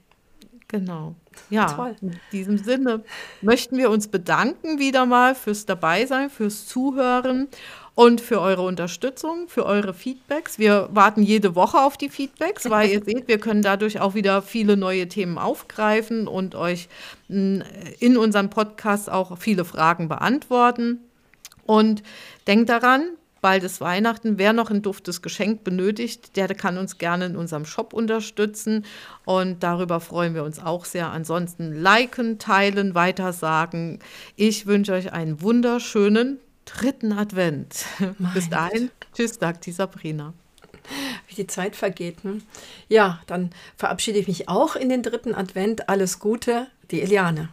Genau. 0.68 1.16
Ja, 1.50 1.66
Toll. 1.66 1.96
in 2.02 2.20
diesem 2.32 2.58
Sinne 2.60 3.04
möchten 3.42 3.78
wir 3.78 3.90
uns 3.90 4.08
bedanken 4.08 4.78
wieder 4.78 5.06
mal 5.06 5.34
fürs 5.34 5.66
Dabeisein, 5.66 6.30
fürs 6.30 6.68
Zuhören 6.68 7.48
und 8.00 8.22
für 8.22 8.40
eure 8.40 8.62
Unterstützung, 8.62 9.50
für 9.50 9.66
eure 9.66 9.94
Feedbacks. 9.94 10.58
Wir 10.58 10.88
warten 10.94 11.22
jede 11.22 11.54
Woche 11.54 11.80
auf 11.80 11.98
die 11.98 12.08
Feedbacks, 12.08 12.70
weil 12.70 12.90
ihr 12.90 13.04
seht, 13.06 13.28
wir 13.28 13.40
können 13.40 13.62
dadurch 13.62 14.00
auch 14.00 14.16
wieder 14.16 14.42
viele 14.42 14.78
neue 14.78 15.10
Themen 15.10 15.38
aufgreifen 15.38 16.26
und 16.26 16.56
euch 16.56 16.88
mh, 17.28 17.66
in 18.00 18.16
unserem 18.16 18.50
Podcast 18.50 19.10
auch 19.10 19.38
viele 19.38 19.66
Fragen 19.66 20.08
beantworten. 20.08 21.00
Und 21.66 22.02
denkt 22.48 22.70
daran, 22.70 23.04
bald 23.42 23.66
ist 23.66 23.82
Weihnachten. 23.82 24.38
Wer 24.38 24.54
noch 24.54 24.72
ein 24.72 24.82
duftes 24.82 25.22
Geschenk 25.22 25.66
benötigt, 25.66 26.38
der 26.38 26.48
kann 26.56 26.78
uns 26.78 27.00
gerne 27.00 27.26
in 27.26 27.36
unserem 27.36 27.66
Shop 27.66 27.92
unterstützen. 27.92 28.86
Und 29.26 29.62
darüber 29.62 30.00
freuen 30.00 30.36
wir 30.36 30.46
uns 30.46 30.64
auch 30.64 30.86
sehr. 30.86 31.12
Ansonsten 31.12 31.74
liken, 31.74 32.40
teilen, 32.40 32.96
weitersagen. 32.96 34.00
Ich 34.38 34.68
wünsche 34.68 34.94
euch 34.94 35.12
einen 35.12 35.42
wunderschönen 35.42 36.40
dritten 36.70 37.14
Advent. 37.14 37.86
Bis 38.34 38.50
dahin. 38.50 38.92
Tschüss, 39.14 39.36
sagt 39.36 39.66
die 39.66 39.72
Sabrina. 39.72 40.34
Wie 41.28 41.36
die 41.36 41.48
Zeit 41.48 41.76
vergeht. 41.76 42.24
Ne? 42.24 42.42
Ja, 42.88 43.22
dann 43.28 43.52
verabschiede 43.76 44.20
ich 44.20 44.28
mich 44.28 44.50
auch 44.50 44.76
in 44.76 44.90
den 44.90 45.04
dritten 45.04 45.36
Advent. 45.36 45.90
Alles 45.90 46.20
Gute, 46.20 46.68
die 46.92 47.02
Eliane. 47.02 47.50